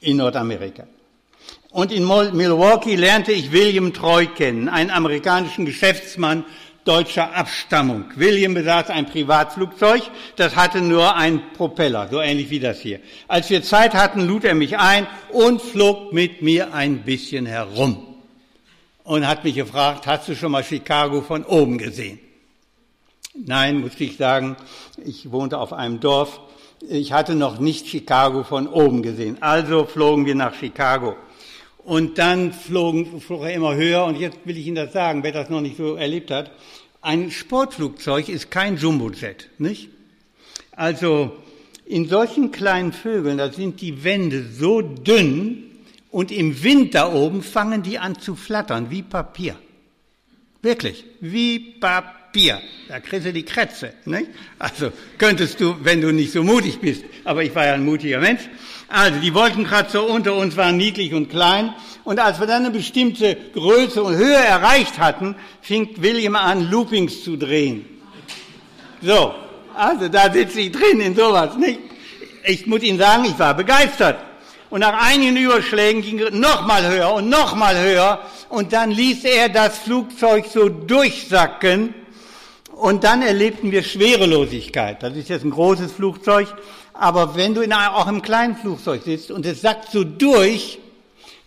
in 0.00 0.18
Nordamerika. 0.18 0.86
Und 1.70 1.92
in 1.92 2.06
Milwaukee 2.06 2.94
lernte 2.94 3.32
ich 3.32 3.52
William 3.52 3.94
Troy 3.94 4.26
kennen, 4.26 4.68
einen 4.68 4.90
amerikanischen 4.90 5.64
Geschäftsmann 5.64 6.44
deutscher 6.86 7.34
Abstammung. 7.34 8.04
William 8.14 8.54
besaß 8.54 8.90
ein 8.90 9.06
Privatflugzeug, 9.06 10.02
das 10.36 10.56
hatte 10.56 10.80
nur 10.80 11.16
einen 11.16 11.52
Propeller, 11.52 12.08
so 12.08 12.20
ähnlich 12.20 12.48
wie 12.50 12.60
das 12.60 12.80
hier. 12.80 13.00
Als 13.28 13.50
wir 13.50 13.62
Zeit 13.62 13.94
hatten, 13.94 14.26
lud 14.26 14.44
er 14.44 14.54
mich 14.54 14.78
ein 14.78 15.06
und 15.32 15.60
flog 15.60 16.12
mit 16.12 16.42
mir 16.42 16.72
ein 16.72 17.02
bisschen 17.02 17.46
herum. 17.46 18.02
Und 19.04 19.26
hat 19.26 19.44
mich 19.44 19.54
gefragt, 19.54 20.06
hast 20.06 20.28
du 20.28 20.34
schon 20.34 20.52
mal 20.52 20.64
Chicago 20.64 21.20
von 21.20 21.44
oben 21.44 21.78
gesehen? 21.78 22.18
Nein, 23.34 23.80
musste 23.80 24.04
ich 24.04 24.16
sagen, 24.16 24.56
ich 25.04 25.30
wohnte 25.30 25.58
auf 25.58 25.72
einem 25.72 26.00
Dorf. 26.00 26.40
Ich 26.88 27.12
hatte 27.12 27.34
noch 27.34 27.58
nicht 27.58 27.86
Chicago 27.86 28.44
von 28.44 28.66
oben 28.66 29.02
gesehen. 29.02 29.38
Also 29.40 29.84
flogen 29.84 30.24
wir 30.26 30.34
nach 30.34 30.54
Chicago. 30.54 31.16
Und 31.84 32.18
dann 32.18 32.52
flogen, 32.52 33.20
flog 33.20 33.44
er 33.44 33.52
immer 33.52 33.74
höher. 33.76 34.04
Und 34.04 34.18
jetzt 34.18 34.38
will 34.44 34.56
ich 34.56 34.66
Ihnen 34.66 34.76
das 34.76 34.92
sagen, 34.92 35.22
wer 35.22 35.32
das 35.32 35.50
noch 35.50 35.60
nicht 35.60 35.76
so 35.76 35.94
erlebt 35.94 36.30
hat. 36.30 36.50
Ein 37.00 37.30
Sportflugzeug 37.30 38.28
ist 38.28 38.50
kein 38.50 38.76
Jumbojet, 38.76 39.48
nicht? 39.58 39.90
Also 40.72 41.36
in 41.86 42.08
solchen 42.08 42.50
kleinen 42.50 42.92
Vögeln, 42.92 43.38
da 43.38 43.52
sind 43.52 43.80
die 43.80 44.02
Wände 44.02 44.44
so 44.44 44.82
dünn 44.82 45.64
und 46.10 46.32
im 46.32 46.62
Wind 46.62 46.94
da 46.94 47.12
oben 47.12 47.42
fangen 47.42 47.82
die 47.82 47.98
an 47.98 48.18
zu 48.18 48.34
flattern, 48.34 48.90
wie 48.90 49.02
Papier. 49.02 49.56
Wirklich, 50.62 51.04
wie 51.20 51.58
Papier. 51.78 52.60
Da 52.88 53.00
kriegst 53.00 53.26
du 53.26 53.32
die 53.32 53.44
Krätze. 53.44 53.92
Nicht? 54.04 54.28
Also 54.58 54.92
könntest 55.16 55.60
du, 55.60 55.76
wenn 55.82 56.00
du 56.00 56.12
nicht 56.12 56.32
so 56.32 56.42
mutig 56.42 56.80
bist, 56.80 57.04
aber 57.24 57.44
ich 57.44 57.54
war 57.54 57.66
ja 57.66 57.74
ein 57.74 57.84
mutiger 57.84 58.18
Mensch, 58.18 58.42
also 58.88 59.18
die 59.18 59.34
Wolkenkratzer 59.34 60.08
unter 60.08 60.34
uns 60.34 60.56
waren 60.56 60.76
niedlich 60.76 61.12
und 61.12 61.28
klein. 61.28 61.74
Und 62.04 62.20
als 62.20 62.38
wir 62.38 62.46
dann 62.46 62.64
eine 62.64 62.70
bestimmte 62.70 63.36
Größe 63.52 64.02
und 64.02 64.14
Höhe 64.14 64.36
erreicht 64.36 64.98
hatten, 64.98 65.34
fing 65.60 65.90
William 65.96 66.36
an, 66.36 66.70
Loopings 66.70 67.24
zu 67.24 67.36
drehen. 67.36 67.84
So, 69.02 69.34
also 69.74 70.08
da 70.08 70.32
sitze 70.32 70.60
ich 70.60 70.72
drin 70.72 71.00
in 71.00 71.16
sowas, 71.16 71.56
nicht? 71.56 71.80
Ich 72.44 72.66
muss 72.66 72.82
Ihnen 72.82 72.98
sagen, 72.98 73.24
ich 73.24 73.38
war 73.38 73.54
begeistert. 73.54 74.20
Und 74.70 74.80
nach 74.80 75.08
einigen 75.08 75.36
Überschlägen 75.36 76.02
ging 76.02 76.18
es 76.20 76.32
nochmal 76.32 76.88
höher 76.88 77.12
und 77.14 77.28
nochmal 77.28 77.76
höher. 77.76 78.20
Und 78.48 78.72
dann 78.72 78.90
ließ 78.90 79.24
er 79.24 79.48
das 79.48 79.78
Flugzeug 79.78 80.46
so 80.46 80.68
durchsacken. 80.68 81.94
Und 82.72 83.04
dann 83.04 83.22
erlebten 83.22 83.70
wir 83.72 83.82
Schwerelosigkeit. 83.82 85.02
Das 85.02 85.16
ist 85.16 85.28
jetzt 85.28 85.44
ein 85.44 85.50
großes 85.50 85.92
Flugzeug. 85.92 86.48
Aber 86.98 87.36
wenn 87.36 87.54
du 87.54 87.60
in 87.60 87.72
auch 87.72 88.06
im 88.08 88.22
kleinen 88.22 88.56
Flugzeug 88.56 89.02
sitzt 89.04 89.30
und 89.30 89.44
es 89.44 89.60
sackt 89.60 89.90
so 89.90 90.04
durch, 90.04 90.78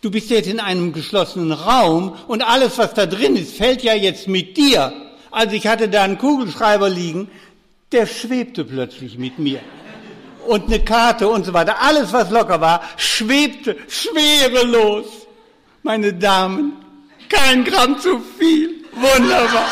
du 0.02 0.12
bist 0.12 0.30
jetzt 0.30 0.48
in 0.48 0.60
einem 0.60 0.94
geschlossenen 0.94 1.52
Raum 1.52 2.16
und 2.28 2.44
alles, 2.44 2.78
was 2.78 2.94
da 2.94 3.06
drin 3.06 3.36
ist, 3.36 3.56
fällt 3.56 3.82
ja 3.84 3.94
jetzt 3.94 4.28
mit 4.28 4.58
dir. 4.58 4.94
Also 5.32 5.56
ich 5.56 5.68
hatte 5.68 5.90
da 5.90 6.04
einen 6.04 6.18
Kugelschreiber 6.18 6.90
liegen, 6.90 7.30
der 7.92 8.06
schwebte 8.06 8.64
plötzlich 8.66 9.18
mit 9.18 9.40
mir. 9.40 9.60
und 10.48 10.66
eine 10.66 10.80
Karte 10.84 11.28
und 11.28 11.46
so 11.46 11.54
weiter. 11.54 11.82
Alles, 11.82 12.12
was 12.14 12.30
locker 12.32 12.60
war, 12.60 12.82
schwebte 12.98 13.78
schwerelos. 13.88 15.06
Meine 15.84 16.14
Damen, 16.14 16.74
kein 17.30 17.64
Gramm 17.64 18.00
zu 18.00 18.20
viel. 18.38 18.84
Wunderbar. 18.94 19.68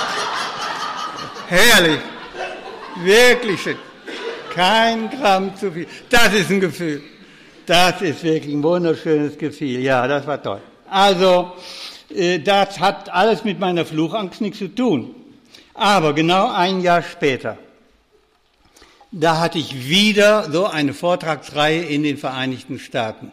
Herrlich. 1.47 1.99
Wirklich 2.97 3.61
schön. 3.61 3.77
Kein 4.57 5.11
Gramm 5.11 5.55
zu 5.55 5.71
viel. 5.71 5.85
Das 6.09 6.33
ist 6.33 6.49
ein 6.49 6.59
Gefühl. 6.59 7.03
Das 7.67 8.01
ist 8.01 8.23
wirklich 8.23 8.51
ein 8.51 8.63
wunderschönes 8.63 9.37
Gefühl. 9.37 9.81
Ja, 9.81 10.07
das 10.07 10.25
war 10.25 10.41
toll. 10.41 10.61
Also, 10.89 11.51
äh, 12.09 12.39
das 12.39 12.79
hat 12.79 13.07
alles 13.13 13.43
mit 13.43 13.59
meiner 13.59 13.85
Fluchangst 13.85 14.41
nichts 14.41 14.57
zu 14.57 14.73
tun. 14.73 15.13
Aber 15.75 16.13
genau 16.13 16.51
ein 16.51 16.81
Jahr 16.81 17.03
später, 17.03 17.59
da 19.11 19.39
hatte 19.39 19.59
ich 19.59 19.87
wieder 19.87 20.49
so 20.51 20.65
eine 20.65 20.95
Vortragsreihe 20.95 21.83
in 21.83 22.01
den 22.01 22.17
Vereinigten 22.17 22.79
Staaten. 22.79 23.31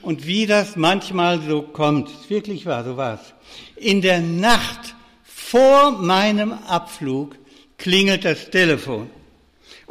Und 0.00 0.26
wie 0.26 0.46
das 0.46 0.76
manchmal 0.76 1.42
so 1.42 1.60
kommt, 1.60 2.08
wirklich 2.30 2.64
wahr, 2.64 2.82
so 2.84 2.96
war 2.96 3.20
es. 3.20 3.34
In 3.76 4.00
der 4.00 4.20
Nacht 4.20 4.94
vor 5.22 5.90
meinem 5.90 6.54
Abflug 6.66 7.36
klingelt 7.76 8.24
das 8.24 8.48
Telefon. 8.48 9.10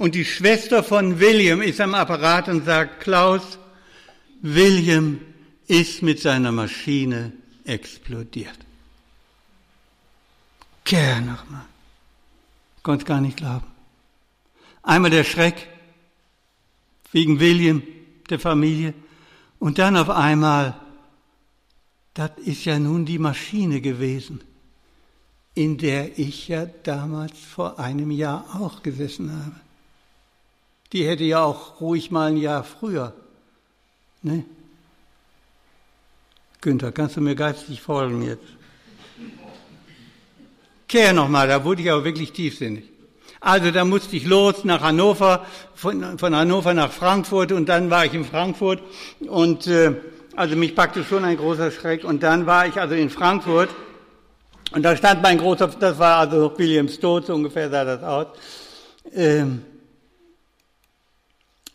Und 0.02 0.16
die 0.16 0.26
Schwester 0.26 0.84
von 0.84 1.20
William 1.20 1.62
ist 1.62 1.80
am 1.80 1.94
Apparat 1.94 2.48
und 2.48 2.66
sagt, 2.66 3.02
Klaus, 3.02 3.60
William 4.42 5.22
ist 5.68 6.02
mit 6.02 6.20
seiner 6.20 6.52
Maschine 6.52 7.34
explodiert. 7.66 8.58
Gern 10.86 11.28
nochmal. 11.28 11.66
Konnte 12.82 13.06
gar 13.06 13.22
nicht 13.22 13.38
glauben. 13.38 13.68
Einmal 14.82 15.12
der 15.12 15.24
Schreck 15.24 15.68
wegen 17.12 17.40
William, 17.40 17.84
der 18.28 18.40
Familie, 18.40 18.96
und 19.60 19.78
dann 19.78 19.96
auf 19.96 20.10
einmal, 20.10 20.82
das 22.16 22.32
ist 22.44 22.66
ja 22.66 22.80
nun 22.80 23.06
die 23.06 23.20
Maschine 23.20 23.82
gewesen, 23.82 24.42
in 25.54 25.78
der 25.78 26.18
ich 26.18 26.48
ja 26.48 26.66
damals 26.66 27.38
vor 27.38 27.78
einem 27.78 28.10
Jahr 28.10 28.60
auch 28.60 28.82
gesessen 28.82 29.32
habe. 29.32 29.61
Die 30.94 31.08
hätte 31.08 31.24
ja 31.24 31.44
auch 31.44 31.80
ruhig 31.80 32.12
mal 32.12 32.30
ein 32.30 32.38
Jahr 32.38 32.64
früher. 32.64 33.14
Ne? 34.22 34.44
Günther, 36.60 36.92
kannst 36.92 37.16
du 37.16 37.22
mir 37.22 37.36
geistig 37.36 37.82
folgen 37.82 38.22
jetzt? 38.22 38.44
Kehr 40.88 41.14
nochmal, 41.14 41.48
da 41.48 41.64
wurde 41.64 41.82
ich 41.82 41.92
aber 41.92 42.04
wirklich 42.04 42.34
tiefsinnig. 42.34 42.84
Also 43.40 43.72
da 43.72 43.86
musste 43.86 44.16
ich 44.16 44.26
los 44.26 44.64
nach 44.66 44.82
Hannover, 44.82 45.46
von, 45.74 46.20
von 46.20 46.36
Hannover 46.36 46.76
nach 46.76 46.92
Frankfurt 46.92 47.52
und 47.52 47.68
dann 47.68 47.90
war 47.90 48.06
ich 48.06 48.14
in 48.14 48.26
Frankfurt 48.26 48.84
und 49.22 49.66
äh, 49.66 49.96
also 50.36 50.56
mich 50.56 50.76
packte 50.76 51.04
schon 51.04 51.24
ein 51.24 51.38
großer 51.38 51.72
Schreck 51.72 52.04
und 52.04 52.22
dann 52.22 52.46
war 52.46 52.68
ich 52.68 52.80
also 52.80 52.94
in 52.94 53.10
Frankfurt 53.10 53.70
und 54.74 54.84
da 54.84 54.96
stand 54.96 55.24
mein 55.24 55.40
großer, 55.40 55.68
das 55.80 55.98
war 55.98 56.18
also 56.18 56.54
Williams 56.58 57.00
Tod, 57.00 57.26
so 57.26 57.34
ungefähr 57.34 57.70
sah 57.72 57.84
das 57.84 58.04
aus. 58.04 58.28
Ähm, 59.12 59.64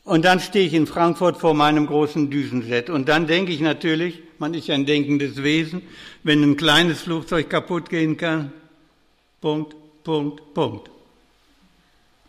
und 0.07 0.25
dann 0.25 0.41
stehe 0.41 0.67
ich 0.67 0.73
in 0.73 0.87
Frankfurt 0.87 1.37
vor 1.37 1.53
meinem 1.53 1.87
großen 1.87 2.31
Düsenjet 2.31 2.89
und 2.89 3.09
dann 3.09 3.27
denke 3.27 3.53
ich 3.53 3.61
natürlich, 3.61 4.23
man 4.39 4.55
ist 4.55 4.67
ja 4.67 4.75
ein 4.75 4.87
denkendes 4.87 5.43
Wesen, 5.43 5.83
wenn 6.23 6.43
ein 6.43 6.57
kleines 6.57 7.03
Flugzeug 7.03 7.51
kaputt 7.51 7.91
gehen 7.91 8.17
kann, 8.17 8.53
Punkt, 9.41 9.77
Punkt, 10.03 10.55
Punkt 10.55 10.91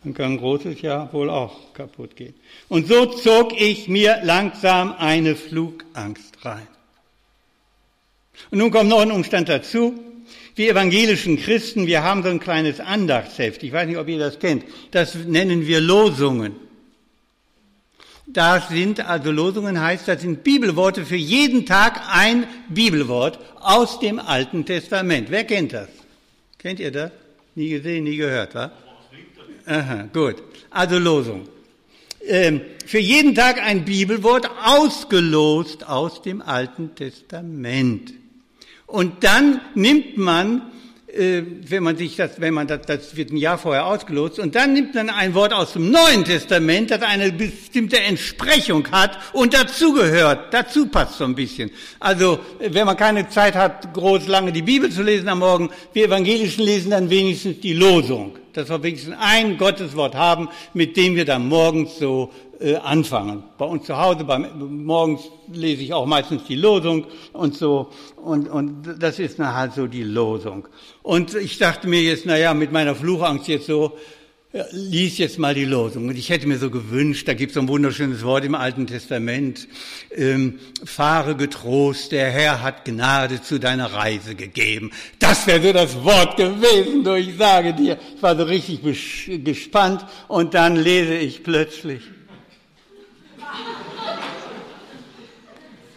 dann 0.07 0.13
kann 0.13 0.33
ein 0.33 0.37
großes 0.37 0.81
ja 0.81 1.11
wohl 1.11 1.29
auch 1.29 1.73
kaputt 1.73 2.15
gehen. 2.15 2.33
Und 2.69 2.87
so 2.87 3.05
zog 3.07 3.59
ich 3.59 3.89
mir 3.89 4.19
langsam 4.23 4.93
eine 4.97 5.35
Flugangst 5.35 6.45
rein. 6.45 6.67
Und 8.51 8.59
nun 8.59 8.71
kommt 8.71 8.89
noch 8.89 9.01
ein 9.01 9.11
Umstand 9.11 9.49
dazu. 9.49 9.99
Wir 10.55 10.71
evangelischen 10.71 11.37
Christen, 11.37 11.87
wir 11.87 12.03
haben 12.03 12.23
so 12.23 12.29
ein 12.29 12.39
kleines 12.39 12.79
Andachtsheft. 12.79 13.63
Ich 13.63 13.73
weiß 13.73 13.87
nicht, 13.87 13.97
ob 13.97 14.07
ihr 14.07 14.19
das 14.19 14.39
kennt. 14.39 14.63
Das 14.91 15.13
nennen 15.15 15.67
wir 15.67 15.81
Losungen. 15.81 16.55
Da 18.29 18.59
sind 18.59 18.99
also 18.99 19.31
Losungen 19.31 19.79
heißt, 19.79 20.07
das 20.07 20.21
sind 20.21 20.43
Bibelworte 20.43 21.05
für 21.05 21.15
jeden 21.15 21.65
Tag 21.65 22.01
ein 22.11 22.45
Bibelwort 22.67 23.39
aus 23.55 23.99
dem 23.99 24.19
Alten 24.19 24.65
Testament. 24.65 25.31
Wer 25.31 25.45
kennt 25.45 25.71
das? 25.71 25.87
Kennt 26.57 26.81
ihr 26.81 26.91
das? 26.91 27.11
Nie 27.55 27.69
gesehen, 27.69 28.03
nie 28.03 28.17
gehört, 28.17 28.53
wa? 28.53 28.71
Aha, 29.65 30.09
gut. 30.11 30.35
Also 30.69 30.99
Losung. 30.99 31.47
Ähm, 32.21 32.61
für 32.85 32.99
jeden 32.99 33.33
Tag 33.33 33.61
ein 33.61 33.85
Bibelwort 33.85 34.49
ausgelost 34.61 35.87
aus 35.87 36.21
dem 36.21 36.41
Alten 36.41 36.95
Testament. 36.95 38.13
Und 38.85 39.23
dann 39.23 39.61
nimmt 39.73 40.17
man 40.17 40.63
äh, 41.17 41.43
wenn 41.67 41.83
man 41.83 41.97
sich 41.97 42.15
das, 42.15 42.39
wenn 42.39 42.53
man 42.53 42.67
das, 42.67 42.81
das 42.85 43.15
wird 43.15 43.31
ein 43.31 43.37
Jahr 43.37 43.57
vorher 43.57 43.85
ausgelost, 43.85 44.39
und 44.39 44.55
dann 44.55 44.73
nimmt 44.73 44.95
man 44.95 45.09
ein 45.09 45.33
Wort 45.33 45.53
aus 45.53 45.73
dem 45.73 45.91
Neuen 45.91 46.23
Testament, 46.23 46.91
das 46.91 47.01
eine 47.01 47.31
bestimmte 47.31 47.99
Entsprechung 47.99 48.89
hat 48.91 49.17
und 49.33 49.53
dazugehört, 49.53 50.53
dazu 50.53 50.87
passt 50.87 51.17
so 51.17 51.23
ein 51.23 51.35
bisschen. 51.35 51.71
Also, 51.99 52.39
wenn 52.59 52.85
man 52.85 52.97
keine 52.97 53.27
Zeit 53.29 53.55
hat, 53.55 53.93
groß 53.93 54.27
lange 54.27 54.51
die 54.51 54.61
Bibel 54.61 54.89
zu 54.89 55.03
lesen 55.03 55.27
am 55.29 55.39
Morgen, 55.39 55.69
wir 55.93 56.05
Evangelischen 56.05 56.63
lesen 56.63 56.91
dann 56.91 57.09
wenigstens 57.09 57.59
die 57.59 57.73
Losung, 57.73 58.37
dass 58.53 58.69
wir 58.69 58.81
wenigstens 58.81 59.15
ein 59.19 59.57
Gotteswort 59.57 60.15
haben, 60.15 60.49
mit 60.73 60.95
dem 60.97 61.15
wir 61.15 61.25
dann 61.25 61.47
morgens 61.47 61.97
so 61.97 62.31
äh, 62.59 62.75
anfangen. 62.75 63.43
Bei 63.57 63.65
uns 63.65 63.85
zu 63.85 63.97
Hause, 63.97 64.23
beim, 64.23 64.83
morgens 64.83 65.21
lese 65.51 65.83
ich 65.83 65.93
auch 65.93 66.05
meistens 66.05 66.43
die 66.47 66.55
Losung 66.55 67.05
und 67.33 67.55
so. 67.55 67.89
Und, 68.15 68.49
und 68.49 68.95
das 68.99 69.19
ist 69.19 69.39
dann 69.39 69.53
halt 69.53 69.73
so 69.73 69.87
die 69.87 70.03
Losung. 70.03 70.67
Und 71.03 71.35
ich 71.35 71.57
dachte 71.57 71.87
mir 71.87 72.01
jetzt, 72.01 72.25
na 72.25 72.37
ja, 72.37 72.53
mit 72.53 72.71
meiner 72.71 72.95
Fluchangst 72.95 73.47
jetzt 73.47 73.67
so, 73.67 73.97
ja, 74.53 74.65
lies 74.71 75.17
jetzt 75.17 75.37
mal 75.37 75.53
die 75.53 75.65
Losung. 75.65 76.07
Und 76.07 76.17
ich 76.17 76.29
hätte 76.29 76.47
mir 76.47 76.57
so 76.57 76.71
gewünscht, 76.71 77.27
da 77.27 77.33
gibt 77.33 77.51
es 77.51 77.55
so 77.55 77.59
ein 77.59 77.67
wunderschönes 77.67 78.23
Wort 78.23 78.45
im 78.45 78.55
Alten 78.55 78.87
Testament, 78.87 79.67
ähm, 80.15 80.59
fahre 80.83 81.35
getrost, 81.35 82.11
der 82.11 82.31
Herr 82.31 82.63
hat 82.63 82.85
Gnade 82.85 83.41
zu 83.41 83.59
deiner 83.59 83.93
Reise 83.93 84.35
gegeben. 84.35 84.91
Das 85.19 85.45
wäre 85.47 85.61
so 85.61 85.73
das 85.73 86.03
Wort 86.03 86.37
gewesen, 86.37 87.03
du, 87.03 87.15
ich 87.15 87.37
sage 87.37 87.73
dir. 87.73 87.99
Ich 88.15 88.23
war 88.23 88.37
so 88.37 88.43
richtig 88.43 88.81
gespannt 89.43 90.05
und 90.27 90.53
dann 90.53 90.75
lese 90.75 91.15
ich 91.15 91.43
plötzlich, 91.43 92.01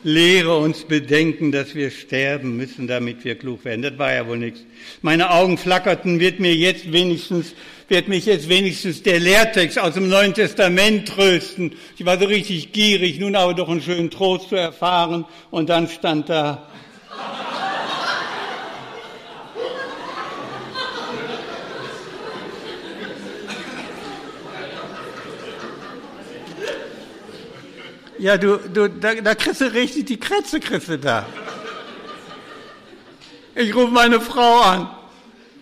Lehre 0.03 0.57
uns 0.57 0.85
bedenken, 0.85 1.53
dass 1.53 1.75
wir 1.75 1.91
sterben 1.91 2.57
müssen, 2.57 2.87
damit 2.87 3.23
wir 3.23 3.35
klug 3.35 3.67
werden. 3.67 3.83
Das 3.83 3.99
war 3.99 4.15
ja 4.15 4.27
wohl 4.27 4.39
nichts. 4.39 4.61
Meine 5.03 5.31
Augen 5.31 5.59
flackerten, 5.59 6.21
wird 6.21 6.41
mir 6.41 6.55
jetzt 6.55 6.91
wenigstens, 6.91 7.55
wird 7.89 8.09
mich 8.09 8.25
jetzt 8.25 8.49
wenigstens 8.49 9.03
der 9.03 9.21
Lehrtext 9.21 9.79
aus 9.79 9.95
dem 9.95 10.09
Neuen 10.09 10.33
Testament 10.33 11.07
trösten. 11.07 11.75
Ich 11.99 12.07
war 12.07 12.19
so 12.19 12.25
richtig 12.25 12.73
gierig, 12.73 13.21
nun 13.21 13.37
aber 13.37 13.53
doch 13.53 13.69
einen 13.69 13.83
schönen 13.83 14.11
Trost 14.11 14.49
zu 14.49 14.57
erfahren. 14.57 15.27
Und 15.51 15.69
dann 15.69 15.87
stand 15.87 16.31
da, 16.31 16.71
Ja, 28.21 28.37
du, 28.37 28.59
du, 28.59 28.87
da, 28.87 29.15
da 29.15 29.35
kriegst 29.35 29.63
du 29.63 29.73
richtig 29.73 30.05
die 30.05 30.19
Krätze, 30.19 30.61
kriegst 30.61 30.89
du 30.91 30.99
da. 30.99 31.25
Ich 33.55 33.75
rufe 33.75 33.91
meine 33.91 34.21
Frau 34.21 34.61
an, 34.61 34.91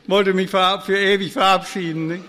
wollte 0.09 0.35
mich 0.35 0.51
für 0.51 0.99
ewig 0.99 1.33
verabschieden. 1.33 2.09
Nicht? 2.09 2.25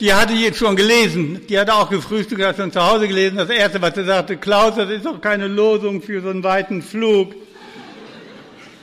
Die 0.00 0.12
hatte 0.12 0.34
jetzt 0.34 0.58
schon 0.58 0.76
gelesen, 0.76 1.46
die 1.48 1.58
hatte 1.58 1.72
auch 1.72 1.88
gefrühstückt, 1.88 2.42
hat 2.42 2.58
schon 2.58 2.72
zu 2.72 2.86
Hause 2.86 3.08
gelesen. 3.08 3.38
Das 3.38 3.48
Erste, 3.48 3.80
was 3.80 3.94
sie 3.94 4.04
sagte, 4.04 4.36
Klaus, 4.36 4.74
das 4.74 4.90
ist 4.90 5.06
doch 5.06 5.18
keine 5.18 5.48
Losung 5.48 6.02
für 6.02 6.20
so 6.20 6.28
einen 6.28 6.42
weiten 6.42 6.82
Flug. 6.82 7.34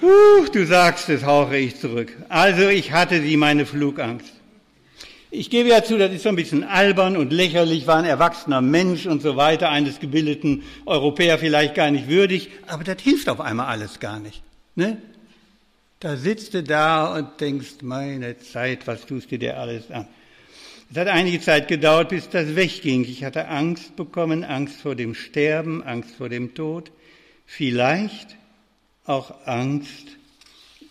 Uh, 0.01 0.47
du 0.51 0.65
sagst 0.65 1.09
es, 1.09 1.23
hauche 1.25 1.57
ich 1.57 1.79
zurück. 1.79 2.11
Also 2.27 2.69
ich 2.69 2.91
hatte 2.91 3.21
sie 3.21 3.37
meine 3.37 3.67
Flugangst. 3.67 4.38
Ich 5.31 5.51
gebe 5.51 5.69
ja 5.69 5.83
zu, 5.83 5.99
das 5.99 6.11
ist 6.11 6.23
so 6.23 6.29
ein 6.29 6.35
bisschen 6.35 6.63
albern 6.63 7.15
und 7.15 7.31
lächerlich, 7.31 7.85
war 7.85 7.97
ein 7.97 8.05
erwachsener 8.05 8.61
Mensch 8.61 9.05
und 9.05 9.21
so 9.21 9.35
weiter, 9.35 9.69
eines 9.69 9.99
gebildeten 9.99 10.63
Europäer 10.87 11.37
vielleicht 11.37 11.75
gar 11.75 11.91
nicht 11.91 12.07
würdig, 12.07 12.49
aber 12.65 12.83
das 12.83 12.99
hilft 13.03 13.29
auf 13.29 13.39
einmal 13.39 13.67
alles 13.67 13.99
gar 13.99 14.19
nicht. 14.19 14.41
Ne? 14.73 14.97
Da 15.99 16.17
sitzt 16.17 16.55
du 16.55 16.63
da 16.63 17.15
und 17.15 17.39
denkst, 17.39 17.83
meine 17.83 18.39
Zeit, 18.39 18.87
was 18.87 19.05
tust 19.05 19.31
du 19.31 19.37
dir 19.37 19.59
alles 19.59 19.91
an? 19.91 20.07
Es 20.89 20.97
hat 20.97 21.07
einige 21.07 21.39
Zeit 21.39 21.67
gedauert, 21.67 22.09
bis 22.09 22.27
das 22.29 22.55
wegging. 22.55 23.03
Ich 23.03 23.23
hatte 23.23 23.49
Angst 23.49 23.95
bekommen, 23.95 24.43
Angst 24.43 24.81
vor 24.81 24.95
dem 24.95 25.13
Sterben, 25.13 25.83
Angst 25.83 26.15
vor 26.15 26.29
dem 26.29 26.55
Tod, 26.55 26.91
vielleicht 27.45 28.35
auch 29.05 29.45
Angst 29.45 30.07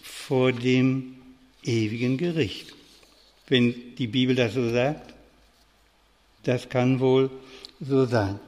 vor 0.01 0.53
dem 0.53 1.17
ewigen 1.65 2.19
Gericht 2.19 2.78
wenn 3.49 3.97
die 3.97 4.07
Bibel 4.07 4.37
das 4.37 4.55
so 4.55 4.71
sagt. 4.71 5.15
Das 6.45 6.69
kann 6.69 7.01
wohl 7.01 7.31
so 7.81 8.07
sein. 8.07 8.39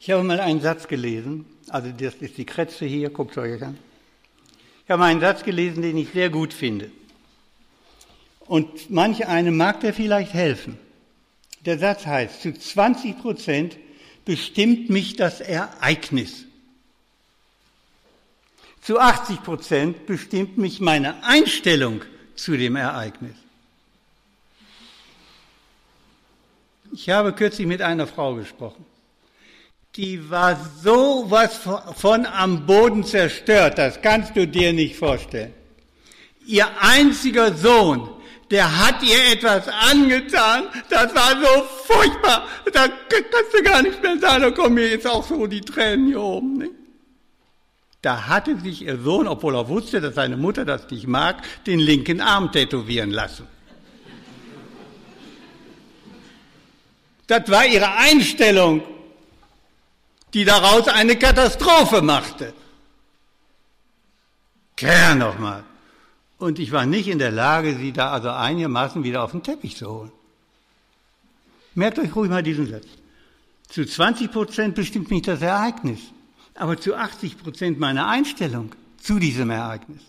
Ich 0.00 0.10
habe 0.10 0.22
mal 0.22 0.40
einen 0.40 0.60
Satz 0.60 0.88
gelesen, 0.88 1.44
also 1.68 1.90
das 1.90 2.14
ist 2.14 2.38
die 2.38 2.46
Kretze 2.46 2.86
hier, 2.86 3.10
guckt 3.10 3.36
euch 3.36 3.62
an. 3.62 3.76
Ich 4.84 4.90
habe 4.90 5.04
einen 5.04 5.20
Satz 5.20 5.42
gelesen, 5.44 5.82
den 5.82 5.98
ich 5.98 6.10
sehr 6.10 6.30
gut 6.30 6.54
finde. 6.54 6.90
Und 8.46 8.88
manch 8.88 9.26
einem 9.26 9.56
mag 9.56 9.80
der 9.80 9.92
vielleicht 9.92 10.32
helfen. 10.32 10.78
Der 11.66 11.78
Satz 11.78 12.06
heißt, 12.06 12.40
zu 12.40 12.54
20 12.54 13.18
Prozent 13.18 13.76
bestimmt 14.24 14.88
mich 14.88 15.16
das 15.16 15.40
Ereignis. 15.40 16.46
Zu 18.88 18.98
80 18.98 19.42
Prozent 19.42 20.06
bestimmt 20.06 20.56
mich 20.56 20.80
meine 20.80 21.22
Einstellung 21.22 22.00
zu 22.34 22.56
dem 22.56 22.74
Ereignis. 22.74 23.34
Ich 26.92 27.10
habe 27.10 27.34
kürzlich 27.34 27.66
mit 27.66 27.82
einer 27.82 28.06
Frau 28.06 28.34
gesprochen. 28.36 28.86
Die 29.96 30.30
war 30.30 30.58
so 30.82 31.26
was 31.28 31.60
von 31.96 32.24
am 32.24 32.64
Boden 32.64 33.04
zerstört, 33.04 33.76
das 33.76 34.00
kannst 34.00 34.34
du 34.34 34.48
dir 34.48 34.72
nicht 34.72 34.96
vorstellen. 34.96 35.52
Ihr 36.46 36.66
einziger 36.80 37.54
Sohn, 37.54 38.08
der 38.50 38.86
hat 38.86 39.02
ihr 39.02 39.32
etwas 39.32 39.68
angetan, 39.68 40.62
das 40.88 41.14
war 41.14 41.32
so 41.32 41.62
furchtbar, 41.84 42.46
da 42.72 42.88
kannst 42.88 43.52
du 43.52 43.62
gar 43.62 43.82
nicht 43.82 44.02
mehr 44.02 44.18
sagen, 44.18 44.44
da 44.44 44.50
kommen 44.50 44.76
mir 44.76 44.88
jetzt 44.88 45.06
auch 45.06 45.28
so 45.28 45.46
die 45.46 45.60
Tränen 45.60 46.06
hier 46.06 46.22
oben. 46.22 46.56
Nicht? 46.56 46.87
Da 48.02 48.28
hatte 48.28 48.58
sich 48.60 48.82
ihr 48.82 48.98
Sohn, 48.98 49.26
obwohl 49.26 49.56
er 49.56 49.68
wusste, 49.68 50.00
dass 50.00 50.14
seine 50.14 50.36
Mutter 50.36 50.64
das 50.64 50.88
nicht 50.90 51.06
mag, 51.06 51.42
den 51.66 51.80
linken 51.80 52.20
Arm 52.20 52.52
tätowieren 52.52 53.10
lassen. 53.10 53.46
Das 57.26 57.48
war 57.50 57.66
ihre 57.66 57.92
Einstellung, 57.96 58.82
die 60.32 60.44
daraus 60.44 60.88
eine 60.88 61.16
Katastrophe 61.16 62.00
machte. 62.00 62.54
Kerr 64.76 65.14
nochmal. 65.14 65.64
Und 66.38 66.60
ich 66.60 66.70
war 66.70 66.86
nicht 66.86 67.08
in 67.08 67.18
der 67.18 67.32
Lage, 67.32 67.74
sie 67.74 67.92
da 67.92 68.12
also 68.12 68.30
einigermaßen 68.30 69.02
wieder 69.02 69.24
auf 69.24 69.32
den 69.32 69.42
Teppich 69.42 69.76
zu 69.76 69.90
holen. 69.90 70.12
Merkt 71.74 71.98
euch 71.98 72.14
ruhig 72.14 72.30
mal 72.30 72.42
diesen 72.42 72.68
Satz. 72.70 72.86
Zu 73.68 73.84
20 73.84 74.30
Prozent 74.30 74.74
bestimmt 74.76 75.10
mich 75.10 75.22
das 75.22 75.42
Ereignis, 75.42 75.98
aber 76.58 76.78
zu 76.78 76.94
80 76.94 77.38
Prozent 77.38 77.78
meine 77.78 78.06
Einstellung 78.06 78.74
zu 79.00 79.18
diesem 79.18 79.50
Ereignis. 79.50 80.02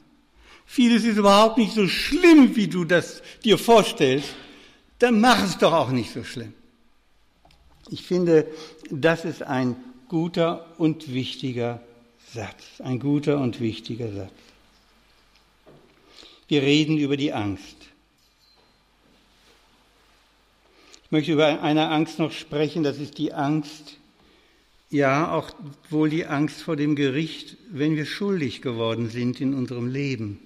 Vieles 0.66 1.04
ist 1.04 1.18
überhaupt 1.18 1.58
nicht 1.58 1.74
so 1.74 1.88
schlimm, 1.88 2.56
wie 2.56 2.68
du 2.68 2.86
das 2.86 3.22
dir 3.44 3.58
vorstellst. 3.58 4.36
Dann 5.00 5.20
mach 5.20 5.44
es 5.44 5.58
doch 5.58 5.74
auch 5.74 5.90
nicht 5.90 6.14
so 6.14 6.24
schlimm. 6.24 6.54
Ich 7.90 8.04
finde, 8.04 8.48
das 8.92 9.26
ist 9.26 9.42
ein 9.42 9.76
guter 10.10 10.66
und 10.78 11.12
wichtiger 11.14 11.82
Satz. 12.34 12.64
Ein 12.80 13.00
guter 13.00 13.40
und 13.40 13.60
wichtiger 13.60 14.12
Satz. 14.12 14.32
Wir 16.48 16.62
reden 16.62 16.98
über 16.98 17.18
die 17.18 17.34
Angst. 17.34 17.78
Ich 21.06 21.12
möchte 21.12 21.32
über 21.32 21.64
eine 21.64 21.90
Angst 21.90 22.20
noch 22.20 22.32
sprechen, 22.32 22.84
das 22.84 22.98
ist 22.98 23.18
die 23.18 23.34
Angst, 23.34 23.99
ja, 24.90 25.32
auch 25.32 25.52
wohl 25.90 26.10
die 26.10 26.26
Angst 26.26 26.62
vor 26.62 26.76
dem 26.76 26.96
Gericht, 26.96 27.58
wenn 27.70 27.96
wir 27.96 28.06
schuldig 28.06 28.62
geworden 28.62 29.10
sind 29.10 29.40
in 29.40 29.54
unserem 29.54 29.88
Leben. 29.88 30.40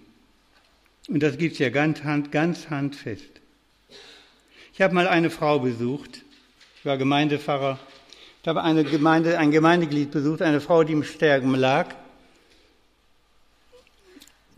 Und 1.08 1.22
das 1.24 1.38
gibt 1.38 1.54
es 1.54 1.60
ja 1.60 1.70
ganz, 1.70 2.04
hand, 2.04 2.32
ganz 2.32 2.70
handfest. 2.70 3.30
Ich 4.74 4.82
habe 4.82 4.94
mal 4.94 5.08
eine 5.08 5.30
Frau 5.30 5.60
besucht, 5.60 6.24
ich 6.80 6.86
war 6.86 6.98
Gemeindepfarrer. 6.98 7.80
Ich 8.42 8.48
habe 8.50 8.64
eine 8.64 8.84
Gemeinde, 8.84 9.40
ein 9.40 9.52
Gemeindeglied 9.52 10.12
besucht, 10.12 10.42
eine 10.42 10.60
Frau, 10.60 10.84
die 10.84 10.92
im 10.92 11.06
Sterben 11.06 11.56
lag. 11.56 11.96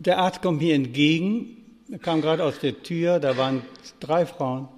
Der 0.00 0.18
Arzt 0.18 0.42
kommt 0.42 0.60
mir 0.60 0.74
entgegen, 0.74 1.56
er 1.92 2.00
kam 2.00 2.20
gerade 2.20 2.42
aus 2.42 2.58
der 2.58 2.82
Tür, 2.82 3.20
da 3.20 3.36
waren 3.36 3.62
drei 4.00 4.26
Frauen. 4.26 4.68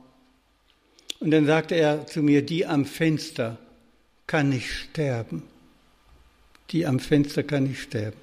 Und 1.21 1.31
dann 1.31 1.47
sagte 1.47 1.75
er 1.75 2.07
zu 2.07 2.23
mir, 2.23 2.45
die 2.45 2.67
am 2.67 2.85
Fenster 2.85 3.57
kann 4.29 4.51
nicht 4.51 4.71
sterben. 4.71 5.43
Die 6.71 6.87
am 6.87 7.01
Fenster 7.01 7.43
kann 7.43 7.65
nicht 7.65 7.83
sterben. 7.83 8.17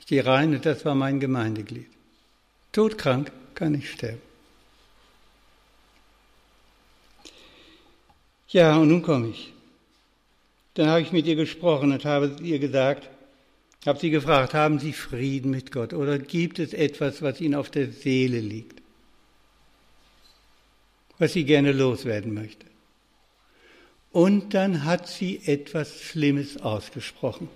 Ich 0.00 0.06
gehe 0.06 0.24
rein 0.24 0.54
und 0.54 0.64
das 0.64 0.84
war 0.86 0.94
mein 0.94 1.20
Gemeindeglied. 1.20 1.88
Todkrank 2.72 3.30
kann 3.54 3.72
nicht 3.72 3.92
sterben. 3.92 4.22
Ja, 8.48 8.76
und 8.76 8.88
nun 8.88 9.02
komme 9.02 9.28
ich. 9.28 9.52
Dann 10.74 10.88
habe 10.88 11.02
ich 11.02 11.12
mit 11.12 11.26
ihr 11.26 11.36
gesprochen 11.36 11.92
und 11.92 12.04
habe 12.04 12.36
ihr 12.40 12.58
gesagt, 12.58 13.08
habe 13.86 13.98
sie 13.98 14.10
gefragt, 14.10 14.54
haben 14.54 14.78
Sie 14.78 14.92
Frieden 14.92 15.50
mit 15.50 15.70
Gott 15.70 15.92
oder 15.92 16.18
gibt 16.18 16.58
es 16.58 16.72
etwas, 16.72 17.20
was 17.20 17.40
Ihnen 17.40 17.54
auf 17.54 17.70
der 17.70 17.90
Seele 17.92 18.40
liegt, 18.40 18.80
was 21.18 21.32
sie 21.34 21.44
gerne 21.44 21.72
loswerden 21.72 22.32
möchte? 22.32 22.66
Und 24.14 24.54
dann 24.54 24.84
hat 24.84 25.08
sie 25.08 25.40
etwas 25.44 26.00
Schlimmes 26.00 26.62
ausgesprochen. 26.62 27.48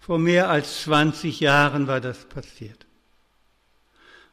Vor 0.00 0.18
mehr 0.18 0.50
als 0.50 0.82
20 0.82 1.38
Jahren 1.38 1.86
war 1.86 2.00
das 2.00 2.24
passiert. 2.24 2.84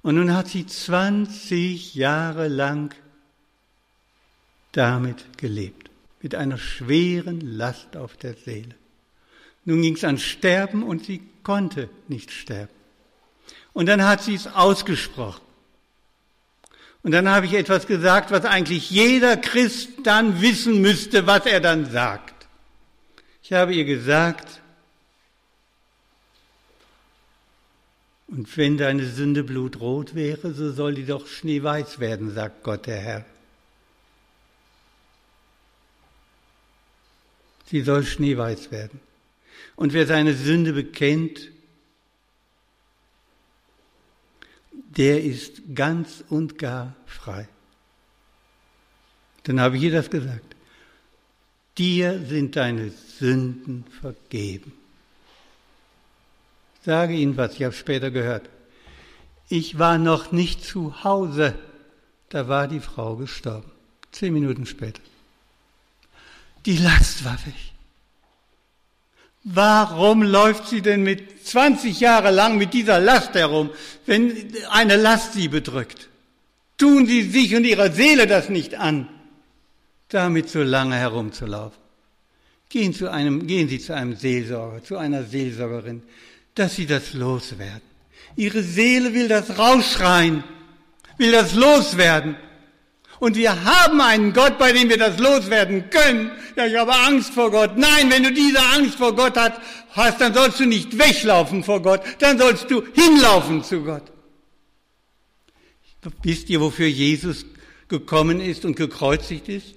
Und 0.01 0.15
nun 0.15 0.33
hat 0.33 0.47
sie 0.47 0.65
20 0.65 1.93
Jahre 1.93 2.47
lang 2.47 2.95
damit 4.71 5.37
gelebt, 5.37 5.91
mit 6.19 6.33
einer 6.33 6.57
schweren 6.57 7.41
Last 7.41 7.95
auf 7.95 8.17
der 8.17 8.33
Seele. 8.33 8.73
Nun 9.65 9.83
ging 9.83 9.95
es 9.95 10.03
an 10.03 10.17
Sterben 10.17 10.81
und 10.81 11.05
sie 11.05 11.21
konnte 11.43 11.89
nicht 12.07 12.31
sterben. 12.31 12.73
Und 13.73 13.85
dann 13.85 14.03
hat 14.03 14.23
sie 14.23 14.33
es 14.33 14.47
ausgesprochen. 14.47 15.50
Und 17.03 17.11
dann 17.11 17.27
habe 17.29 17.47
ich 17.47 17.53
etwas 17.53 17.87
gesagt, 17.87 18.31
was 18.31 18.45
eigentlich 18.45 18.91
jeder 18.91 19.37
Christ 19.37 19.89
dann 20.03 20.41
wissen 20.41 20.81
müsste, 20.81 21.25
was 21.25 21.45
er 21.45 21.59
dann 21.59 21.89
sagt. 21.89 22.47
Ich 23.41 23.53
habe 23.53 23.73
ihr 23.73 23.85
gesagt, 23.85 24.61
und 28.27 28.55
wenn 28.55 28.77
deine 28.77 29.05
Sünde 29.05 29.43
blutrot 29.43 30.15
wäre, 30.15 30.53
so 30.53 30.71
soll 30.71 30.93
die 30.93 31.05
doch 31.05 31.27
schneeweiß 31.27 31.99
werden, 31.99 32.33
sagt 32.33 32.63
Gott 32.63 32.85
der 32.85 32.97
Herr. 32.97 33.25
Sie 37.65 37.81
soll 37.81 38.03
schneeweiß 38.03 38.71
werden. 38.71 38.99
Und 39.75 39.93
wer 39.93 40.05
seine 40.05 40.33
Sünde 40.33 40.73
bekennt, 40.73 41.50
der 44.97 45.23
ist 45.23 45.61
ganz 45.73 46.23
und 46.29 46.57
gar 46.57 46.95
frei. 47.05 47.47
Dann 49.43 49.59
habe 49.59 49.77
ich 49.77 49.83
ihr 49.83 49.91
das 49.91 50.09
gesagt. 50.09 50.55
Dir 51.77 52.23
sind 52.25 52.55
deine 52.55 52.91
Sünden 52.91 53.85
vergeben. 54.01 54.73
Ich 56.79 56.85
sage 56.85 57.13
Ihnen 57.13 57.37
was, 57.37 57.53
ich 57.53 57.63
habe 57.63 57.73
später 57.73 58.11
gehört. 58.11 58.49
Ich 59.47 59.79
war 59.79 59.97
noch 59.97 60.31
nicht 60.31 60.63
zu 60.63 61.03
Hause, 61.03 61.55
da 62.29 62.47
war 62.47 62.67
die 62.67 62.79
Frau 62.79 63.15
gestorben. 63.15 63.71
Zehn 64.11 64.33
Minuten 64.33 64.65
später. 64.65 65.01
Die 66.65 66.77
Last 66.77 67.23
war 67.23 67.37
weg. 67.45 67.70
Warum 69.43 70.21
läuft 70.21 70.67
sie 70.67 70.81
denn 70.81 71.01
mit 71.01 71.47
20 71.47 71.99
Jahre 71.99 72.31
lang 72.31 72.57
mit 72.57 72.73
dieser 72.73 72.99
Last 72.99 73.33
herum, 73.33 73.71
wenn 74.05 74.53
eine 74.69 74.97
Last 74.97 75.33
sie 75.33 75.47
bedrückt? 75.47 76.09
Tun 76.77 77.05
Sie 77.05 77.21
sich 77.29 77.55
und 77.55 77.63
Ihrer 77.63 77.91
Seele 77.91 78.25
das 78.25 78.49
nicht 78.49 78.73
an, 78.73 79.07
damit 80.09 80.49
so 80.49 80.63
lange 80.63 80.95
herumzulaufen. 80.95 81.77
Gehen, 82.69 82.93
zu 82.93 83.11
einem, 83.11 83.45
gehen 83.45 83.69
Sie 83.69 83.79
zu 83.79 83.93
einem 83.93 84.15
Seelsorger, 84.15 84.83
zu 84.83 84.97
einer 84.97 85.23
Seelsorgerin, 85.23 86.01
dass 86.55 86.75
Sie 86.75 86.87
das 86.87 87.13
loswerden. 87.13 87.83
Ihre 88.35 88.63
Seele 88.63 89.13
will 89.13 89.27
das 89.27 89.59
rausschreien, 89.59 90.43
will 91.17 91.31
das 91.31 91.53
loswerden. 91.53 92.35
Und 93.21 93.35
wir 93.35 93.65
haben 93.65 94.01
einen 94.01 94.33
Gott, 94.33 94.57
bei 94.57 94.73
dem 94.73 94.89
wir 94.89 94.97
das 94.97 95.19
loswerden 95.19 95.91
können. 95.91 96.31
Ja, 96.55 96.65
ich 96.65 96.75
habe 96.75 96.91
Angst 96.91 97.35
vor 97.35 97.51
Gott. 97.51 97.77
Nein, 97.77 98.09
wenn 98.09 98.23
du 98.23 98.33
diese 98.33 98.59
Angst 98.59 98.95
vor 98.95 99.15
Gott 99.15 99.35
hast, 99.91 100.19
dann 100.19 100.33
sollst 100.33 100.59
du 100.59 100.65
nicht 100.65 100.97
weglaufen 100.97 101.63
vor 101.63 101.83
Gott, 101.83 102.01
dann 102.17 102.39
sollst 102.39 102.71
du 102.71 102.83
hinlaufen 102.93 103.63
zu 103.63 103.83
Gott. 103.83 104.11
Wisst 106.23 106.49
ihr, 106.49 106.61
wofür 106.61 106.87
Jesus 106.87 107.45
gekommen 107.87 108.41
ist 108.41 108.65
und 108.65 108.75
gekreuzigt 108.75 109.49
ist? 109.49 109.75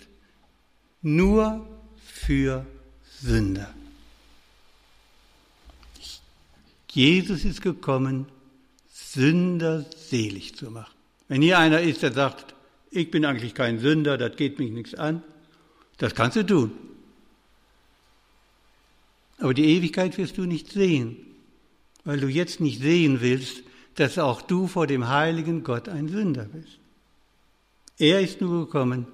Nur 1.02 1.68
für 2.02 2.64
Sünder. 3.20 3.68
Jesus 6.90 7.44
ist 7.44 7.60
gekommen, 7.60 8.24
Sünder 8.90 9.84
selig 10.08 10.56
zu 10.56 10.70
machen. 10.70 10.94
Wenn 11.28 11.42
hier 11.42 11.58
einer 11.58 11.82
ist, 11.82 12.02
der 12.02 12.12
sagt, 12.14 12.53
ich 12.94 13.10
bin 13.10 13.24
eigentlich 13.24 13.54
kein 13.54 13.78
Sünder, 13.78 14.16
das 14.16 14.36
geht 14.36 14.58
mich 14.58 14.70
nichts 14.70 14.94
an, 14.94 15.22
das 15.98 16.14
kannst 16.14 16.36
du 16.36 16.46
tun. 16.46 16.72
Aber 19.38 19.54
die 19.54 19.64
Ewigkeit 19.64 20.16
wirst 20.16 20.38
du 20.38 20.44
nicht 20.44 20.70
sehen, 20.70 21.16
weil 22.04 22.20
du 22.20 22.28
jetzt 22.28 22.60
nicht 22.60 22.80
sehen 22.80 23.20
willst, 23.20 23.62
dass 23.96 24.18
auch 24.18 24.42
du 24.42 24.66
vor 24.66 24.86
dem 24.86 25.08
heiligen 25.08 25.64
Gott 25.64 25.88
ein 25.88 26.08
Sünder 26.08 26.44
bist. 26.44 26.78
Er 27.98 28.20
ist 28.20 28.40
nur 28.40 28.66
gekommen, 28.66 29.06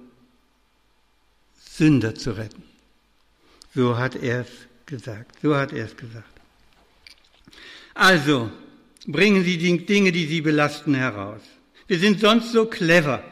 Sünder 1.59 2.15
zu 2.15 2.31
retten. 2.31 2.63
So 3.73 3.97
hat 3.97 4.15
er 4.15 4.41
es 4.41 4.47
gesagt. 4.85 5.39
So 5.41 5.55
hat 5.55 5.71
er 5.71 5.85
es 5.85 5.95
gesagt. 5.95 6.25
Also, 7.93 8.51
bringen 9.05 9.43
Sie 9.43 9.57
die 9.57 9.85
Dinge, 9.85 10.11
die 10.11 10.25
Sie 10.25 10.41
belasten, 10.41 10.95
heraus. 10.95 11.41
Wir 11.87 11.99
sind 11.99 12.19
sonst 12.19 12.51
so 12.51 12.65
clever. 12.65 13.23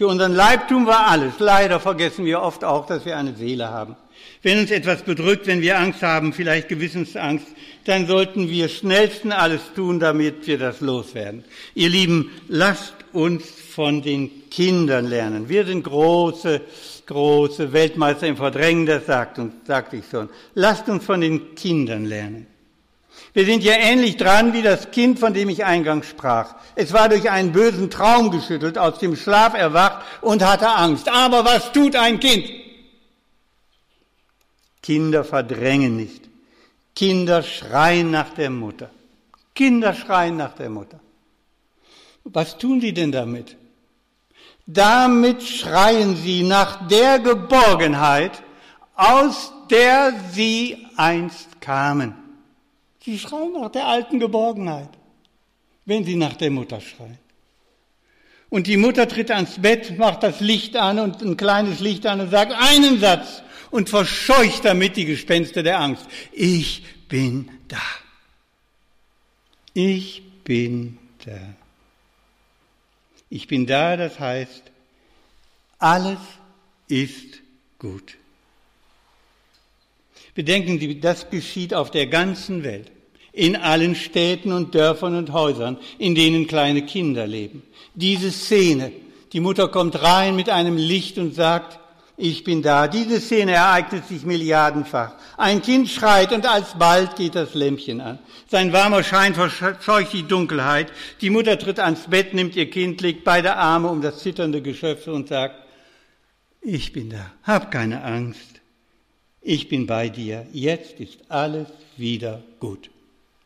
Für 0.00 0.06
unseren 0.06 0.32
Leib 0.32 0.66
tun 0.66 0.86
wir 0.86 0.98
alles. 0.98 1.34
Leider 1.40 1.78
vergessen 1.78 2.24
wir 2.24 2.40
oft 2.40 2.64
auch, 2.64 2.86
dass 2.86 3.04
wir 3.04 3.18
eine 3.18 3.34
Seele 3.34 3.68
haben. 3.68 3.96
Wenn 4.42 4.58
uns 4.58 4.70
etwas 4.70 5.02
bedrückt, 5.02 5.46
wenn 5.46 5.60
wir 5.60 5.78
Angst 5.78 6.02
haben, 6.02 6.32
vielleicht 6.32 6.70
Gewissensangst, 6.70 7.44
dann 7.84 8.06
sollten 8.06 8.48
wir 8.48 8.70
schnellsten 8.70 9.30
alles 9.30 9.60
tun, 9.76 10.00
damit 10.00 10.46
wir 10.46 10.56
das 10.56 10.80
loswerden. 10.80 11.44
Ihr 11.74 11.90
Lieben, 11.90 12.30
lasst 12.48 12.94
uns 13.12 13.44
von 13.50 14.00
den 14.00 14.48
Kindern 14.48 15.04
lernen. 15.04 15.50
Wir 15.50 15.66
sind 15.66 15.82
große, 15.82 16.62
große 17.04 17.74
Weltmeister 17.74 18.26
im 18.26 18.38
Verdrängen, 18.38 18.86
das 18.86 19.04
sagt 19.04 19.38
uns, 19.38 19.52
sagte 19.66 19.98
ich 19.98 20.04
schon. 20.10 20.30
Lasst 20.54 20.88
uns 20.88 21.04
von 21.04 21.20
den 21.20 21.54
Kindern 21.54 22.06
lernen. 22.06 22.46
Wir 23.32 23.44
sind 23.44 23.62
ja 23.62 23.74
ähnlich 23.74 24.16
dran 24.16 24.52
wie 24.52 24.62
das 24.62 24.90
Kind, 24.90 25.18
von 25.18 25.32
dem 25.32 25.48
ich 25.48 25.64
eingangs 25.64 26.08
sprach. 26.08 26.56
Es 26.74 26.92
war 26.92 27.08
durch 27.08 27.30
einen 27.30 27.52
bösen 27.52 27.90
Traum 27.90 28.30
geschüttelt, 28.30 28.76
aus 28.76 28.98
dem 28.98 29.14
Schlaf 29.14 29.54
erwacht 29.54 30.04
und 30.20 30.44
hatte 30.44 30.68
Angst. 30.68 31.08
Aber 31.08 31.44
was 31.44 31.70
tut 31.72 31.94
ein 31.94 32.18
Kind? 32.18 32.50
Kinder 34.82 35.22
verdrängen 35.24 35.96
nicht. 35.96 36.28
Kinder 36.96 37.42
schreien 37.42 38.10
nach 38.10 38.30
der 38.30 38.50
Mutter. 38.50 38.90
Kinder 39.54 39.94
schreien 39.94 40.36
nach 40.36 40.54
der 40.54 40.70
Mutter. 40.70 40.98
Was 42.24 42.58
tun 42.58 42.80
sie 42.80 42.92
denn 42.92 43.12
damit? 43.12 43.56
Damit 44.66 45.42
schreien 45.42 46.16
sie 46.16 46.42
nach 46.42 46.88
der 46.88 47.18
Geborgenheit, 47.18 48.42
aus 48.94 49.52
der 49.70 50.12
sie 50.32 50.86
einst 50.96 51.60
kamen. 51.60 52.19
Sie 53.04 53.18
schreien 53.18 53.52
nach 53.52 53.70
der 53.70 53.86
alten 53.86 54.20
Geborgenheit, 54.20 54.90
wenn 55.86 56.04
sie 56.04 56.16
nach 56.16 56.34
der 56.34 56.50
Mutter 56.50 56.80
schreien. 56.80 57.18
Und 58.50 58.66
die 58.66 58.76
Mutter 58.76 59.06
tritt 59.08 59.30
ans 59.30 59.62
Bett, 59.62 59.96
macht 59.96 60.22
das 60.22 60.40
Licht 60.40 60.76
an 60.76 60.98
und 60.98 61.22
ein 61.22 61.36
kleines 61.36 61.80
Licht 61.80 62.04
an 62.04 62.20
und 62.20 62.30
sagt 62.30 62.52
einen 62.52 62.98
Satz 62.98 63.42
und 63.70 63.88
verscheucht 63.88 64.64
damit 64.64 64.96
die 64.96 65.04
Gespenster 65.04 65.62
der 65.62 65.80
Angst. 65.80 66.04
Ich 66.32 66.84
bin 67.08 67.48
da. 67.68 67.78
Ich 69.72 70.22
bin 70.42 70.98
da. 71.24 71.38
Ich 73.28 73.46
bin 73.46 73.66
da, 73.66 73.96
das 73.96 74.18
heißt, 74.18 74.64
alles 75.78 76.18
ist 76.88 77.38
gut. 77.78 78.16
Bedenken 80.40 80.80
Sie, 80.80 80.98
das 80.98 81.28
geschieht 81.28 81.74
auf 81.74 81.90
der 81.90 82.06
ganzen 82.06 82.64
Welt, 82.64 82.90
in 83.30 83.56
allen 83.56 83.94
Städten 83.94 84.52
und 84.52 84.74
Dörfern 84.74 85.14
und 85.14 85.34
Häusern, 85.34 85.76
in 85.98 86.14
denen 86.14 86.46
kleine 86.46 86.86
Kinder 86.86 87.26
leben. 87.26 87.62
Diese 87.94 88.30
Szene, 88.30 88.90
die 89.34 89.40
Mutter 89.40 89.68
kommt 89.68 90.02
rein 90.02 90.36
mit 90.36 90.48
einem 90.48 90.78
Licht 90.78 91.18
und 91.18 91.34
sagt, 91.34 91.78
ich 92.16 92.42
bin 92.42 92.62
da. 92.62 92.88
Diese 92.88 93.20
Szene 93.20 93.52
ereignet 93.52 94.08
sich 94.08 94.24
milliardenfach. 94.24 95.12
Ein 95.36 95.60
Kind 95.60 95.90
schreit 95.90 96.32
und 96.32 96.46
alsbald 96.46 97.16
geht 97.16 97.34
das 97.34 97.52
Lämpchen 97.52 98.00
an. 98.00 98.18
Sein 98.48 98.72
warmer 98.72 99.02
Schein 99.02 99.34
verscheucht 99.34 100.14
die 100.14 100.22
Dunkelheit. 100.22 100.90
Die 101.20 101.28
Mutter 101.28 101.58
tritt 101.58 101.80
ans 101.80 102.08
Bett, 102.08 102.32
nimmt 102.32 102.56
ihr 102.56 102.70
Kind, 102.70 103.02
legt 103.02 103.24
beide 103.24 103.56
Arme 103.56 103.88
um 103.88 104.00
das 104.00 104.20
zitternde 104.20 104.62
Geschöpf 104.62 105.06
und 105.06 105.28
sagt, 105.28 105.56
ich 106.62 106.94
bin 106.94 107.10
da. 107.10 107.30
Hab 107.42 107.70
keine 107.70 108.02
Angst 108.02 108.49
ich 109.42 109.68
bin 109.68 109.86
bei 109.86 110.08
dir, 110.08 110.46
jetzt 110.52 111.00
ist 111.00 111.18
alles 111.28 111.68
wieder 111.96 112.42
gut. 112.58 112.90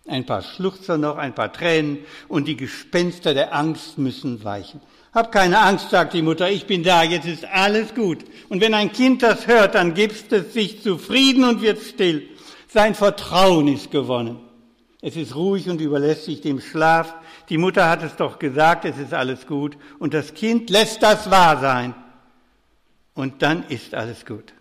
Ein 0.07 0.27
paar 0.27 0.43
Schluchzer 0.43 0.99
noch, 0.99 1.17
ein 1.17 1.35
paar 1.35 1.53
Tränen 1.53 1.99
und 2.29 2.47
die 2.47 2.57
Gespenster 2.57 3.33
der 3.33 3.55
Angst 3.55 3.97
müssen 3.97 4.45
weichen. 4.45 4.81
Hab 5.15 5.31
keine 5.31 5.61
Angst, 5.61 5.91
sagt 5.91 6.13
die 6.13 6.23
Mutter, 6.23 6.51
ich 6.51 6.67
bin 6.67 6.83
da, 6.83 7.03
jetzt 7.03 7.27
ist 7.27 7.45
alles 7.45 7.95
gut. 7.95 8.19
Und 8.49 8.61
wenn 8.61 8.75
ein 8.75 8.93
Kind 8.93 9.23
das 9.23 9.47
hört, 9.47 9.77
dann 9.77 9.95
gibt 9.95 10.33
es 10.33 10.53
sich 10.53 10.83
zufrieden 10.83 11.45
und 11.45 11.63
wird 11.63 11.81
still. 11.81 12.29
Sein 12.69 12.95
Vertrauen 12.95 13.69
ist 13.69 13.93
gewonnen. 13.93 14.41
Es 15.01 15.17
ist 15.17 15.37
ruhig 15.37 15.71
und 15.71 15.81
überlässt 15.81 16.25
sich 16.25 16.41
dem 16.41 16.61
Schlaf. 16.61 17.15
Die 17.49 17.59
Mutter 17.59 17.89
hat 17.89 18.03
es 18.03 18.17
doch 18.17 18.39
gesagt, 18.39 18.85
es 18.85 18.99
ist 18.99 19.15
alles 19.15 19.47
gut. 19.47 19.77
Und 19.99 20.15
das 20.15 20.35
Kind 20.35 20.69
lässt 20.71 21.03
das 21.03 21.31
wahr 21.31 21.61
sein. 21.61 21.95
Und 23.15 23.43
dann 23.43 23.65
ist 23.69 23.95
alles 23.95 24.27
gut. 24.27 24.53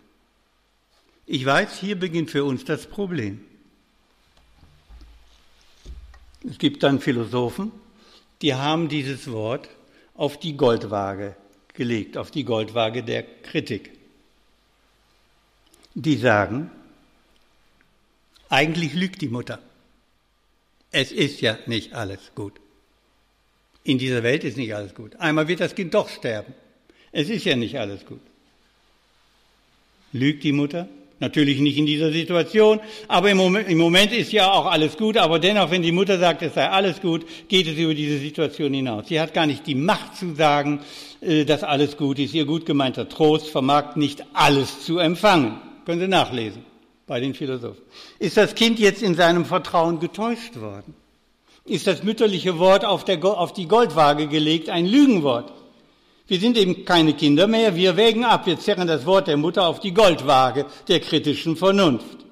Ich 1.26 1.44
weiß, 1.44 1.78
hier 1.80 1.98
beginnt 1.98 2.30
für 2.30 2.44
uns 2.44 2.64
das 2.64 2.86
Problem. 2.86 3.44
Es 6.46 6.58
gibt 6.58 6.82
dann 6.82 7.00
Philosophen, 7.00 7.72
die 8.42 8.54
haben 8.54 8.88
dieses 8.88 9.30
Wort 9.30 9.68
auf 10.14 10.38
die 10.38 10.56
Goldwaage 10.56 11.34
gelegt, 11.72 12.18
auf 12.18 12.30
die 12.30 12.44
Goldwaage 12.44 13.02
der 13.02 13.22
Kritik. 13.22 13.90
Die 15.94 16.16
sagen, 16.16 16.70
eigentlich 18.50 18.92
lügt 18.92 19.22
die 19.22 19.28
Mutter. 19.28 19.60
Es 20.90 21.10
ist 21.10 21.40
ja 21.40 21.58
nicht 21.66 21.94
alles 21.94 22.20
gut. 22.34 22.60
In 23.82 23.98
dieser 23.98 24.22
Welt 24.22 24.44
ist 24.44 24.56
nicht 24.56 24.74
alles 24.74 24.94
gut. 24.94 25.16
Einmal 25.16 25.48
wird 25.48 25.60
das 25.60 25.74
Kind 25.74 25.94
doch 25.94 26.08
sterben. 26.08 26.54
Es 27.12 27.28
ist 27.30 27.44
ja 27.44 27.56
nicht 27.56 27.78
alles 27.78 28.04
gut. 28.04 28.20
Lügt 30.12 30.44
die 30.44 30.52
Mutter? 30.52 30.88
Natürlich 31.24 31.58
nicht 31.58 31.78
in 31.78 31.86
dieser 31.86 32.12
Situation, 32.12 32.80
aber 33.08 33.30
im 33.30 33.38
Moment, 33.38 33.66
im 33.70 33.78
Moment, 33.78 34.12
ist 34.12 34.30
ja 34.30 34.52
auch 34.52 34.66
alles 34.66 34.98
gut, 34.98 35.16
aber 35.16 35.38
dennoch, 35.38 35.70
wenn 35.70 35.80
die 35.80 35.90
Mutter 35.90 36.18
sagt, 36.18 36.42
es 36.42 36.52
sei 36.52 36.68
alles 36.68 37.00
gut, 37.00 37.24
geht 37.48 37.66
es 37.66 37.78
über 37.78 37.94
diese 37.94 38.18
Situation 38.18 38.74
hinaus. 38.74 39.08
Sie 39.08 39.18
hat 39.18 39.32
gar 39.32 39.46
nicht 39.46 39.66
die 39.66 39.74
Macht 39.74 40.16
zu 40.16 40.34
sagen, 40.34 40.80
äh, 41.22 41.46
dass 41.46 41.62
alles 41.62 41.96
gut 41.96 42.18
ist. 42.18 42.34
Ihr 42.34 42.44
gut 42.44 42.66
gemeinter 42.66 43.08
Trost 43.08 43.48
vermag 43.48 43.96
nicht 43.96 44.22
alles 44.34 44.84
zu 44.84 44.98
empfangen. 44.98 45.56
Können 45.86 46.00
Sie 46.00 46.08
nachlesen 46.08 46.62
bei 47.06 47.20
den 47.20 47.32
Philosophen. 47.32 47.80
Ist 48.18 48.36
das 48.36 48.54
Kind 48.54 48.78
jetzt 48.78 49.02
in 49.02 49.14
seinem 49.14 49.46
Vertrauen 49.46 50.00
getäuscht 50.00 50.60
worden? 50.60 50.94
Ist 51.64 51.86
das 51.86 52.02
mütterliche 52.02 52.58
Wort 52.58 52.84
auf, 52.84 53.06
der, 53.06 53.24
auf 53.24 53.54
die 53.54 53.66
Goldwaage 53.66 54.26
gelegt 54.26 54.68
ein 54.68 54.84
Lügenwort? 54.84 55.54
Wir 56.26 56.40
sind 56.40 56.56
eben 56.56 56.84
keine 56.84 57.14
Kinder 57.14 57.46
mehr, 57.46 57.76
wir 57.76 57.96
wägen 57.96 58.24
ab, 58.24 58.46
wir 58.46 58.58
zerren 58.58 58.88
das 58.88 59.04
Wort 59.04 59.28
der 59.28 59.36
Mutter 59.36 59.66
auf 59.66 59.80
die 59.80 59.92
Goldwaage 59.92 60.66
der 60.88 61.00
kritischen 61.00 61.56
Vernunft. 61.56 62.24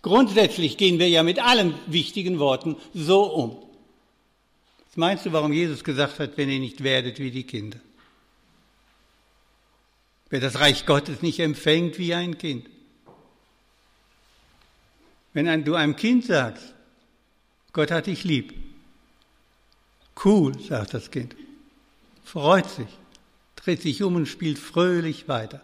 Grundsätzlich 0.00 0.76
gehen 0.78 0.98
wir 0.98 1.08
ja 1.08 1.22
mit 1.22 1.38
allen 1.38 1.74
wichtigen 1.86 2.38
Worten 2.38 2.76
so 2.94 3.24
um. 3.24 3.62
Was 4.86 4.96
meinst 4.96 5.26
du, 5.26 5.32
warum 5.32 5.52
Jesus 5.52 5.84
gesagt 5.84 6.18
hat, 6.18 6.38
wenn 6.38 6.48
ihr 6.48 6.60
nicht 6.60 6.82
werdet 6.82 7.18
wie 7.18 7.30
die 7.30 7.42
Kinder? 7.42 7.78
Wer 10.30 10.40
das 10.40 10.58
Reich 10.58 10.86
Gottes 10.86 11.20
nicht 11.20 11.38
empfängt 11.38 11.98
wie 11.98 12.14
ein 12.14 12.38
Kind. 12.38 12.66
Wenn 15.34 15.64
du 15.64 15.74
einem 15.74 15.96
Kind 15.96 16.24
sagst, 16.24 16.72
Gott 17.74 17.90
hat 17.90 18.06
dich 18.06 18.24
lieb. 18.24 18.54
Cool, 20.24 20.58
sagt 20.58 20.94
das 20.94 21.10
Kind. 21.10 21.36
Freut 22.24 22.70
sich 22.70 22.88
dreht 23.66 23.82
sich 23.82 24.02
um 24.04 24.14
und 24.14 24.26
spielt 24.26 24.60
fröhlich 24.60 25.26
weiter. 25.26 25.60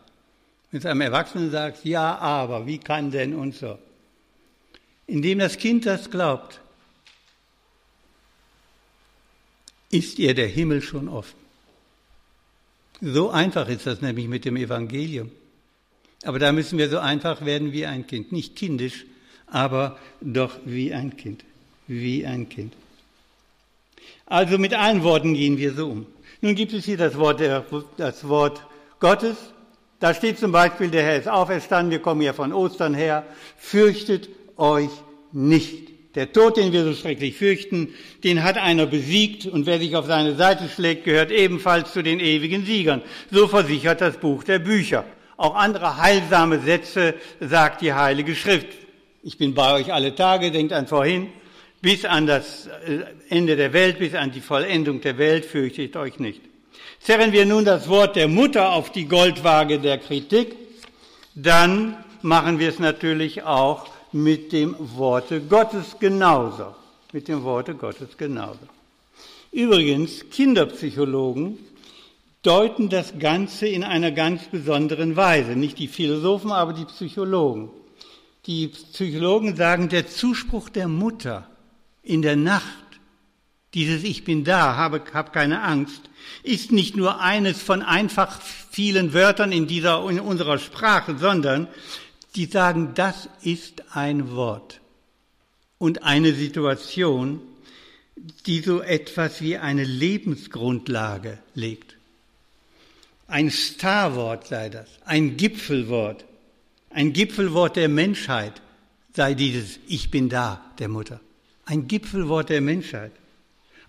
Wenn 0.71 0.81
du 0.81 0.91
einem 0.91 1.03
Erwachsenen 1.03 1.53
sagst, 1.53 1.85
ja, 1.85 2.19
aber, 2.19 2.67
wie 2.67 2.79
kann 2.79 3.13
denn 3.13 3.33
und 3.33 3.55
so. 3.55 3.79
Indem 5.07 5.39
das 5.39 5.57
Kind 5.57 5.87
das 5.87 6.11
glaubt, 6.11 6.61
ist 9.91 10.19
ihr 10.19 10.35
der 10.35 10.49
Himmel 10.49 10.83
schon 10.83 11.09
offen. 11.09 11.39
So 13.01 13.31
einfach 13.31 13.69
ist 13.69 13.87
das 13.87 14.01
nämlich 14.01 14.27
mit 14.27 14.45
dem 14.45 14.57
Evangelium. 14.57 15.31
Aber 16.25 16.41
da 16.41 16.51
müssen 16.51 16.79
wir 16.79 16.89
so 16.89 16.99
einfach 16.99 17.45
werden 17.45 17.73
wie 17.73 17.87
ein 17.87 18.07
Kind. 18.07 18.33
Nicht 18.33 18.57
kindisch, 18.57 19.05
aber 19.47 19.99
doch 20.21 20.59
wie 20.65 20.93
ein 20.93 21.17
Kind. 21.17 21.45
Wie 21.87 22.27
ein 22.27 22.49
Kind. 22.49 22.75
Also 24.27 24.59
mit 24.59 24.75
allen 24.75 25.05
Worten 25.05 25.35
gehen 25.35 25.59
wir 25.59 25.75
so 25.75 25.89
um. 25.89 26.07
Nun 26.45 26.57
gibt 26.57 26.73
es 26.73 26.85
hier 26.85 26.97
das 26.97 27.17
Wort, 27.19 27.41
das 27.97 28.29
Wort 28.29 28.67
Gottes. 28.99 29.37
Da 30.01 30.13
steht 30.13 30.41
zum 30.41 30.51
Beispiel, 30.51 30.89
der 30.89 31.05
Herr 31.05 31.17
ist 31.17 31.29
auferstanden, 31.29 31.93
wir 31.93 32.01
kommen 32.01 32.21
ja 32.21 32.33
von 32.33 32.53
Ostern 32.53 32.95
her. 32.95 33.25
Fürchtet 33.57 34.29
euch 34.57 34.91
nicht. 35.31 35.91
Der 36.17 36.33
Tod, 36.33 36.57
den 36.57 36.73
wir 36.73 36.83
so 36.83 36.95
schrecklich 36.95 37.37
fürchten, 37.37 37.95
den 38.25 38.43
hat 38.43 38.59
einer 38.59 38.87
besiegt 38.87 39.47
und 39.47 39.67
wer 39.67 39.79
sich 39.79 39.95
auf 39.95 40.07
seine 40.07 40.35
Seite 40.35 40.69
schlägt, 40.69 41.05
gehört 41.05 41.31
ebenfalls 41.31 41.93
zu 41.93 42.03
den 42.03 42.19
ewigen 42.19 42.67
Siegern. 42.67 43.03
So 43.31 43.47
versichert 43.47 44.01
das 44.01 44.17
Buch 44.17 44.43
der 44.43 44.59
Bücher. 44.59 45.05
Auch 45.37 45.55
andere 45.55 45.97
heilsame 45.99 46.59
Sätze 46.59 47.15
sagt 47.39 47.83
die 47.83 47.95
Heilige 47.95 48.35
Schrift. 48.35 48.67
Ich 49.23 49.39
bin 49.39 49.55
bei 49.55 49.75
euch 49.75 49.93
alle 49.93 50.17
Tage, 50.17 50.51
denkt 50.51 50.73
an 50.73 50.89
vorhin, 50.89 51.29
bis 51.83 52.05
an 52.05 52.27
das 52.27 52.69
äh, 52.87 53.01
Ende 53.29 53.57
der 53.57 53.73
Welt, 53.73 53.99
bis 53.99 54.15
an 54.15 54.31
die 54.31 54.41
Vollendung 54.41 55.01
der 55.01 55.19
Welt 55.19 55.45
fürchtet 55.45 55.97
euch 55.97 56.19
nicht. 56.19 56.41
Zerren 57.01 57.33
wir 57.33 57.45
nun 57.45 57.65
das 57.65 57.89
Wort 57.89 58.15
der 58.17 58.29
Mutter 58.29 58.73
auf 58.73 58.93
die 58.93 59.07
Goldwaage 59.07 59.81
der 59.81 59.99
Kritik, 59.99 60.57
dann 61.35 61.97
machen 62.23 62.61
wir 62.61 62.69
es 62.69 62.79
natürlich 62.79 63.43
auch 63.43 63.89
mit 64.13 64.53
dem 64.53 64.77
Worte 64.79 65.41
Gottes 65.41 65.97
genauso. 65.99 66.75
Mit 67.13 67.29
dem 67.29 67.43
Worte 67.43 67.75
Gottes 67.75 68.17
genauso. 68.17 68.61
Übrigens, 69.51 70.31
Kinderpsychologen 70.31 71.59
deuten 72.43 72.89
das 72.89 73.19
Ganze 73.19 73.67
in 73.67 73.83
einer 73.85 74.13
ganz 74.13 74.45
besonderen 74.45 75.17
Weise. 75.17 75.57
Nicht 75.57 75.79
die 75.79 75.89
Philosophen, 75.89 76.53
aber 76.53 76.73
die 76.73 76.85
Psychologen. 76.85 77.71
Die 78.47 78.69
Psychologen 78.69 79.57
sagen, 79.57 79.89
der 79.89 80.07
Zuspruch 80.07 80.69
der 80.69 80.89
Mutter 80.89 81.49
in 82.03 82.23
der 82.23 82.37
Nacht, 82.37 82.67
dieses 83.75 84.05
Ich 84.05 84.25
bin 84.25 84.45
da, 84.45 84.77
habe, 84.77 85.03
hab 85.13 85.33
keine 85.33 85.63
Angst, 85.63 86.03
ist 86.43 86.73
nicht 86.73 86.97
nur 86.97 87.21
eines 87.21 87.63
von 87.63 87.83
einfach 87.83 88.41
vielen 88.43 89.15
Wörtern 89.15 89.53
in 89.53 89.67
dieser, 89.67 90.09
in 90.11 90.21
unserer 90.21 90.59
Sprache, 90.59 91.17
sondern 91.19 91.69
die 92.35 92.47
sagen, 92.47 92.93
das 92.95 93.29
ist 93.43 93.83
ein 93.95 94.33
Wort 94.33 94.81
und 95.79 96.03
eine 96.03 96.33
Situation, 96.33 97.41
die 98.47 98.61
so 98.61 98.81
etwas 98.81 99.41
wie 99.41 99.57
eine 99.57 99.85
Lebensgrundlage 99.85 101.39
legt. 101.55 101.97
Ein 103.27 103.51
Starwort 103.51 104.47
sei 104.47 104.69
das, 104.69 104.89
ein 105.05 105.37
Gipfelwort, 105.37 106.25
ein 106.91 107.13
Gipfelwort 107.13 107.77
der 107.77 107.89
Menschheit 107.89 108.61
sei 109.15 109.35
dieses 109.35 109.79
Ich 109.89 110.11
bin 110.11 110.29
da 110.29 110.65
der 110.79 110.89
Mutter. 110.89 111.21
Ein 111.65 111.89
Gipfelwort 111.89 112.49
der 112.49 112.61
Menschheit. 112.61 113.13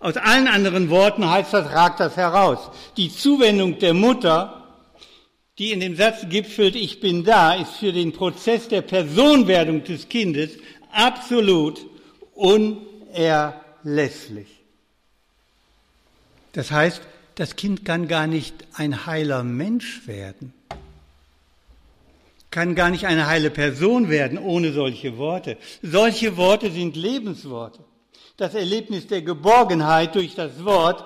Aus 0.00 0.16
allen 0.16 0.48
anderen 0.48 0.90
Worten 0.90 1.28
heißt 1.28 1.52
das, 1.52 1.72
ragt 1.72 2.00
das 2.00 2.16
heraus. 2.16 2.70
Die 2.96 3.10
Zuwendung 3.10 3.78
der 3.78 3.94
Mutter 3.94 4.64
die 5.58 5.72
in 5.72 5.80
dem 5.80 5.96
Satz 5.96 6.26
gipfelt, 6.28 6.74
ich 6.74 7.00
bin 7.00 7.24
da, 7.24 7.54
ist 7.54 7.74
für 7.74 7.92
den 7.92 8.12
Prozess 8.12 8.68
der 8.68 8.82
Personwerdung 8.82 9.84
des 9.84 10.08
Kindes 10.08 10.50
absolut 10.92 11.86
unerlässlich. 12.34 14.48
Das 16.52 16.72
heißt, 16.72 17.02
das 17.36 17.56
Kind 17.56 17.84
kann 17.84 18.08
gar 18.08 18.26
nicht 18.26 18.54
ein 18.74 19.06
heiler 19.06 19.44
Mensch 19.44 20.06
werden, 20.06 20.52
kann 22.54 22.76
gar 22.76 22.90
nicht 22.90 23.04
eine 23.04 23.26
heile 23.26 23.50
Person 23.50 24.08
werden 24.08 24.38
ohne 24.38 24.72
solche 24.72 25.18
Worte. 25.18 25.58
Solche 25.82 26.36
Worte 26.36 26.70
sind 26.70 26.94
Lebensworte. 26.94 27.80
Das 28.36 28.54
Erlebnis 28.54 29.08
der 29.08 29.22
Geborgenheit 29.22 30.14
durch 30.14 30.36
das 30.36 30.64
Wort 30.64 31.04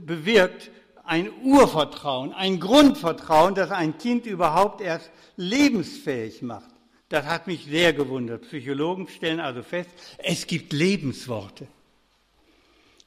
bewirkt 0.00 0.72
ein 1.04 1.30
Urvertrauen, 1.44 2.32
ein 2.32 2.58
Grundvertrauen, 2.58 3.54
das 3.54 3.70
ein 3.70 3.98
Kind 3.98 4.26
überhaupt 4.26 4.80
erst 4.80 5.10
lebensfähig 5.36 6.42
macht. 6.42 6.70
Das 7.08 7.24
hat 7.24 7.46
mich 7.46 7.66
sehr 7.66 7.92
gewundert. 7.92 8.42
Psychologen 8.42 9.06
stellen 9.06 9.38
also 9.38 9.62
fest, 9.62 9.90
es 10.18 10.44
gibt 10.48 10.72
Lebensworte. 10.72 11.68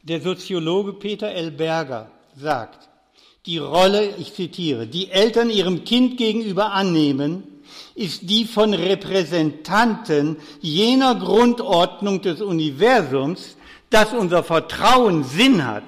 Der 0.03 0.21
Soziologe 0.21 0.93
Peter 0.93 1.29
L. 1.31 1.51
Berger 1.51 2.11
sagt, 2.33 2.87
die 3.45 3.57
Rolle, 3.57 4.15
ich 4.17 4.33
zitiere, 4.33 4.87
die 4.87 5.11
Eltern 5.11 5.49
ihrem 5.49 5.83
Kind 5.83 6.15
gegenüber 6.15 6.71
annehmen, 6.71 7.56
ist 7.97 8.29
die 8.29 8.45
von 8.45 8.73
Repräsentanten 8.73 10.37
jener 10.61 11.15
Grundordnung 11.15 12.21
des 12.21 12.41
Universums, 12.41 13.57
dass 13.89 14.13
unser 14.13 14.43
Vertrauen 14.43 15.25
Sinn 15.25 15.65
hat 15.65 15.83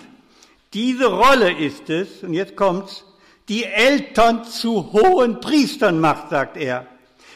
diese 0.73 1.07
Rolle 1.07 1.51
ist 1.51 1.89
es, 1.89 2.21
und 2.23 2.33
jetzt 2.33 2.55
kommt's, 2.55 3.03
die 3.47 3.63
Eltern 3.63 4.43
zu 4.43 4.93
hohen 4.93 5.39
Priestern 5.39 5.99
macht, 5.99 6.29
sagt 6.29 6.57
er. 6.57 6.85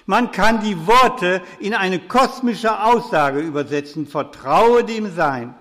Man 0.05 0.31
kann 0.31 0.61
die 0.61 0.85
Worte 0.85 1.41
in 1.59 1.73
eine 1.73 1.97
kosmische 1.97 2.83
Aussage 2.83 3.39
übersetzen, 3.39 4.05
vertraue 4.05 4.83
dem 4.83 5.11
Sein. 5.15 5.55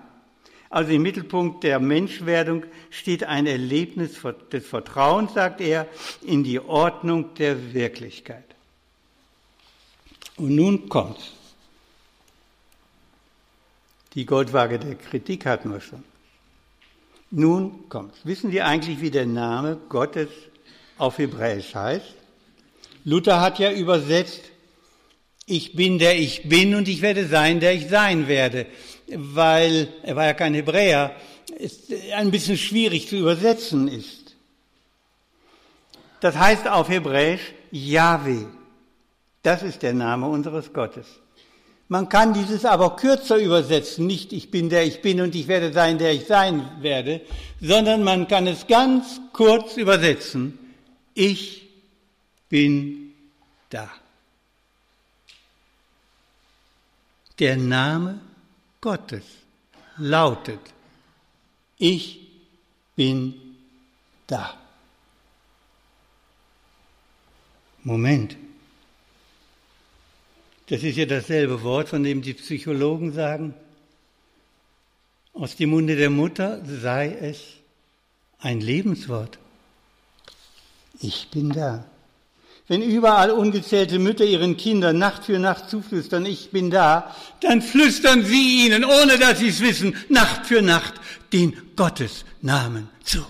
Also 0.69 0.91
im 0.91 1.01
Mittelpunkt 1.01 1.63
der 1.63 1.79
Menschwerdung 1.79 2.65
steht 2.91 3.23
ein 3.23 3.47
Erlebnis 3.47 4.19
des 4.51 4.67
Vertrauens, 4.67 5.33
sagt 5.33 5.61
er, 5.61 5.87
in 6.21 6.43
die 6.43 6.59
Ordnung 6.59 7.33
der 7.35 7.73
Wirklichkeit. 7.73 8.52
Und 10.43 10.55
nun 10.57 10.89
kommt's. 10.89 11.31
Die 14.13 14.25
Goldwaage 14.25 14.77
der 14.77 14.95
Kritik 14.95 15.45
hatten 15.45 15.71
wir 15.71 15.79
schon. 15.79 16.03
Nun 17.31 17.87
kommt's. 17.87 18.17
Wissen 18.25 18.51
Sie 18.51 18.61
eigentlich, 18.61 18.99
wie 18.99 19.09
der 19.09 19.25
Name 19.25 19.79
Gottes 19.87 20.27
auf 20.97 21.17
Hebräisch 21.17 21.73
heißt? 21.73 22.13
Luther 23.05 23.39
hat 23.39 23.57
ja 23.57 23.71
übersetzt, 23.71 24.41
ich 25.45 25.77
bin 25.77 25.97
der 25.97 26.19
ich 26.19 26.49
bin 26.49 26.75
und 26.75 26.89
ich 26.89 27.01
werde 27.01 27.25
sein, 27.25 27.61
der 27.61 27.73
ich 27.73 27.87
sein 27.87 28.27
werde, 28.27 28.65
weil 29.07 29.93
er 30.03 30.17
war 30.17 30.25
ja 30.25 30.33
kein 30.33 30.55
Hebräer, 30.55 31.15
es 31.57 31.83
ein 32.13 32.31
bisschen 32.31 32.57
schwierig 32.57 33.07
zu 33.07 33.15
übersetzen 33.15 33.87
ist. 33.87 34.35
Das 36.19 36.35
heißt 36.35 36.67
auf 36.67 36.89
Hebräisch 36.89 37.53
Yahweh. 37.71 38.43
Das 39.43 39.61
ist 39.61 39.81
der 39.81 39.93
Name 39.93 40.27
unseres 40.27 40.71
Gottes. 40.73 41.05
Man 41.89 42.07
kann 42.09 42.33
dieses 42.33 42.65
aber 42.65 42.95
kürzer 42.95 43.37
übersetzen, 43.37 44.07
nicht 44.07 44.31
ich 44.33 44.49
bin 44.49 44.69
der 44.69 44.85
ich 44.85 45.01
bin 45.01 45.19
und 45.21 45.35
ich 45.35 45.47
werde 45.47 45.73
sein, 45.73 45.97
der 45.97 46.13
ich 46.13 46.25
sein 46.25 46.81
werde, 46.81 47.21
sondern 47.61 48.03
man 48.03 48.27
kann 48.27 48.47
es 48.47 48.65
ganz 48.65 49.19
kurz 49.33 49.75
übersetzen, 49.77 50.57
ich 51.13 51.69
bin 52.49 53.13
da. 53.69 53.91
Der 57.37 57.57
Name 57.57 58.21
Gottes 58.79 59.23
lautet, 59.97 60.61
ich 61.77 62.27
bin 62.95 63.33
da. 64.25 64.53
Moment. 67.83 68.42
Das 70.67 70.83
ist 70.83 70.97
ja 70.97 71.05
dasselbe 71.05 71.61
Wort, 71.63 71.89
von 71.89 72.03
dem 72.03 72.21
die 72.21 72.33
Psychologen 72.33 73.11
sagen, 73.11 73.53
aus 75.33 75.55
dem 75.55 75.71
Munde 75.71 75.95
der 75.95 76.09
Mutter 76.09 76.63
sei 76.65 77.17
es 77.19 77.39
ein 78.39 78.61
Lebenswort. 78.61 79.39
Ich 80.99 81.29
bin 81.31 81.49
da. 81.49 81.85
Wenn 82.67 82.81
überall 82.81 83.31
ungezählte 83.31 83.99
Mütter 83.99 84.23
ihren 84.23 84.55
Kindern 84.55 84.97
Nacht 84.97 85.25
für 85.25 85.37
Nacht 85.37 85.69
zuflüstern, 85.69 86.25
ich 86.25 86.51
bin 86.51 86.71
da, 86.71 87.13
dann 87.41 87.61
flüstern 87.61 88.23
sie 88.23 88.65
ihnen, 88.65 88.85
ohne 88.85 89.17
dass 89.17 89.39
sie 89.39 89.49
es 89.49 89.59
wissen, 89.59 89.97
Nacht 90.07 90.45
für 90.45 90.61
Nacht 90.61 90.93
den 91.33 91.75
Gottesnamen 91.75 92.89
zu. 93.03 93.25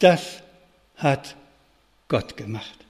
Das 0.00 0.42
hat 0.96 1.36
Gott 2.08 2.36
gemacht. 2.36 2.81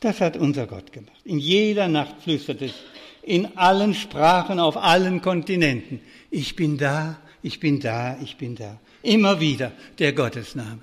Das 0.00 0.20
hat 0.20 0.36
unser 0.36 0.66
Gott 0.66 0.92
gemacht. 0.92 1.20
In 1.24 1.38
jeder 1.38 1.88
Nacht 1.88 2.22
flüstert 2.22 2.62
es, 2.62 2.72
in 3.22 3.56
allen 3.56 3.94
Sprachen, 3.94 4.60
auf 4.60 4.76
allen 4.76 5.20
Kontinenten. 5.20 6.00
Ich 6.30 6.54
bin 6.54 6.78
da, 6.78 7.18
ich 7.42 7.60
bin 7.60 7.80
da, 7.80 8.18
ich 8.22 8.36
bin 8.36 8.54
da. 8.54 8.78
Immer 9.02 9.40
wieder 9.40 9.72
der 9.98 10.12
Gottesname. 10.12 10.82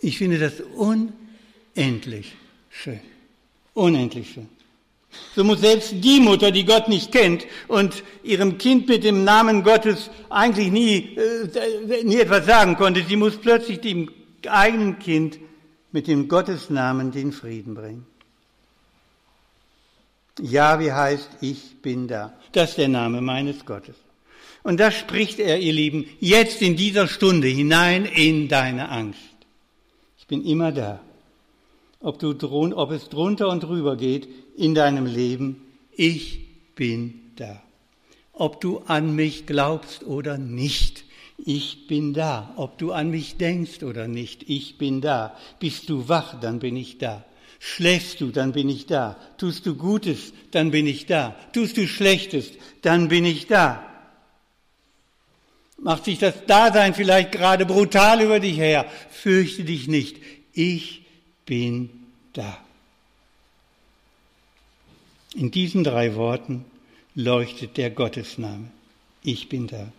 Ich 0.00 0.18
finde 0.18 0.38
das 0.38 0.54
unendlich 0.74 2.32
schön. 2.70 3.00
Unendlich 3.74 4.32
schön. 4.32 4.48
So 5.36 5.44
muss 5.44 5.60
selbst 5.60 5.94
die 6.02 6.20
Mutter, 6.20 6.50
die 6.50 6.64
Gott 6.64 6.88
nicht 6.88 7.12
kennt 7.12 7.46
und 7.68 8.02
ihrem 8.22 8.58
Kind 8.58 8.88
mit 8.88 9.04
dem 9.04 9.24
Namen 9.24 9.62
Gottes 9.62 10.10
eigentlich 10.30 10.70
nie, 10.70 11.16
äh, 11.16 12.04
nie 12.04 12.16
etwas 12.16 12.46
sagen 12.46 12.76
konnte, 12.76 13.04
sie 13.06 13.16
muss 13.16 13.36
plötzlich 13.36 13.80
dem 13.80 14.10
eigenen 14.46 14.98
Kind 14.98 15.38
mit 15.92 16.06
dem 16.08 16.28
Gottesnamen 16.28 17.12
den 17.12 17.32
Frieden 17.32 17.74
bringen. 17.74 18.06
Ja, 20.40 20.80
wie 20.80 20.92
heißt, 20.92 21.28
ich 21.40 21.82
bin 21.82 22.08
da. 22.08 22.32
Das 22.52 22.70
ist 22.70 22.78
der 22.78 22.88
Name 22.88 23.20
meines 23.20 23.66
Gottes. 23.66 23.96
Und 24.62 24.80
das 24.80 24.94
spricht 24.94 25.38
er, 25.38 25.58
ihr 25.58 25.72
Lieben, 25.72 26.06
jetzt 26.20 26.62
in 26.62 26.76
dieser 26.76 27.08
Stunde 27.08 27.48
hinein 27.48 28.06
in 28.06 28.48
deine 28.48 28.88
Angst. 28.88 29.18
Ich 30.18 30.26
bin 30.26 30.44
immer 30.44 30.72
da. 30.72 31.00
ob, 32.00 32.18
du, 32.18 32.34
ob 32.76 32.90
es 32.90 33.08
drunter 33.08 33.48
und 33.48 33.62
drüber 33.62 33.96
geht 33.96 34.28
in 34.56 34.74
deinem 34.74 35.06
Leben, 35.06 35.62
ich 35.94 36.40
bin 36.74 37.20
da. 37.36 37.62
Ob 38.32 38.60
du 38.60 38.78
an 38.86 39.14
mich 39.14 39.46
glaubst 39.46 40.04
oder 40.04 40.38
nicht, 40.38 41.04
ich 41.44 41.86
bin 41.88 42.14
da. 42.14 42.52
Ob 42.56 42.78
du 42.78 42.92
an 42.92 43.10
mich 43.10 43.36
denkst 43.36 43.82
oder 43.82 44.08
nicht, 44.08 44.48
ich 44.48 44.78
bin 44.78 45.00
da. 45.00 45.36
Bist 45.58 45.88
du 45.88 46.08
wach, 46.08 46.40
dann 46.40 46.60
bin 46.60 46.76
ich 46.76 46.98
da. 46.98 47.24
Schläfst 47.58 48.20
du, 48.20 48.30
dann 48.30 48.52
bin 48.52 48.68
ich 48.68 48.86
da. 48.86 49.16
Tust 49.38 49.66
du 49.66 49.74
Gutes, 49.74 50.32
dann 50.50 50.70
bin 50.70 50.86
ich 50.86 51.06
da. 51.06 51.36
Tust 51.52 51.76
du 51.76 51.86
Schlechtes, 51.86 52.50
dann 52.82 53.08
bin 53.08 53.24
ich 53.24 53.46
da. 53.46 53.88
Macht 55.78 56.04
sich 56.04 56.18
das 56.18 56.46
Dasein 56.46 56.94
vielleicht 56.94 57.32
gerade 57.32 57.66
brutal 57.66 58.22
über 58.22 58.38
dich 58.38 58.56
her. 58.56 58.88
Fürchte 59.10 59.64
dich 59.64 59.88
nicht. 59.88 60.16
Ich 60.52 61.02
bin 61.44 61.90
da. 62.34 62.56
In 65.34 65.50
diesen 65.50 65.82
drei 65.82 66.14
Worten 66.14 66.64
leuchtet 67.14 67.76
der 67.76 67.90
Gottesname. 67.90 68.70
Ich 69.24 69.48
bin 69.48 69.66
da. 69.66 69.92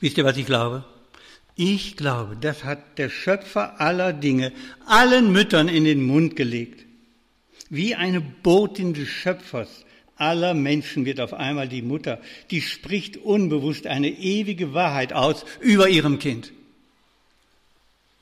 Wisst 0.00 0.18
ihr, 0.18 0.24
was 0.24 0.36
ich 0.36 0.46
glaube? 0.46 0.84
Ich 1.56 1.96
glaube, 1.96 2.36
das 2.40 2.62
hat 2.62 2.98
der 2.98 3.10
Schöpfer 3.10 3.80
aller 3.80 4.12
Dinge 4.12 4.52
allen 4.86 5.32
Müttern 5.32 5.68
in 5.68 5.84
den 5.84 6.04
Mund 6.04 6.36
gelegt. 6.36 6.84
Wie 7.68 7.96
eine 7.96 8.20
Botin 8.20 8.94
des 8.94 9.08
Schöpfers 9.08 9.84
aller 10.16 10.54
Menschen 10.54 11.04
wird 11.04 11.20
auf 11.20 11.34
einmal 11.34 11.68
die 11.68 11.82
Mutter, 11.82 12.20
die 12.50 12.60
spricht 12.60 13.16
unbewusst 13.16 13.86
eine 13.86 14.08
ewige 14.08 14.72
Wahrheit 14.72 15.12
aus 15.12 15.44
über 15.60 15.88
ihrem 15.88 16.18
Kind. 16.18 16.52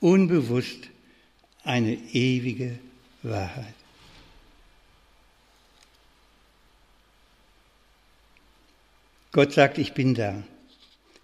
Unbewusst 0.01 0.89
eine 1.63 1.95
ewige 2.13 2.79
Wahrheit. 3.23 3.75
Gott 9.33 9.53
sagt, 9.53 9.77
ich 9.77 9.93
bin 9.93 10.15
da. 10.15 10.43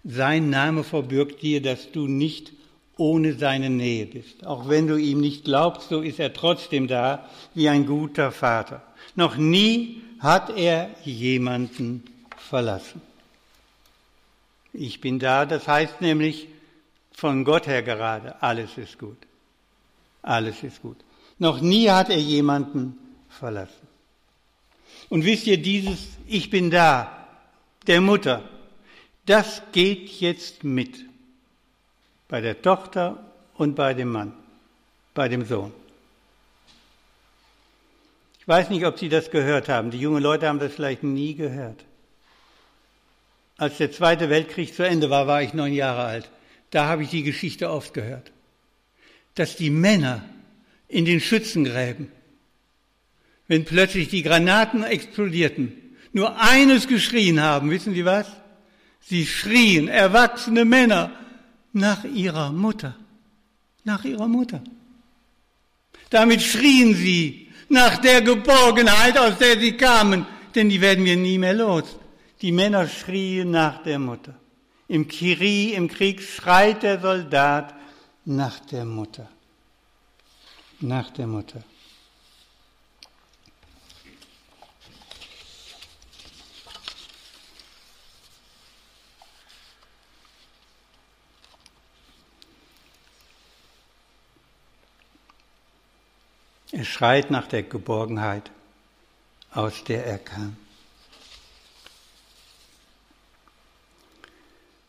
Sein 0.03 0.49
Name 0.49 0.83
verbirgt 0.83 1.41
dir, 1.41 1.61
dass 1.61 1.91
du 1.91 2.07
nicht 2.07 2.51
ohne 2.97 3.33
seine 3.33 3.69
Nähe 3.69 4.05
bist. 4.05 4.45
Auch 4.45 4.69
wenn 4.69 4.87
du 4.87 4.97
ihm 4.97 5.21
nicht 5.21 5.45
glaubst, 5.45 5.89
so 5.89 6.01
ist 6.01 6.19
er 6.19 6.33
trotzdem 6.33 6.87
da 6.87 7.27
wie 7.53 7.69
ein 7.69 7.85
guter 7.85 8.31
Vater. 8.31 8.81
Noch 9.15 9.37
nie 9.37 10.01
hat 10.19 10.55
er 10.55 10.89
jemanden 11.03 12.03
verlassen. 12.37 13.01
Ich 14.73 15.01
bin 15.01 15.19
da, 15.19 15.45
das 15.45 15.67
heißt 15.67 16.01
nämlich 16.01 16.47
von 17.13 17.43
Gott 17.43 17.67
her 17.67 17.83
gerade, 17.83 18.41
alles 18.41 18.77
ist 18.77 18.97
gut. 18.97 19.17
Alles 20.21 20.63
ist 20.63 20.81
gut. 20.81 20.97
Noch 21.37 21.61
nie 21.61 21.89
hat 21.89 22.09
er 22.09 22.17
jemanden 22.17 22.97
verlassen. 23.29 23.87
Und 25.09 25.25
wisst 25.25 25.47
ihr, 25.47 25.57
dieses 25.57 26.07
Ich 26.27 26.49
bin 26.49 26.71
da, 26.71 27.27
der 27.85 28.01
Mutter, 28.01 28.41
das 29.25 29.61
geht 29.71 30.09
jetzt 30.19 30.63
mit 30.63 31.05
bei 32.27 32.41
der 32.41 32.61
Tochter 32.61 33.23
und 33.55 33.75
bei 33.75 33.93
dem 33.93 34.09
Mann, 34.09 34.33
bei 35.13 35.27
dem 35.29 35.45
Sohn. 35.45 35.71
Ich 38.39 38.47
weiß 38.47 38.69
nicht, 38.69 38.85
ob 38.85 38.99
Sie 38.99 39.07
das 39.07 39.31
gehört 39.31 39.69
haben. 39.69 39.91
Die 39.91 39.99
jungen 39.99 40.21
Leute 40.21 40.47
haben 40.47 40.59
das 40.59 40.73
vielleicht 40.73 41.03
nie 41.03 41.35
gehört. 41.35 41.85
Als 43.57 43.77
der 43.77 43.91
Zweite 43.91 44.29
Weltkrieg 44.29 44.75
zu 44.75 44.83
Ende 44.83 45.09
war, 45.09 45.27
war 45.27 45.41
ich 45.41 45.53
neun 45.53 45.71
Jahre 45.71 46.03
alt. 46.03 46.29
Da 46.71 46.87
habe 46.87 47.03
ich 47.03 47.09
die 47.09 47.23
Geschichte 47.23 47.69
oft 47.69 47.93
gehört. 47.93 48.31
Dass 49.35 49.55
die 49.55 49.69
Männer 49.69 50.25
in 50.89 51.05
den 51.05 51.21
Schützengräben, 51.21 52.11
wenn 53.47 53.63
plötzlich 53.63 54.09
die 54.09 54.23
Granaten 54.23 54.83
explodierten, 54.83 55.95
nur 56.11 56.39
eines 56.41 56.87
geschrien 56.87 57.41
haben. 57.41 57.69
Wissen 57.69 57.93
Sie 57.93 58.03
was? 58.05 58.27
Sie 59.05 59.25
schrien, 59.25 59.87
erwachsene 59.87 60.65
Männer, 60.65 61.11
nach 61.73 62.03
ihrer 62.03 62.51
Mutter. 62.51 62.95
Nach 63.83 64.03
ihrer 64.05 64.27
Mutter. 64.27 64.61
Damit 66.09 66.41
schrien 66.41 66.95
sie 66.95 67.49
nach 67.69 67.97
der 67.97 68.21
Geborgenheit, 68.21 69.17
aus 69.17 69.37
der 69.39 69.59
sie 69.59 69.75
kamen, 69.75 70.25
denn 70.55 70.69
die 70.69 70.79
werden 70.79 71.03
wir 71.03 71.17
nie 71.17 71.37
mehr 71.37 71.53
los. 71.53 71.97
Die 72.41 72.51
Männer 72.51 72.87
schrien 72.87 73.51
nach 73.51 73.83
der 73.83 73.99
Mutter. 73.99 74.35
Im 74.87 75.07
Kiri, 75.07 75.73
im 75.73 75.87
Krieg 75.87 76.21
schreit 76.21 76.83
der 76.83 76.99
Soldat 76.99 77.73
nach 78.25 78.59
der 78.59 78.85
Mutter. 78.85 79.27
Nach 80.79 81.09
der 81.11 81.27
Mutter. 81.27 81.63
Er 96.73 96.85
schreit 96.85 97.29
nach 97.29 97.45
der 97.45 97.61
Geborgenheit, 97.61 98.49
aus 99.51 99.83
der 99.83 100.07
er 100.07 100.17
kam. 100.17 100.57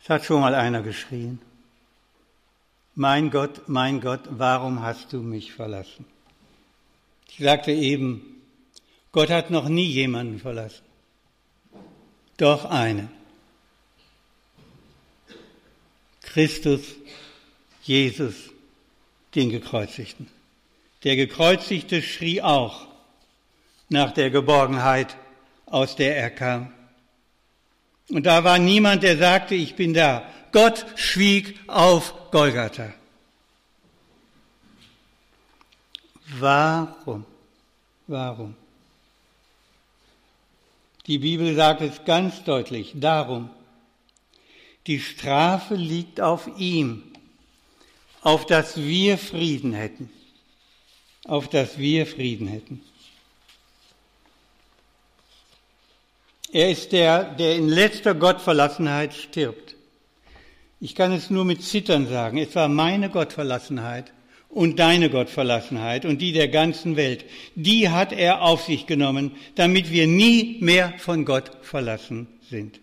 Es 0.02 0.08
hat 0.08 0.24
schon 0.24 0.40
mal 0.40 0.54
einer 0.54 0.80
geschrien. 0.80 1.42
Mein 2.94 3.30
Gott, 3.30 3.68
mein 3.68 4.00
Gott, 4.00 4.22
warum 4.30 4.80
hast 4.80 5.12
du 5.12 5.18
mich 5.18 5.52
verlassen? 5.52 6.06
Ich 7.28 7.44
sagte 7.44 7.72
eben, 7.72 8.40
Gott 9.12 9.28
hat 9.28 9.50
noch 9.50 9.68
nie 9.68 9.90
jemanden 9.90 10.38
verlassen. 10.38 10.84
Doch 12.38 12.64
einen. 12.64 13.10
Christus, 16.22 16.80
Jesus, 17.82 18.34
den 19.34 19.50
Gekreuzigten. 19.50 20.33
Der 21.04 21.16
Gekreuzigte 21.16 22.02
schrie 22.02 22.40
auch 22.40 22.86
nach 23.90 24.12
der 24.12 24.30
Geborgenheit, 24.30 25.16
aus 25.66 25.96
der 25.96 26.16
er 26.16 26.30
kam. 26.30 26.72
Und 28.08 28.24
da 28.24 28.42
war 28.42 28.58
niemand, 28.58 29.02
der 29.02 29.18
sagte, 29.18 29.54
ich 29.54 29.76
bin 29.76 29.92
da. 29.92 30.26
Gott 30.50 30.86
schwieg 30.96 31.58
auf 31.66 32.30
Golgatha. 32.30 32.92
Warum? 36.38 37.26
Warum? 38.06 38.56
Die 41.06 41.18
Bibel 41.18 41.54
sagt 41.54 41.82
es 41.82 42.04
ganz 42.06 42.44
deutlich, 42.44 42.92
darum. 42.94 43.50
Die 44.86 45.00
Strafe 45.00 45.74
liegt 45.74 46.20
auf 46.20 46.48
ihm, 46.56 47.02
auf 48.22 48.46
dass 48.46 48.78
wir 48.78 49.18
Frieden 49.18 49.74
hätten 49.74 50.10
auf 51.24 51.48
dass 51.48 51.78
wir 51.78 52.06
Frieden 52.06 52.46
hätten. 52.46 52.80
Er 56.52 56.70
ist 56.70 56.92
der, 56.92 57.24
der 57.24 57.56
in 57.56 57.68
letzter 57.68 58.14
Gottverlassenheit 58.14 59.12
stirbt. 59.14 59.74
Ich 60.80 60.94
kann 60.94 61.12
es 61.12 61.30
nur 61.30 61.44
mit 61.44 61.62
Zittern 61.62 62.06
sagen. 62.06 62.38
Es 62.38 62.54
war 62.54 62.68
meine 62.68 63.10
Gottverlassenheit 63.10 64.12
und 64.50 64.78
deine 64.78 65.10
Gottverlassenheit 65.10 66.04
und 66.04 66.22
die 66.22 66.32
der 66.32 66.48
ganzen 66.48 66.96
Welt. 66.96 67.24
Die 67.56 67.88
hat 67.88 68.12
er 68.12 68.42
auf 68.42 68.62
sich 68.62 68.86
genommen, 68.86 69.32
damit 69.56 69.90
wir 69.90 70.06
nie 70.06 70.58
mehr 70.60 70.94
von 70.98 71.24
Gott 71.24 71.50
verlassen 71.62 72.28
sind. 72.48 72.80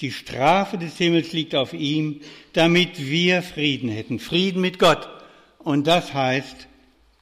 Die 0.00 0.10
Strafe 0.10 0.78
des 0.78 0.96
Himmels 0.96 1.32
liegt 1.32 1.54
auf 1.54 1.72
ihm, 1.72 2.20
damit 2.52 2.98
wir 2.98 3.42
Frieden 3.42 3.90
hätten. 3.90 4.18
Frieden 4.18 4.60
mit 4.60 4.78
Gott. 4.78 5.08
Und 5.58 5.86
das 5.86 6.14
heißt 6.14 6.68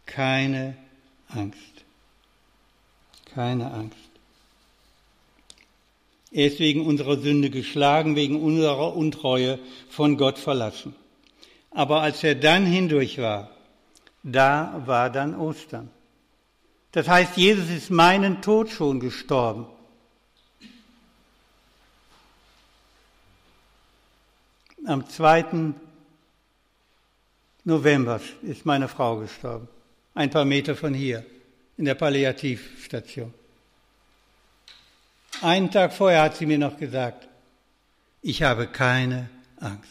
keine 0.06 0.76
Angst. 1.28 1.84
Keine 3.34 3.70
Angst. 3.72 3.98
Er 6.30 6.46
ist 6.46 6.58
wegen 6.58 6.86
unserer 6.86 7.18
Sünde 7.18 7.50
geschlagen, 7.50 8.16
wegen 8.16 8.40
unserer 8.40 8.96
Untreue 8.96 9.58
von 9.90 10.16
Gott 10.16 10.38
verlassen. 10.38 10.94
Aber 11.70 12.00
als 12.00 12.24
er 12.24 12.34
dann 12.34 12.64
hindurch 12.64 13.18
war, 13.18 13.50
da 14.22 14.82
war 14.86 15.10
dann 15.10 15.34
Ostern. 15.34 15.90
Das 16.92 17.08
heißt, 17.08 17.36
Jesus 17.36 17.68
ist 17.68 17.90
meinen 17.90 18.40
Tod 18.40 18.70
schon 18.70 19.00
gestorben. 19.00 19.66
Am 24.86 25.06
2. 25.08 25.74
November 27.64 28.20
ist 28.42 28.64
meine 28.64 28.88
Frau 28.88 29.18
gestorben 29.18 29.68
ein 30.16 30.30
paar 30.30 30.46
Meter 30.46 30.74
von 30.74 30.94
hier, 30.94 31.24
in 31.76 31.84
der 31.84 31.94
Palliativstation. 31.94 33.32
Einen 35.42 35.70
Tag 35.70 35.92
vorher 35.92 36.22
hat 36.22 36.36
sie 36.36 36.46
mir 36.46 36.58
noch 36.58 36.78
gesagt, 36.78 37.28
ich 38.22 38.42
habe 38.42 38.66
keine 38.66 39.28
Angst. 39.60 39.90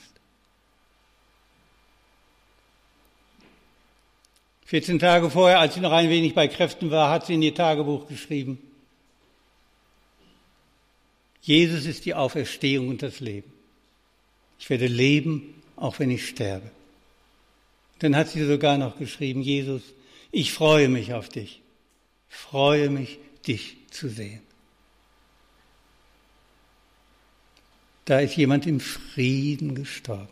14 4.66 4.98
Tage 4.98 5.30
vorher, 5.30 5.60
als 5.60 5.76
sie 5.76 5.80
noch 5.80 5.92
ein 5.92 6.10
wenig 6.10 6.34
bei 6.34 6.48
Kräften 6.48 6.90
war, 6.90 7.12
hat 7.12 7.28
sie 7.28 7.36
in 7.36 7.44
ihr 7.44 7.54
Tagebuch 7.54 8.08
geschrieben, 8.08 8.58
Jesus 11.40 11.86
ist 11.86 12.06
die 12.06 12.16
Auferstehung 12.16 12.90
und 12.90 13.04
das 13.04 13.20
Leben. 13.20 13.54
Ich 14.58 14.72
werde 14.72 14.88
leben, 14.88 15.62
auch 15.76 16.00
wenn 16.00 16.10
ich 16.10 16.28
sterbe. 16.28 16.72
Dann 18.00 18.16
hat 18.16 18.30
sie 18.30 18.44
sogar 18.44 18.80
noch 18.80 18.98
geschrieben, 18.98 19.44
Jesus, 19.44 19.84
ich 20.36 20.52
freue 20.52 20.90
mich 20.90 21.14
auf 21.14 21.30
dich. 21.30 21.62
Ich 22.30 22.36
freue 22.36 22.90
mich, 22.90 23.20
dich 23.48 23.78
zu 23.90 24.10
sehen. 24.10 24.42
Da 28.04 28.20
ist 28.20 28.36
jemand 28.36 28.68
im 28.68 28.82
Frieden 28.82 29.76
gestorben. 29.76 30.28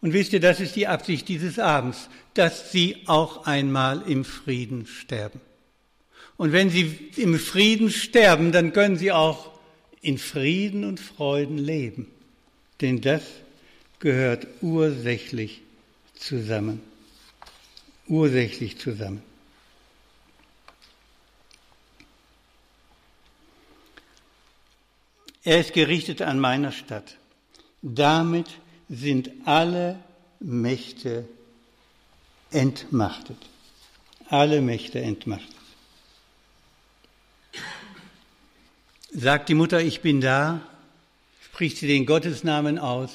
Und 0.00 0.12
wisst 0.12 0.32
ihr, 0.32 0.40
das 0.40 0.58
ist 0.58 0.74
die 0.74 0.88
Absicht 0.88 1.28
dieses 1.28 1.60
Abends, 1.60 2.10
dass 2.34 2.72
sie 2.72 3.04
auch 3.06 3.46
einmal 3.46 4.02
im 4.02 4.24
Frieden 4.24 4.86
sterben. 4.86 5.40
Und 6.36 6.50
wenn 6.50 6.68
sie 6.68 7.10
im 7.16 7.38
Frieden 7.38 7.90
sterben, 7.90 8.50
dann 8.50 8.72
können 8.72 8.96
sie 8.96 9.12
auch 9.12 9.52
in 10.02 10.18
Frieden 10.18 10.84
und 10.84 10.98
Freuden 10.98 11.58
leben. 11.58 12.08
Denn 12.80 13.00
das 13.00 13.22
gehört 14.00 14.48
ursächlich 14.62 15.62
zusammen. 16.16 16.82
Ursächlich 18.08 18.78
zusammen. 18.78 19.22
Er 25.44 25.60
ist 25.60 25.72
gerichtet 25.72 26.22
an 26.22 26.40
meiner 26.40 26.72
Stadt. 26.72 27.16
Damit 27.80 28.48
sind 28.88 29.30
alle 29.44 29.98
Mächte 30.40 31.28
entmachtet. 32.50 33.38
Alle 34.28 34.60
Mächte 34.60 35.00
entmachtet. 35.00 35.54
Sagt 39.10 39.48
die 39.48 39.54
Mutter, 39.54 39.80
ich 39.80 40.00
bin 40.00 40.20
da, 40.20 40.60
spricht 41.40 41.78
sie 41.78 41.86
den 41.86 42.06
Gottesnamen 42.06 42.78
aus 42.78 43.10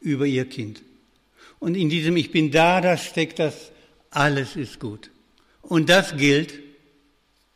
über 0.00 0.26
ihr 0.26 0.48
Kind. 0.48 0.82
Und 1.60 1.76
in 1.76 1.90
diesem 1.90 2.16
Ich 2.16 2.32
bin 2.32 2.50
da, 2.50 2.80
da 2.80 2.96
steckt 2.96 3.38
das, 3.38 3.72
alles 4.10 4.56
ist 4.56 4.80
gut. 4.80 5.10
Und 5.62 5.88
das 5.88 6.16
gilt, 6.16 6.54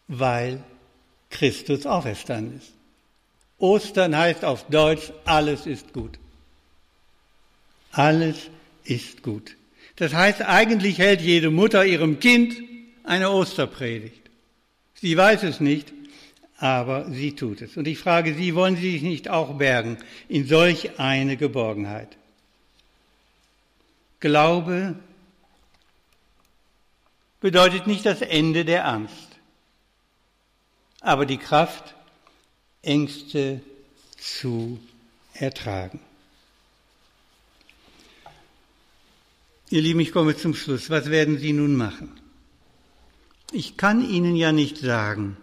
weil 0.09 0.63
Christus 1.31 1.87
auferstanden 1.87 2.59
ist. 2.59 2.73
Ostern 3.59 4.17
heißt 4.17 4.45
auf 4.45 4.67
Deutsch, 4.69 5.13
alles 5.25 5.67
ist 5.67 5.93
gut. 5.93 6.19
Alles 7.93 8.51
ist 8.85 9.23
gut. 9.23 9.57
Das 9.97 10.15
heißt, 10.15 10.43
eigentlich 10.43 10.99
hält 10.99 11.21
jede 11.21 11.51
Mutter 11.51 11.85
ihrem 11.85 12.19
Kind 12.19 12.57
eine 13.05 13.31
Osterpredigt. 13.31 14.23
Sie 14.95 15.17
weiß 15.17 15.43
es 15.45 15.61
nicht, 15.61 15.93
aber 16.59 17.11
sie 17.11 17.35
tut 17.35 17.61
es. 17.61 17.77
Und 17.77 17.89
ich 17.89 17.99
frage 17.99 18.35
Sie, 18.35 18.55
wollen 18.55 18.77
Sie 18.77 18.93
sich 18.93 19.03
nicht 19.03 19.29
auch 19.29 19.59
bergen 19.59 19.99
in 20.29 20.47
solch 20.47 20.99
eine 20.99 21.37
Geborgenheit? 21.37 22.17
Glaube 24.21 24.95
bedeutet 27.43 27.87
nicht 27.87 28.07
das 28.07 28.23
Ende 28.23 28.65
der 28.65 28.89
Angst, 28.89 29.29
aber 31.01 31.27
die 31.27 31.37
Kraft, 31.37 31.95
Ängste 32.81 33.61
zu 34.17 34.81
ertragen. 35.35 36.01
Ihr 39.71 39.83
Lieben, 39.83 40.01
ich 40.01 40.13
komme 40.13 40.37
zum 40.37 40.55
Schluss. 40.55 40.91
Was 40.91 41.11
werden 41.11 41.39
Sie 41.39 41.53
nun 41.53 41.77
machen? 41.77 42.13
Ich 43.53 43.77
kann 43.77 44.09
Ihnen 44.09 44.37
ja 44.37 44.53
nicht 44.53 44.79
sagen, 44.79 45.37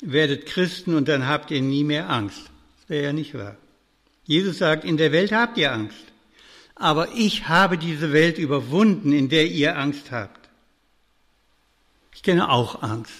werdet 0.00 0.46
Christen 0.46 0.94
und 0.94 1.08
dann 1.08 1.26
habt 1.26 1.50
ihr 1.50 1.62
nie 1.62 1.84
mehr 1.84 2.10
Angst. 2.10 2.42
Das 2.80 2.88
wäre 2.88 3.04
ja 3.04 3.12
nicht 3.12 3.34
wahr. 3.34 3.56
Jesus 4.24 4.58
sagt, 4.58 4.84
in 4.84 4.96
der 4.96 5.12
Welt 5.12 5.32
habt 5.32 5.56
ihr 5.58 5.72
Angst. 5.72 6.04
Aber 6.74 7.08
ich 7.16 7.48
habe 7.48 7.76
diese 7.78 8.12
Welt 8.12 8.38
überwunden, 8.38 9.12
in 9.12 9.28
der 9.28 9.46
ihr 9.46 9.76
Angst 9.76 10.12
habt. 10.12 10.37
Ich 12.18 12.22
kenne 12.24 12.50
auch 12.50 12.82
Angst. 12.82 13.12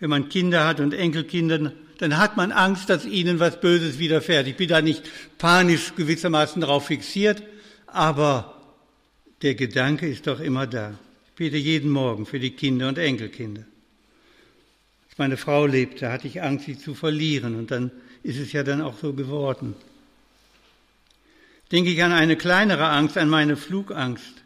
Wenn 0.00 0.10
man 0.10 0.28
Kinder 0.28 0.66
hat 0.66 0.80
und 0.80 0.94
Enkelkinder, 0.94 1.70
dann 1.98 2.18
hat 2.18 2.36
man 2.36 2.50
Angst, 2.50 2.90
dass 2.90 3.04
ihnen 3.04 3.38
was 3.38 3.60
Böses 3.60 4.00
widerfährt. 4.00 4.48
Ich 4.48 4.56
bin 4.56 4.68
da 4.68 4.82
nicht 4.82 5.08
panisch 5.38 5.94
gewissermaßen 5.94 6.60
darauf 6.60 6.86
fixiert, 6.86 7.40
aber 7.86 8.60
der 9.42 9.54
Gedanke 9.54 10.08
ist 10.08 10.26
doch 10.26 10.40
immer 10.40 10.66
da. 10.66 10.98
Ich 11.28 11.34
bete 11.36 11.56
jeden 11.56 11.88
Morgen 11.88 12.26
für 12.26 12.40
die 12.40 12.50
Kinder 12.50 12.88
und 12.88 12.98
Enkelkinder. 12.98 13.62
Als 15.08 15.18
meine 15.18 15.36
Frau 15.36 15.64
lebte, 15.64 16.10
hatte 16.10 16.26
ich 16.26 16.42
Angst, 16.42 16.66
sie 16.66 16.76
zu 16.76 16.96
verlieren 16.96 17.54
und 17.54 17.70
dann 17.70 17.92
ist 18.24 18.40
es 18.40 18.50
ja 18.50 18.64
dann 18.64 18.82
auch 18.82 18.98
so 18.98 19.12
geworden. 19.12 19.76
Denke 21.70 21.90
ich 21.90 22.02
an 22.02 22.10
eine 22.10 22.34
kleinere 22.34 22.88
Angst, 22.88 23.16
an 23.16 23.28
meine 23.28 23.56
Flugangst. 23.56 24.41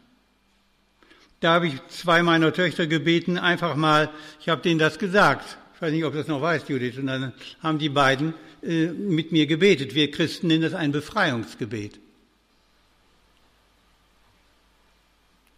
Da 1.39 1.53
habe 1.53 1.67
ich 1.67 1.75
zwei 1.89 2.23
meiner 2.23 2.51
Töchter 2.51 2.87
gebeten, 2.87 3.37
einfach 3.37 3.75
mal, 3.75 4.09
ich 4.39 4.49
habe 4.49 4.61
denen 4.61 4.79
das 4.79 4.97
gesagt. 4.97 5.57
Ich 5.75 5.81
weiß 5.81 5.91
nicht, 5.91 6.05
ob 6.05 6.13
du 6.13 6.19
das 6.19 6.27
noch 6.27 6.41
weißt, 6.41 6.69
Judith. 6.69 6.97
Und 6.97 7.07
dann 7.07 7.33
haben 7.61 7.77
die 7.77 7.89
beiden 7.89 8.33
äh, 8.63 8.87
mit 8.87 9.31
mir 9.31 9.45
gebetet. 9.45 9.93
Wir 9.93 10.09
Christen 10.09 10.47
nennen 10.47 10.63
das 10.63 10.73
ein 10.73 10.91
Befreiungsgebet. 10.91 11.99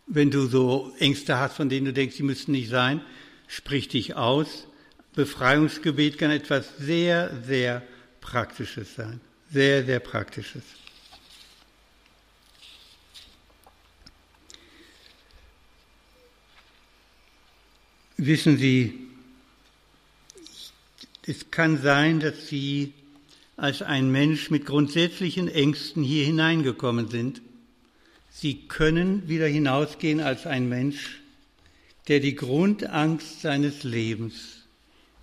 Wenn 0.08 0.32
du 0.32 0.48
so 0.48 0.94
Ängste 1.00 1.38
hast, 1.38 1.56
von 1.56 1.70
denen 1.70 1.86
du 1.86 1.94
denkst, 1.94 2.16
sie 2.16 2.24
müssten 2.24 2.52
nicht 2.52 2.70
sein, 2.70 3.02
sprich 3.48 3.88
dich 3.88 4.16
aus 4.16 4.68
Befreiungsgebet 5.16 6.18
kann 6.18 6.32
etwas 6.32 6.78
sehr, 6.78 7.32
sehr 7.46 7.82
Praktisches 8.22 8.96
sein. 8.96 9.22
Sehr, 9.52 9.84
sehr 9.84 10.00
Praktisches. 10.00 10.64
Wissen 18.22 18.58
Sie, 18.58 18.94
es 21.26 21.52
kann 21.52 21.82
sein, 21.82 22.20
dass 22.20 22.50
Sie 22.50 22.92
als 23.56 23.82
ein 23.82 24.12
Mensch 24.12 24.50
mit 24.50 24.66
grundsätzlichen 24.66 25.48
Ängsten 25.48 26.04
hier 26.04 26.26
hineingekommen 26.26 27.08
sind. 27.08 27.42
Sie 28.30 28.68
können 28.68 29.30
wieder 29.30 29.48
hinausgehen 29.48 30.20
als 30.20 30.46
ein 30.46 30.68
Mensch, 30.68 31.22
der 32.10 32.20
die 32.20 32.36
Grundangst 32.36 33.40
seines 33.40 33.84
Lebens 33.84 34.66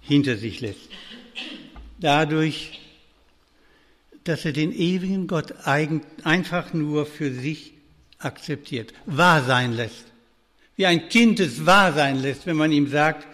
hinter 0.01 0.39
sich 0.39 0.63
lässt. 0.63 0.89
Dadurch, 2.01 2.81
dass 4.25 4.47
er 4.47 4.53
den 4.53 4.73
ewigen 4.73 5.27
Gott 5.27 5.53
einfach 5.67 6.73
nur 6.73 7.05
für 7.05 7.31
sich 7.31 7.75
akzeptiert, 8.17 8.95
wahr 9.05 9.45
sein 9.45 9.75
lässt. 9.75 10.07
Wie 10.77 10.87
ein 10.87 11.09
Kind 11.09 11.41
es 11.41 11.65
wahr 11.65 11.93
sein 11.93 12.21
lässt, 12.21 12.47
wenn 12.47 12.57
man 12.57 12.73
ihm 12.73 12.89
sagt, 12.89 13.27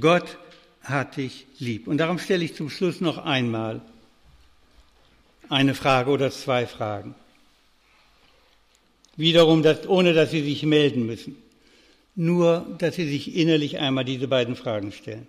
Gott 0.00 0.36
hat 0.82 1.16
dich 1.16 1.46
lieb. 1.58 1.86
Und 1.86 1.98
darum 1.98 2.18
stelle 2.18 2.44
ich 2.44 2.54
zum 2.54 2.70
Schluss 2.70 3.00
noch 3.00 3.18
einmal 3.18 3.80
eine 5.48 5.74
Frage 5.74 6.10
oder 6.10 6.30
zwei 6.30 6.66
Fragen. 6.66 7.14
Wiederum, 9.16 9.62
dass, 9.62 9.86
ohne 9.88 10.12
dass 10.12 10.30
Sie 10.30 10.42
sich 10.42 10.62
melden 10.64 11.06
müssen. 11.06 11.36
Nur, 12.14 12.66
dass 12.78 12.96
Sie 12.96 13.08
sich 13.08 13.36
innerlich 13.36 13.78
einmal 13.78 14.04
diese 14.04 14.28
beiden 14.28 14.56
Fragen 14.56 14.92
stellen. 14.92 15.26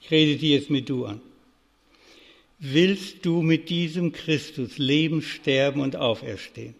Ich 0.00 0.10
rede 0.10 0.36
dir 0.36 0.56
jetzt 0.56 0.70
mit 0.70 0.88
du 0.88 1.06
an. 1.06 1.20
Willst 2.58 3.24
du 3.26 3.42
mit 3.42 3.68
diesem 3.68 4.12
Christus 4.12 4.78
leben, 4.78 5.22
sterben 5.22 5.80
und 5.80 5.96
auferstehen? 5.96 6.74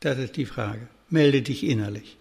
Das 0.00 0.18
ist 0.18 0.36
die 0.36 0.46
Frage. 0.46 0.88
Melde 1.12 1.42
dich 1.42 1.64
innerlich. 1.64 2.16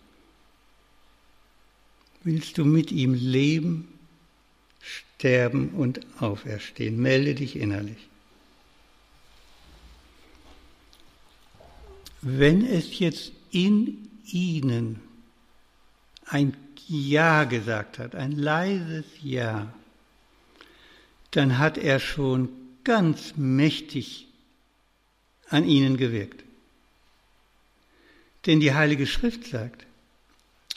Willst 2.24 2.58
du 2.58 2.66
mit 2.66 2.92
ihm 2.92 3.14
leben, 3.14 3.88
sterben 4.82 5.70
und 5.70 6.02
auferstehen? 6.20 7.02
Melde 7.02 7.34
dich 7.34 7.56
innerlich. 7.56 8.10
Wenn 12.22 12.66
es 12.66 13.00
jetzt 13.00 13.32
in 13.52 14.10
ihnen 14.26 15.00
ein 16.26 16.56
Ja 16.88 17.46
gesagt 17.46 17.98
hat, 17.98 18.14
ein 18.14 18.34
leises 18.34 19.06
Ja, 19.24 19.74
dann 21.32 21.58
hat 21.58 21.78
er 21.78 22.00
schon 22.02 22.50
ganz 22.84 23.38
mächtig 23.38 24.28
an 25.48 25.64
ihnen 25.64 25.96
gewirkt. 25.96 26.44
Denn 28.46 28.60
die 28.60 28.74
Heilige 28.74 29.06
Schrift 29.06 29.46
sagt, 29.46 29.86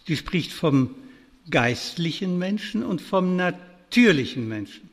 sie 0.07 0.17
spricht 0.17 0.53
vom 0.53 0.95
geistlichen 1.51 2.39
Menschen 2.39 2.83
und 2.83 3.01
vom 3.01 3.37
natürlichen 3.37 4.49
Menschen. 4.49 4.91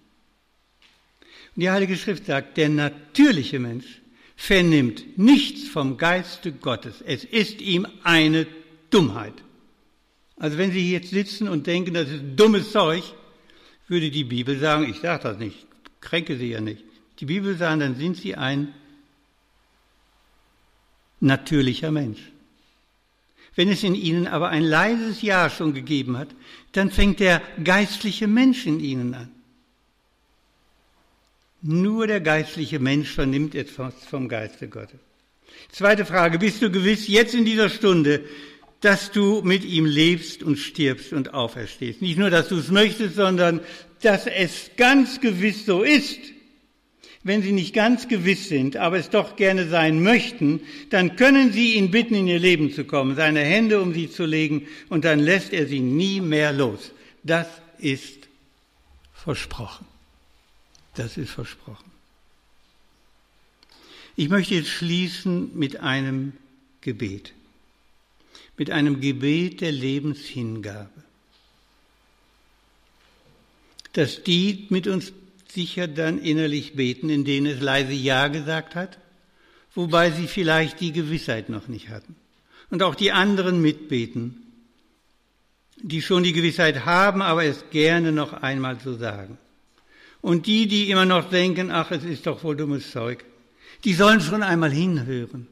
Und 1.56 1.62
die 1.62 1.70
Heilige 1.70 1.98
Schrift 1.98 2.28
sagt, 2.28 2.58
der 2.58 2.70
natürliche 2.70 3.60
Mensch 3.60 4.02
vernimmt 4.36 5.18
nichts 5.18 5.68
vom 5.68 5.98
Geiste 5.98 6.52
Gottes. 6.52 7.02
Es 7.06 7.24
ist 7.24 7.62
ihm 7.62 7.86
eine 8.04 8.48
Dummheit. 8.90 9.34
Also 10.38 10.58
wenn 10.58 10.72
Sie 10.72 10.92
jetzt 10.92 11.12
sitzen 11.12 11.48
und 11.48 11.68
denken, 11.68 11.94
das 11.94 12.10
ist 12.10 12.24
dummes 12.36 12.72
Zeug, 12.72 13.04
würde 13.88 14.10
die 14.10 14.24
Bibel 14.24 14.58
sagen, 14.58 14.90
ich 14.90 15.00
sage 15.00 15.24
das 15.24 15.38
nicht, 15.38 15.68
kränke 16.00 16.38
Sie 16.38 16.50
ja 16.50 16.62
nicht. 16.62 16.84
Die 17.20 17.26
Bibel 17.26 17.56
sagt, 17.56 17.82
dann 17.82 17.96
sind 17.96 18.18
Sie 18.18 18.36
ein 18.36 18.74
natürlicher 21.20 21.92
Mensch. 21.92 22.31
Wenn 23.56 23.70
es 23.70 23.84
in 23.84 23.96
Ihnen 23.96 24.28
aber 24.28 24.50
ein 24.50 24.64
leises 24.64 25.22
Ja 25.22 25.50
schon 25.50 25.74
gegeben 25.74 26.18
hat, 26.18 26.30
dann 26.72 26.90
fängt 26.90 27.20
der 27.20 27.42
geistliche 27.64 28.28
Mensch 28.28 28.66
in 28.66 28.80
Ihnen 28.80 29.14
an. 29.14 29.32
Nur 31.62 32.08
der 32.08 32.22
geistliche 32.22 32.80
Mensch 32.80 33.12
vernimmt 33.12 33.54
etwas 33.54 33.94
vom 34.10 34.28
Geiste 34.28 34.68
Gottes. 34.68 35.00
Zweite 35.72 36.06
Frage, 36.06 36.40
bist 36.40 36.62
du 36.62 36.72
gewiss 36.72 37.08
jetzt 37.08 37.36
in 37.36 37.46
dieser 37.46 37.70
Stunde, 37.70 38.24
dass 38.80 39.12
du 39.12 39.42
mit 39.44 39.64
ihm 39.64 39.86
lebst 39.86 40.42
und 40.42 40.58
stirbst 40.58 41.14
und 41.14 41.34
auferstehst? 41.34 42.02
Nicht 42.02 42.18
nur, 42.18 42.32
dass 42.32 42.48
du 42.48 42.58
es 42.58 42.72
möchtest, 42.72 43.16
sondern 43.16 43.60
dass 44.02 44.26
es 44.26 44.72
ganz 44.76 45.22
gewiss 45.22 45.66
so 45.66 45.84
ist. 45.84 46.20
Wenn 47.24 47.44
Sie 47.44 47.52
nicht 47.52 47.74
ganz 47.74 48.08
gewiss 48.08 48.50
sind, 48.50 48.78
aber 48.78 48.98
es 48.98 49.12
doch 49.12 49.36
gerne 49.36 49.68
sein 49.68 50.02
möchten, 50.02 50.62
dann 50.90 51.16
können 51.16 51.54
Sie 51.54 51.76
ihn 51.76 51.92
bitten, 51.92 52.16
in 52.16 52.28
Ihr 52.28 52.40
Leben 52.40 52.74
zu 52.74 52.84
kommen, 52.84 53.16
seine 53.16 53.42
Hände 53.42 53.80
um 53.80 53.94
Sie 53.94 54.10
zu 54.10 54.26
legen, 54.26 54.68
und 54.90 55.06
dann 55.06 55.20
lässt 55.20 55.54
er 55.54 55.68
Sie 55.68 55.82
nie 55.82 56.20
mehr 56.20 56.52
los. 56.52 56.92
Das 57.24 57.48
ist 57.78 58.28
versprochen. 59.14 59.86
Das 60.96 61.18
ist 61.18 61.30
versprochen. 61.30 61.92
Ich 64.16 64.30
möchte 64.30 64.56
jetzt 64.56 64.70
schließen 64.70 65.58
mit 65.58 65.80
einem 65.80 66.34
Gebet. 66.82 67.34
Mit 68.58 68.72
einem 68.72 69.00
Gebet 69.00 69.62
der 69.62 69.72
Lebenshingabe. 69.72 70.90
Dass 73.94 74.24
die 74.24 74.66
mit 74.70 74.88
uns 74.88 75.14
sicher 75.54 75.88
dann 75.88 76.20
innerlich 76.20 76.76
beten, 76.76 77.10
in 77.10 77.26
denen 77.26 77.48
es 77.48 77.62
leise 77.62 77.94
Ja 77.94 78.28
gesagt 78.28 78.76
hat, 78.76 78.98
wobei 79.74 80.12
sie 80.12 80.28
vielleicht 80.28 80.80
die 80.80 80.92
Gewissheit 80.92 81.50
noch 81.50 81.68
nicht 81.68 81.90
hatten. 81.90 82.16
Und 82.70 82.84
auch 82.84 82.96
die 82.96 83.12
anderen 83.12 83.62
mitbeten, 83.62 84.42
die 85.78 86.02
schon 86.02 86.24
die 86.24 86.34
Gewissheit 86.34 86.86
haben, 86.86 87.22
aber 87.22 87.44
es 87.44 87.66
gerne 87.72 88.12
noch 88.12 88.34
einmal 88.34 88.80
so 88.80 88.96
sagen. 88.96 89.38
Und 90.22 90.46
die, 90.46 90.68
die 90.68 90.90
immer 90.90 91.06
noch 91.06 91.30
denken, 91.30 91.72
ach, 91.72 91.92
es 91.92 92.04
ist 92.04 92.28
doch 92.28 92.44
wohl 92.44 92.56
dummes 92.56 92.92
Zeug, 92.92 93.26
die 93.84 93.94
sollen 93.94 94.22
schon 94.22 94.44
einmal 94.44 94.72
hinhören, 94.72 95.48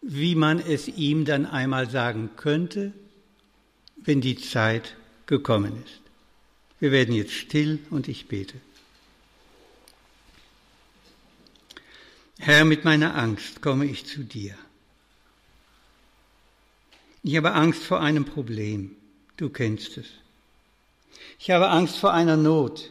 wie 0.00 0.36
man 0.36 0.60
es 0.60 0.88
ihm 0.88 1.24
dann 1.24 1.44
einmal 1.44 1.90
sagen 1.90 2.30
könnte, 2.36 2.92
wenn 3.96 4.20
die 4.20 4.36
Zeit 4.36 4.96
gekommen 5.26 5.82
ist. 5.84 6.00
Wir 6.78 6.92
werden 6.92 7.14
jetzt 7.14 7.32
still 7.32 7.80
und 7.90 8.06
ich 8.06 8.28
bete. 8.28 8.54
Herr, 12.38 12.64
mit 12.64 12.84
meiner 12.84 13.16
Angst 13.16 13.60
komme 13.60 13.84
ich 13.84 14.06
zu 14.06 14.22
dir. 14.22 14.54
Ich 17.22 17.36
habe 17.36 17.52
Angst 17.52 17.82
vor 17.82 18.00
einem 18.00 18.24
Problem. 18.24 18.96
Du 19.36 19.50
kennst 19.50 19.98
es. 19.98 20.06
Ich 21.38 21.50
habe 21.50 21.68
Angst 21.68 21.98
vor 21.98 22.12
einer 22.12 22.36
Not. 22.36 22.90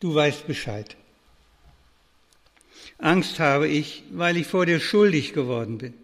Du 0.00 0.14
weißt 0.14 0.46
Bescheid. 0.46 0.96
Angst 2.98 3.40
habe 3.40 3.68
ich, 3.68 4.04
weil 4.10 4.36
ich 4.36 4.46
vor 4.46 4.64
dir 4.64 4.80
schuldig 4.80 5.32
geworden 5.32 5.78
bin 5.78 5.94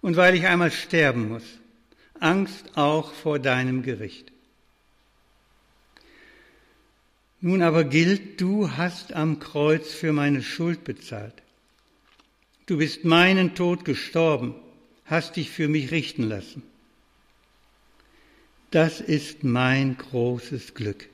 und 0.00 0.16
weil 0.16 0.34
ich 0.34 0.46
einmal 0.46 0.70
sterben 0.70 1.28
muss. 1.28 1.44
Angst 2.18 2.76
auch 2.76 3.12
vor 3.12 3.38
deinem 3.38 3.82
Gericht. 3.82 4.29
Nun 7.40 7.62
aber 7.62 7.84
gilt, 7.84 8.40
du 8.40 8.70
hast 8.76 9.12
am 9.14 9.38
Kreuz 9.38 9.92
für 9.92 10.12
meine 10.12 10.42
Schuld 10.42 10.84
bezahlt. 10.84 11.34
Du 12.66 12.76
bist 12.78 13.04
meinen 13.04 13.54
Tod 13.54 13.84
gestorben, 13.84 14.54
hast 15.06 15.36
dich 15.36 15.50
für 15.50 15.66
mich 15.66 15.90
richten 15.90 16.24
lassen. 16.24 16.62
Das 18.70 19.00
ist 19.00 19.42
mein 19.42 19.96
großes 19.96 20.74
Glück, 20.74 21.08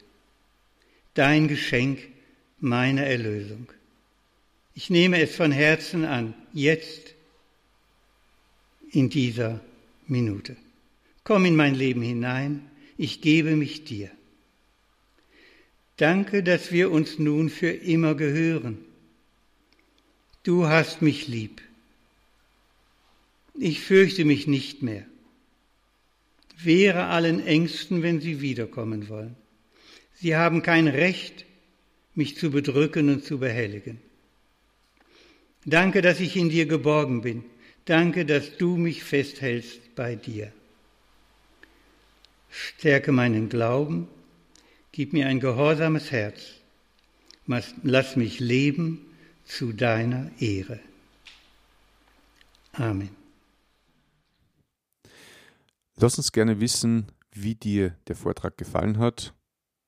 dein 1.15 1.49
Geschenk, 1.49 2.01
meine 2.59 3.07
Erlösung. 3.07 3.69
Ich 4.75 4.91
nehme 4.91 5.21
es 5.21 5.35
von 5.35 5.53
Herzen 5.53 6.05
an, 6.05 6.35
jetzt, 6.53 7.15
in 8.91 9.09
dieser 9.09 9.61
Minute. 10.07 10.57
Komm 11.25 11.47
in 11.47 11.57
mein 11.57 11.75
Leben 11.75 12.03
hinein, 12.03 12.69
ich 12.99 13.21
gebe 13.21 13.57
mich 13.57 13.85
dir. 13.85 14.11
Danke, 15.97 16.43
dass 16.43 16.73
wir 16.73 16.91
uns 16.91 17.19
nun 17.19 17.49
für 17.49 17.71
immer 17.71 18.15
gehören. 18.15 18.79
Du 20.43 20.67
hast 20.67 21.01
mich 21.01 21.27
lieb. 21.27 21.63
Ich 23.59 23.81
fürchte 23.81 24.25
mich 24.25 24.47
nicht 24.47 24.83
mehr. 24.83 25.07
Wehre 26.59 27.07
allen 27.07 27.45
Ängsten, 27.47 28.03
wenn 28.03 28.21
sie 28.21 28.41
wiederkommen 28.41 29.09
wollen. 29.09 29.37
Sie 30.15 30.37
haben 30.37 30.63
kein 30.63 30.89
Recht, 30.89 31.45
mich 32.15 32.37
zu 32.37 32.51
bedrücken 32.51 33.09
und 33.09 33.25
zu 33.25 33.39
behelligen. 33.39 33.99
Danke, 35.65 36.01
dass 36.01 36.21
ich 36.21 36.37
in 36.37 36.49
dir 36.49 36.67
geborgen 36.67 37.23
bin. 37.23 37.45
Danke, 37.87 38.25
dass 38.25 38.57
du 38.57 38.77
mich 38.77 39.03
festhältst 39.03 39.95
bei 39.95 40.15
dir. 40.15 40.53
Stärke 42.51 43.13
meinen 43.13 43.49
Glauben 43.49 44.09
Gib 44.97 45.13
mir 45.13 45.27
ein 45.27 45.41
gehorsames 45.41 46.11
Herz. 46.11 46.55
Lass 47.83 48.17
mich 48.17 48.41
leben 48.41 49.05
zu 49.45 49.75
deiner 49.75 50.31
Ehre. 50.41 50.81
Amen. 52.73 53.11
Lass 55.97 56.17
uns 56.17 56.33
gerne 56.33 56.61
wissen, 56.61 57.13
wie 57.31 57.57
dir 57.57 57.95
der 58.09 58.17
Vortrag 58.17 58.57
gefallen 58.57 58.97
hat 58.97 59.35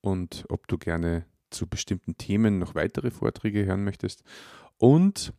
und 0.02 0.44
ob 0.50 0.68
du 0.68 0.76
gerne 0.76 1.24
zu 1.48 1.66
bestimmten 1.66 2.18
Themen 2.18 2.58
noch 2.58 2.74
weitere 2.74 3.10
Vorträge 3.10 3.64
hören 3.64 3.84
möchtest. 3.84 4.22
Und 4.76 5.32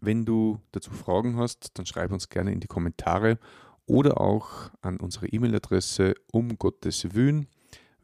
wenn 0.00 0.24
du 0.24 0.62
dazu 0.70 0.92
Fragen 0.92 1.36
hast, 1.36 1.78
dann 1.78 1.84
schreib 1.84 2.10
uns 2.10 2.30
gerne 2.30 2.52
in 2.52 2.60
die 2.60 2.68
Kommentare 2.68 3.38
oder 3.84 4.18
auch 4.18 4.70
an 4.80 4.96
unsere 4.96 5.26
E-Mail-Adresse 5.26 6.14
um 6.32 6.56
Gottes 6.56 7.12
Willen 7.12 7.48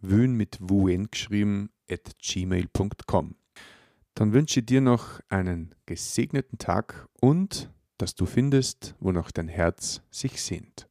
wün 0.00 0.32
mit 0.32 0.58
wun 0.60 1.08
geschrieben 1.10 1.70
at 1.90 2.18
gmail.com. 2.18 3.36
Dann 4.14 4.32
wünsche 4.32 4.60
ich 4.60 4.66
dir 4.66 4.80
noch 4.80 5.20
einen 5.28 5.74
gesegneten 5.86 6.58
Tag 6.58 7.08
und 7.20 7.70
dass 7.98 8.14
du 8.14 8.26
findest, 8.26 8.94
wonach 9.00 9.30
dein 9.30 9.48
Herz 9.48 10.02
sich 10.10 10.42
sehnt. 10.42 10.87